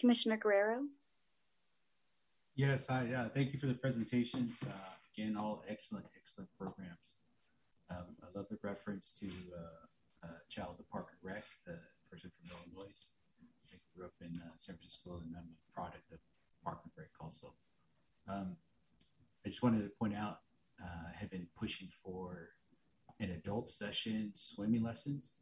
[0.01, 0.81] Commissioner Guerrero?
[2.55, 4.57] Yes, I, yeah, thank you for the presentations.
[4.65, 4.73] Uh,
[5.13, 7.17] again, all excellent, excellent programs.
[7.91, 11.77] Um, I love the reference to uh, uh, Child of Park and Rec, the
[12.09, 12.97] person from Illinois.
[13.71, 16.17] I grew up in uh, San Francisco and I'm a product of
[16.65, 17.53] Park and Rec also.
[18.27, 18.55] Um,
[19.45, 20.39] I just wanted to point out,
[20.81, 22.49] uh, I have been pushing for
[23.19, 25.35] an adult session swimming lessons.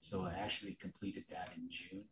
[0.00, 2.04] So I actually completed that in June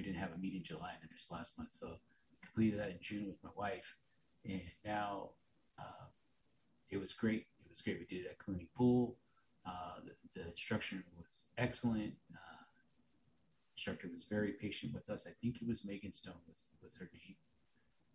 [0.00, 1.70] we didn't have a meeting in July and this last month.
[1.72, 1.96] So
[2.42, 3.96] completed that in June with my wife.
[4.46, 5.30] And now
[5.78, 6.06] uh,
[6.88, 7.46] it was great.
[7.62, 7.98] It was great.
[7.98, 9.16] We did it at Clunie Pool.
[9.66, 12.14] Uh, the, the, instruction was excellent.
[12.32, 12.64] Uh,
[13.76, 15.26] instructor was very patient with us.
[15.28, 17.36] I think it was Megan Stone was, was her name.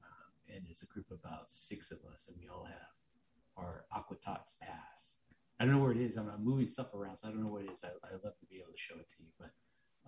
[0.02, 3.86] Um, and there's a group of about six of us, and we all have our
[3.95, 5.18] Aquatox pass.
[5.60, 6.18] I don't know where it is.
[6.18, 7.84] I'm, I'm, moving stuff around, so I don't know what it is.
[7.84, 9.52] I, I love to be able to show it to you, but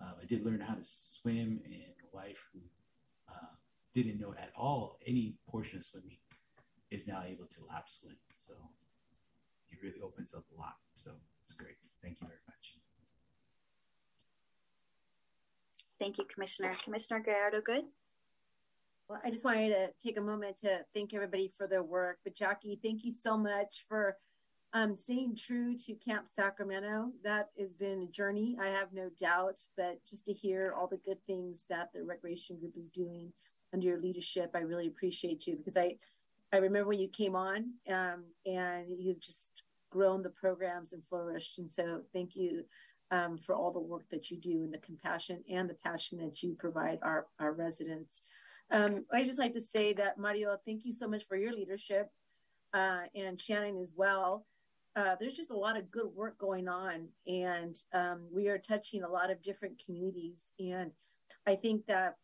[0.00, 2.60] um, I did learn how to swim, and a wife who
[3.28, 3.54] uh,
[3.94, 6.18] didn't know at all any portion of swimming
[6.90, 8.16] is now able to lap swim.
[8.36, 8.54] So
[9.70, 10.76] it really opens up a lot.
[10.94, 11.12] So
[11.42, 11.76] it's great.
[12.02, 12.78] Thank you very much.
[15.98, 16.72] Thank you, Commissioner.
[16.82, 17.84] Commissioner Gallardo, good?
[19.08, 22.18] Well, I just wanted to take a moment to thank everybody for their work.
[22.24, 24.16] But Jackie, thank you so much for
[24.74, 29.58] um, staying true to Camp Sacramento, that has been a journey, I have no doubt.
[29.76, 33.32] But just to hear all the good things that the recreation group is doing
[33.72, 35.96] under your leadership, I really appreciate you because I,
[36.52, 41.58] I remember when you came on um, and you've just grown the programs and flourished.
[41.58, 42.64] And so thank you
[43.10, 46.42] um, for all the work that you do and the compassion and the passion that
[46.42, 48.20] you provide our, our residents.
[48.70, 52.10] Um, I just like to say that Mario, thank you so much for your leadership
[52.74, 54.44] uh, and Shannon as well
[54.98, 59.04] uh, there's just a lot of good work going on, and um, we are touching
[59.04, 60.52] a lot of different communities.
[60.58, 60.90] And
[61.46, 62.16] I think that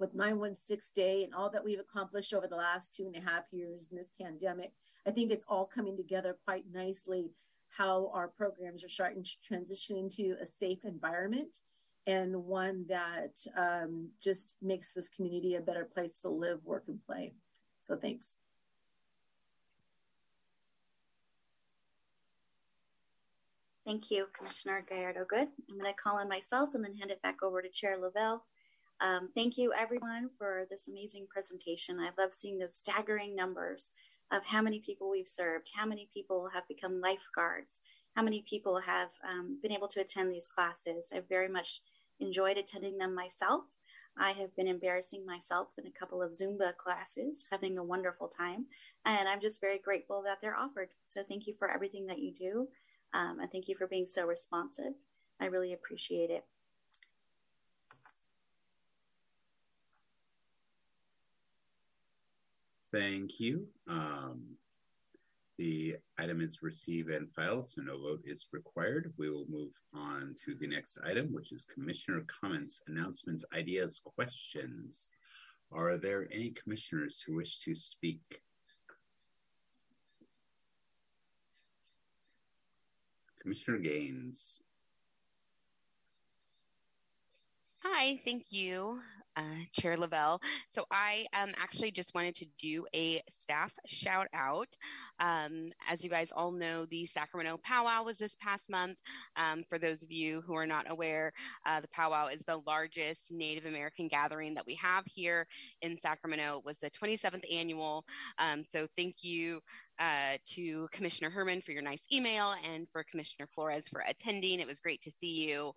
[0.00, 3.44] with 916 Day and all that we've accomplished over the last two and a half
[3.52, 4.72] years in this pandemic,
[5.06, 7.30] I think it's all coming together quite nicely.
[7.68, 11.58] How our programs are starting to transition into a safe environment
[12.08, 16.98] and one that um, just makes this community a better place to live, work, and
[17.06, 17.34] play.
[17.80, 18.38] So thanks.
[23.84, 25.24] Thank you, Commissioner Gallardo.
[25.28, 25.48] Good.
[25.68, 28.44] I'm going to call on myself and then hand it back over to Chair Lavelle.
[29.00, 31.98] Um, thank you, everyone, for this amazing presentation.
[31.98, 33.86] I love seeing those staggering numbers
[34.30, 37.80] of how many people we've served, how many people have become lifeguards,
[38.14, 41.06] how many people have um, been able to attend these classes.
[41.12, 41.80] I've very much
[42.20, 43.64] enjoyed attending them myself.
[44.16, 48.66] I have been embarrassing myself in a couple of Zumba classes, having a wonderful time,
[49.06, 50.90] and I'm just very grateful that they're offered.
[51.06, 52.68] So, thank you for everything that you do.
[53.14, 54.94] Um, and thank you for being so responsive.
[55.40, 56.44] I really appreciate it.
[62.92, 63.66] Thank you.
[63.88, 64.56] Um,
[65.58, 69.12] The item is receive and file, so no vote is required.
[69.16, 75.10] We will move on to the next item, which is commissioner comments, announcements, ideas, questions.
[75.70, 78.42] Are there any commissioners who wish to speak?
[83.42, 84.62] Commissioner Gaines.
[87.82, 89.00] Hi, thank you,
[89.36, 89.42] uh,
[89.72, 90.40] Chair Lavelle.
[90.68, 94.76] So I um, actually just wanted to do a staff shout out.
[95.20, 98.98] Um, as you guys all know, the Sacramento Powwow was this past month.
[99.36, 101.32] Um, for those of you who are not aware,
[101.66, 105.46] uh, the Powwow is the largest Native American gathering that we have here
[105.82, 106.58] in Sacramento.
[106.58, 108.04] It was the 27th annual.
[108.38, 109.60] Um, so thank you
[109.98, 114.60] uh, to Commissioner Herman for your nice email and for Commissioner Flores for attending.
[114.60, 115.72] It was great to see you.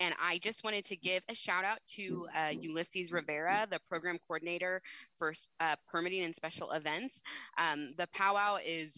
[0.00, 4.18] And I just wanted to give a shout out to uh, Ulysses Rivera, the program
[4.26, 4.80] coordinator
[5.18, 7.20] for uh, permitting and special events.
[7.58, 8.92] Um, the powwow is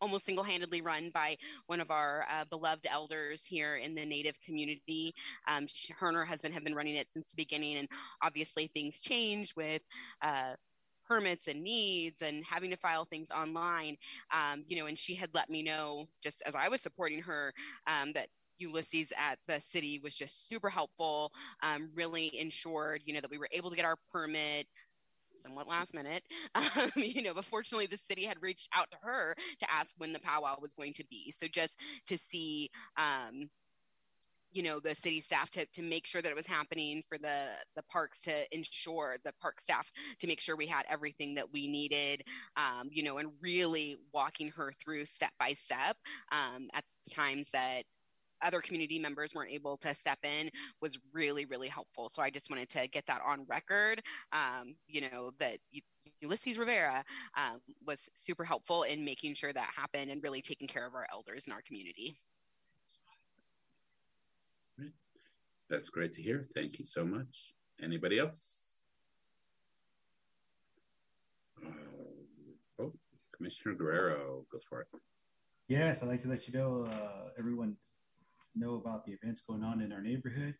[0.00, 1.36] almost single handedly run by
[1.66, 5.14] one of our uh, beloved elders here in the Native community.
[5.46, 7.88] Um, she, her and her husband have been running it since the beginning, and
[8.22, 9.82] obviously things change with
[10.22, 10.54] uh,
[11.06, 13.96] permits and needs and having to file things online
[14.32, 17.52] um, you know and she had let me know just as i was supporting her
[17.88, 18.28] um, that
[18.60, 21.32] Ulysses at the city was just super helpful,
[21.62, 24.66] um, really ensured, you know, that we were able to get our permit
[25.42, 26.22] somewhat last minute.
[26.54, 30.12] Um, you know, but fortunately the city had reached out to her to ask when
[30.12, 31.32] the powwow was going to be.
[31.38, 31.76] So just
[32.06, 33.48] to see, um,
[34.52, 37.50] you know the city staff to, to make sure that it was happening for the
[37.76, 41.68] the parks to ensure the park staff to make sure we had everything that we
[41.68, 42.22] needed
[42.56, 45.96] um, you know and really walking her through step by step
[46.32, 47.84] um, at times that
[48.42, 50.50] other community members weren't able to step in
[50.80, 52.08] was really really helpful.
[52.08, 54.02] So i just wanted to get that on record
[54.32, 55.58] um, you know that
[56.20, 57.04] ulysses rivera
[57.36, 61.06] um, was super helpful in making sure that happened and really taking care of our
[61.12, 62.16] elders in our community.
[65.68, 66.48] That's great to hear.
[66.54, 67.54] Thank you so much.
[67.80, 68.70] Anybody else?
[71.64, 71.70] Uh,
[72.80, 72.92] oh
[73.36, 74.88] commissioner guerrero go for it.
[75.68, 77.76] Yes, I'd like to let you know, uh, everyone
[78.54, 80.54] know about the events going on in our neighborhood.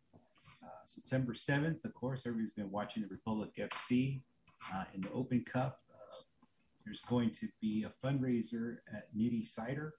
[0.63, 4.21] Uh, September 7th, of course, everybody's been watching the Republic FC
[4.75, 5.81] uh, in the Open Cup.
[5.91, 6.23] Uh,
[6.85, 9.95] there's going to be a fundraiser at Nitty Cider,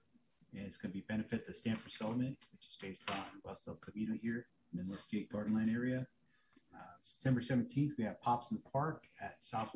[0.54, 3.74] and it's going to be benefit the Stanford Settlement, which is based on West El
[3.74, 6.06] Camino here in the Northgate Gardenland area.
[6.74, 9.74] Uh, September 17th, we have Pops in the Park at South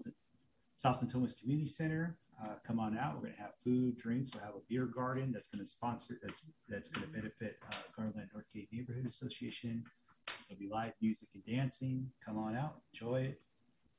[0.77, 3.15] South Natomas Community Center uh, come on out.
[3.15, 4.31] We're going to have food, drinks.
[4.35, 6.19] We'll have a beer garden that's going to sponsor.
[6.23, 9.85] That's that's going to benefit uh, Gardenland Northgate Neighborhood Association.
[10.49, 12.11] There'll be live music and dancing.
[12.25, 13.41] Come on out, enjoy it.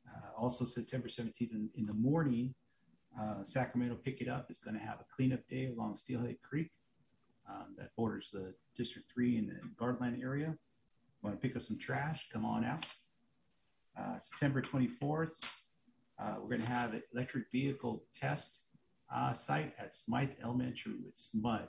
[0.08, 2.54] Uh, also, September 17th in, in the morning,
[3.20, 6.72] uh, Sacramento Pick It Up is going to have a cleanup day along Steelhead Creek
[7.50, 10.56] um, that borders the District 3 and the Gardenland area.
[11.24, 12.30] Want to pick up some trash?
[12.32, 12.86] Come on out.
[14.00, 15.32] Uh, September 24th,
[16.20, 18.62] uh, we're going to have an electric vehicle test
[19.14, 21.68] uh, site at Smythe Elementary with SMUD.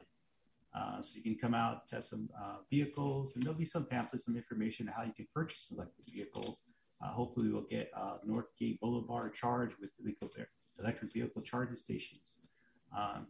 [0.75, 4.27] Uh, so you can come out, test some uh, vehicles, and there'll be some pamphlets,
[4.27, 6.59] some information on how you can purchase an electric vehicle.
[7.03, 9.91] Uh, hopefully, we'll get uh, Northgate Boulevard charged with
[10.79, 12.41] electric vehicle charging stations.
[12.97, 13.29] Um,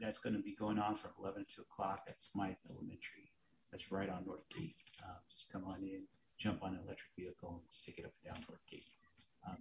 [0.00, 3.32] that's going to be going on from 11 to 2 o'clock at Smythe Elementary.
[3.70, 4.74] That's right on Northgate.
[5.30, 6.04] just come on in,
[6.38, 8.84] jump on an electric vehicle, and just take it up and down Northgate.
[9.48, 9.58] Um,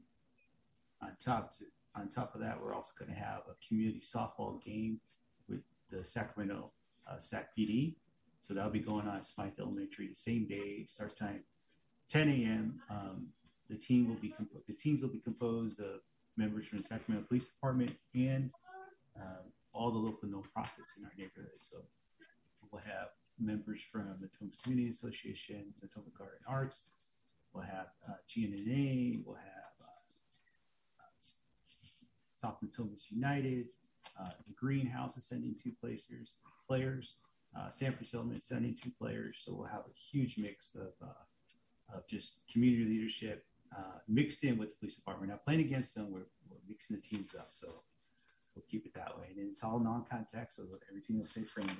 [1.01, 1.65] on top to,
[1.95, 4.99] on top of that, we're also going to have a community softball game
[5.49, 6.71] with the Sacramento
[7.09, 7.95] uh, SAC PD.
[8.39, 11.43] So that'll be going on at Smythe Elementary the same day, start time
[12.09, 12.81] 10 a.m.
[12.89, 13.27] Um,
[13.69, 16.01] the team will be comp- the teams will be composed of
[16.37, 18.51] members from the Sacramento Police Department and
[19.15, 21.57] um, all the local nonprofits in our neighborhood.
[21.57, 21.77] So
[22.71, 23.09] we'll have
[23.39, 26.83] members from the Thomas Community Association, the Thomas Garden Arts.
[27.53, 29.23] We'll have uh, GNNA.
[29.25, 29.60] We'll have
[32.41, 33.67] South Natomas United,
[34.19, 36.07] uh, the Greenhouse is sending two players,
[36.67, 37.15] players.
[37.55, 39.41] Uh, Stanford Settlement sending two players.
[39.43, 43.45] So we'll have a huge mix of, uh, of just community leadership
[43.77, 45.29] uh, mixed in with the police department.
[45.29, 47.49] We're not playing against them, we're, we're mixing the teams up.
[47.51, 47.67] So
[48.55, 49.27] we'll keep it that way.
[49.37, 51.75] And it's all non contact, so everything will stay friendly.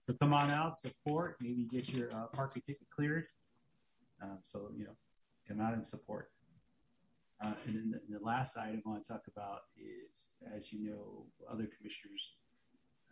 [0.00, 3.26] So come on out, support, maybe get your uh, parking ticket cleared.
[4.22, 4.96] Um, so, you know,
[5.48, 6.30] come out and support.
[7.42, 10.88] Uh, and then the, the, last item I want to talk about is, as you
[10.88, 12.34] know, other commissioners,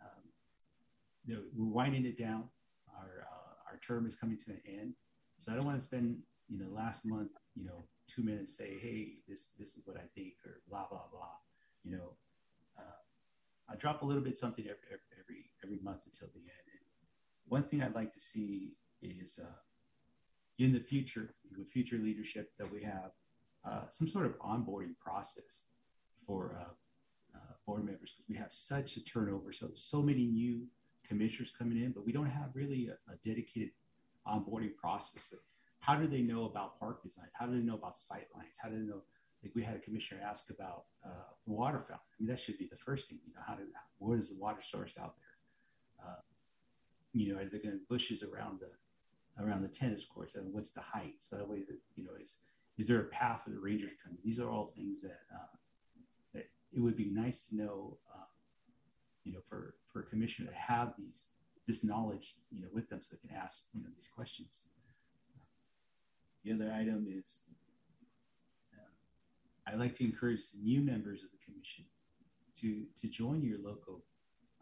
[0.01, 0.23] um,
[1.25, 2.45] you know, we're winding it down.
[2.97, 4.93] Our uh, our term is coming to an end,
[5.39, 6.17] so I don't want to spend
[6.47, 10.05] you know last month you know two minutes say, hey, this this is what I
[10.15, 11.35] think or blah blah blah.
[11.83, 12.13] You know,
[12.77, 12.99] uh,
[13.69, 16.67] I drop a little bit something every, every, every month until the end.
[16.71, 16.81] And
[17.47, 19.55] one thing I'd like to see is uh,
[20.59, 23.11] in the future, with future leadership that we have,
[23.65, 25.63] uh, some sort of onboarding process
[26.25, 26.73] for uh,
[27.35, 29.51] uh, board members because we have such a turnover.
[29.51, 30.65] So so many new
[31.07, 33.71] commissioners coming in, but we don't have really a, a dedicated
[34.27, 35.33] onboarding process.
[35.79, 37.27] How do they know about park design?
[37.33, 38.57] How do they know about sight lines?
[38.61, 39.01] How do they know?
[39.43, 41.99] Like we had a commissioner ask about uh, water fountain.
[41.99, 43.19] I mean, that should be the first thing.
[43.25, 43.63] You know, how do
[43.97, 46.07] what is the water source out there?
[46.07, 46.21] Uh,
[47.11, 48.71] you know, are there going to bushes around the
[49.43, 51.15] around the tennis courts and what's the height?
[51.19, 52.37] So that way, that you know, is
[52.77, 54.17] is there a path for the ranger to come?
[54.23, 55.55] These are all things that uh,
[56.33, 57.97] that it would be nice to know.
[58.13, 58.25] Uh,
[59.23, 61.29] you know, for for a commissioner to have these
[61.67, 64.63] this knowledge, you know, with them, so they can ask you know these questions.
[66.43, 67.43] The other item is
[68.73, 71.85] uh, I'd like to encourage new members of the commission
[72.55, 74.03] to to join your local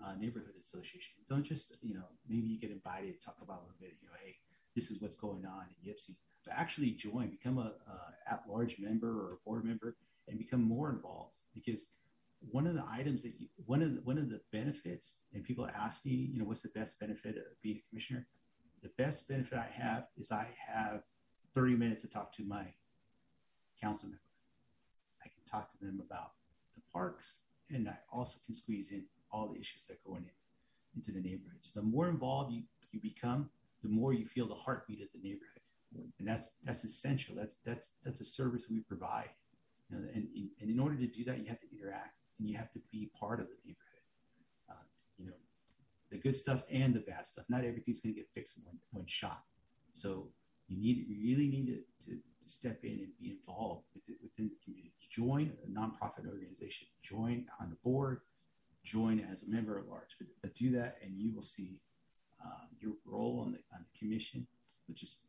[0.04, 1.14] uh, neighborhood association.
[1.28, 3.94] Don't just you know maybe you get invited to talk about a little bit.
[4.02, 4.36] You know, hey,
[4.76, 6.16] this is what's going on in Yipsy.
[6.50, 9.96] Actually join, become a, a at-large member or a board member,
[10.28, 11.36] and become more involved.
[11.54, 11.88] Because
[12.52, 15.68] one of the items that you, one of the, one of the benefits, and people
[15.76, 18.28] ask me, you know, what's the best benefit of being a commissioner?
[18.82, 21.04] The best benefit I have is I have
[21.54, 22.66] 30 minutes to talk to my
[23.80, 24.22] council member.
[25.24, 26.32] I can talk to them about
[26.76, 27.40] the parks,
[27.70, 30.26] and I also can squeeze in all the issues that go in
[30.96, 31.58] into the neighborhood.
[31.62, 33.50] So the more involved you, you become,
[33.84, 35.61] the more you feel the heartbeat of the neighborhood.
[36.20, 37.36] And that's that's essential.
[37.36, 39.30] That's that's that's a service we provide.
[39.90, 40.28] You know, and,
[40.62, 43.12] and in order to do that, you have to interact and you have to be
[43.20, 44.06] part of the neighborhood.
[44.70, 44.84] Uh,
[45.18, 45.34] you know,
[46.12, 47.46] the good stuff and the bad stuff.
[47.50, 49.44] Not everything's going to get fixed in one, one shot.
[49.92, 50.28] So
[50.68, 54.18] you need you really need to, to, to step in and be involved with it,
[54.24, 54.94] within the community.
[55.10, 56.88] Join a nonprofit organization.
[57.04, 58.22] Join on the board.
[58.84, 60.16] Join as a member of large.
[60.18, 61.82] But, but do that, and you will see
[62.44, 64.48] um, your role on the on the commission,
[64.88, 65.20] which is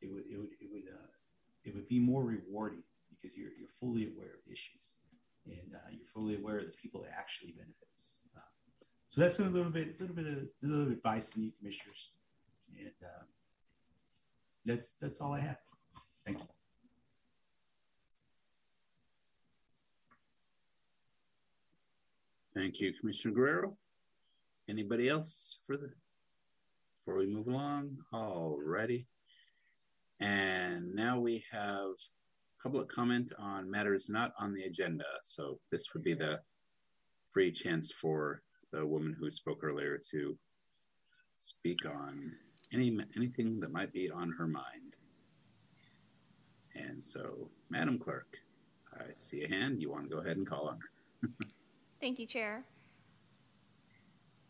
[0.00, 1.10] it would it would it would uh,
[1.64, 4.96] it would be more rewarding because you're you're fully aware of the issues
[5.46, 8.20] and uh, you're fully aware of the people that actually benefits.
[8.36, 8.40] Uh,
[9.08, 12.10] so that's a little bit a little bit of a little advice to new commissioners,
[12.78, 13.24] and uh,
[14.64, 15.58] that's that's all I have.
[16.24, 16.46] Thank you.
[22.54, 23.76] Thank you, Commissioner Guerrero.
[24.68, 25.90] Anybody else for the
[26.98, 27.96] before we move along?
[28.12, 29.06] All righty.
[30.20, 31.92] And now we have
[32.62, 35.04] public comment on matters not on the agenda.
[35.22, 36.40] So this would be the
[37.32, 38.42] free chance for
[38.72, 40.36] the woman who spoke earlier to
[41.36, 42.32] speak on
[42.72, 44.96] any anything that might be on her mind.
[46.74, 48.36] And so, Madam Clerk,
[48.94, 49.80] I see a hand.
[49.80, 51.28] You want to go ahead and call on her?
[52.00, 52.64] Thank you, Chair.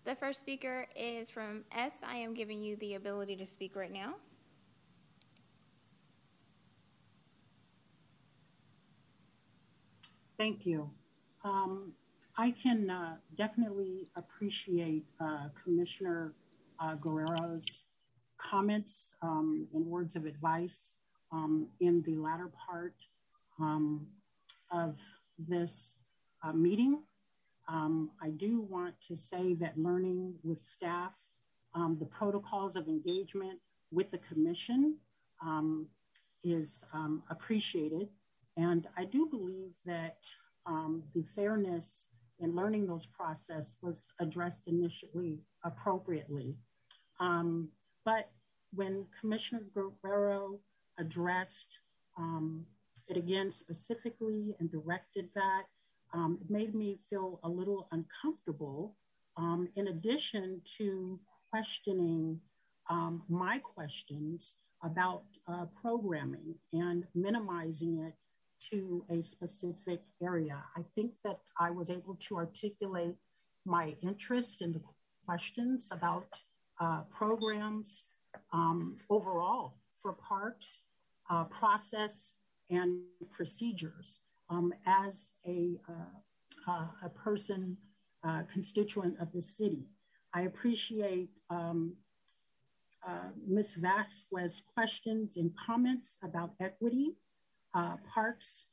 [0.05, 1.93] The first speaker is from S.
[2.03, 4.15] I am giving you the ability to speak right now.
[10.39, 10.89] Thank you.
[11.43, 11.95] Um,
[12.37, 16.33] I can uh, definitely appreciate uh, Commissioner
[16.79, 17.83] uh, Guerrero's
[18.37, 20.95] comments um, and words of advice
[21.33, 22.95] um, in the latter part
[23.59, 24.07] um,
[24.71, 25.01] of
[25.41, 25.97] this
[26.45, 27.01] uh, meeting.
[27.69, 31.17] Um, I do want to say that learning with staff,
[31.75, 33.59] um, the protocols of engagement
[33.91, 34.99] with the commission
[36.45, 36.85] is
[37.29, 38.09] appreciated
[38.59, 40.19] and I do believe that
[40.67, 42.09] um, the fairness
[42.41, 46.57] in learning those process was addressed initially appropriately.
[47.21, 47.69] Um,
[48.05, 48.31] but
[48.75, 49.63] when Commissioner
[50.03, 50.59] Guerrero
[50.99, 51.79] addressed
[52.19, 52.67] um,
[53.07, 55.63] it again specifically and directed that,
[56.13, 58.97] um, it made me feel a little uncomfortable.
[59.37, 61.21] Um, in addition to
[61.51, 62.41] questioning
[62.91, 68.15] um, my questions about uh, programming and minimizing it
[68.71, 70.63] to a specific area.
[70.77, 73.15] I think that I was able to articulate
[73.65, 74.81] my interest in the
[75.27, 76.29] questions about
[76.81, 78.07] uh, programs
[78.53, 80.81] um, overall for parks,
[81.31, 82.35] uh, process,
[82.71, 84.21] and procedures.
[84.51, 87.77] Um, as a, uh, uh a person,
[88.25, 89.85] uh, constituent of the city,
[90.35, 91.95] I appreciate um,
[93.07, 93.75] uh, Ms.
[93.75, 97.15] Vasquez's questions and comments about equity
[97.79, 98.67] uh, parks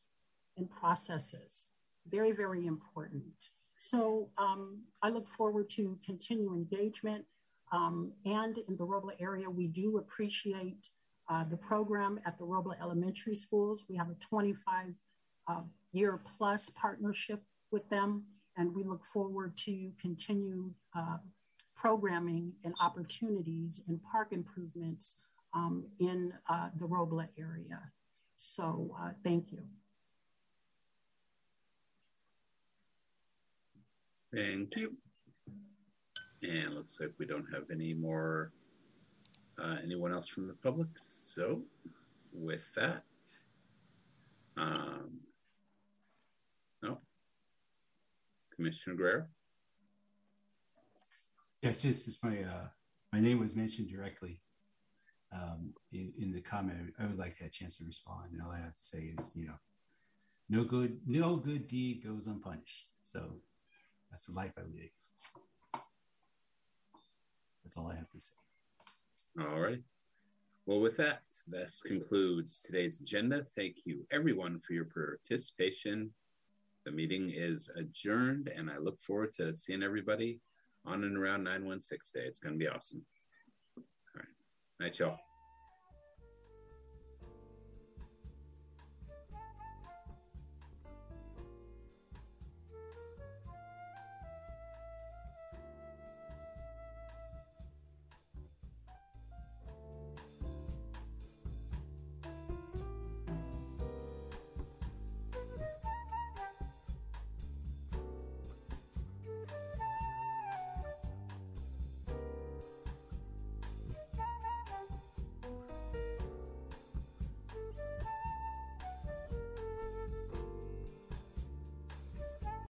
[0.57, 1.69] and processes.
[2.09, 3.49] Very, very important.
[3.77, 7.23] So um, I look forward to continue engagement.
[7.71, 10.89] Um, and in the Robla area, we do appreciate
[11.29, 13.85] uh, the program at the Robla Elementary Schools.
[13.89, 14.95] We have a 25
[15.47, 15.61] uh,
[15.91, 18.23] year plus partnership with them.
[18.57, 21.17] and we look forward to continued uh,
[21.75, 25.17] programming and opportunities and park improvements
[25.53, 27.79] um, in uh, the Robla area.
[28.35, 29.59] So uh, thank you.
[34.33, 34.93] Thank you.
[36.43, 38.51] And looks like we don't have any more,
[39.57, 40.89] uh, anyone else from the public.
[40.97, 41.61] So
[42.33, 43.03] with that,
[44.57, 45.19] um,
[46.83, 46.99] no,
[48.55, 49.25] Commissioner Guerrero.
[51.61, 52.67] Yes, just as my uh,
[53.11, 54.39] my name was mentioned directly
[55.35, 58.31] um, in, in the comment, I would like a chance to respond.
[58.31, 59.59] And all I have to say is, you know,
[60.49, 62.89] no good, no good deed goes unpunished.
[63.01, 63.21] So
[64.09, 64.91] that's the life I lead.
[67.63, 68.33] That's all I have to say.
[69.41, 69.81] All right.
[70.65, 73.43] Well, with that, this concludes today's agenda.
[73.55, 76.11] Thank you, everyone, for your participation.
[76.85, 80.39] The meeting is adjourned, and I look forward to seeing everybody
[80.85, 82.27] on and around 916 Day.
[82.27, 83.03] It's going to be awesome.
[83.77, 83.83] All
[84.15, 84.25] right.
[84.79, 85.19] Night, y'all.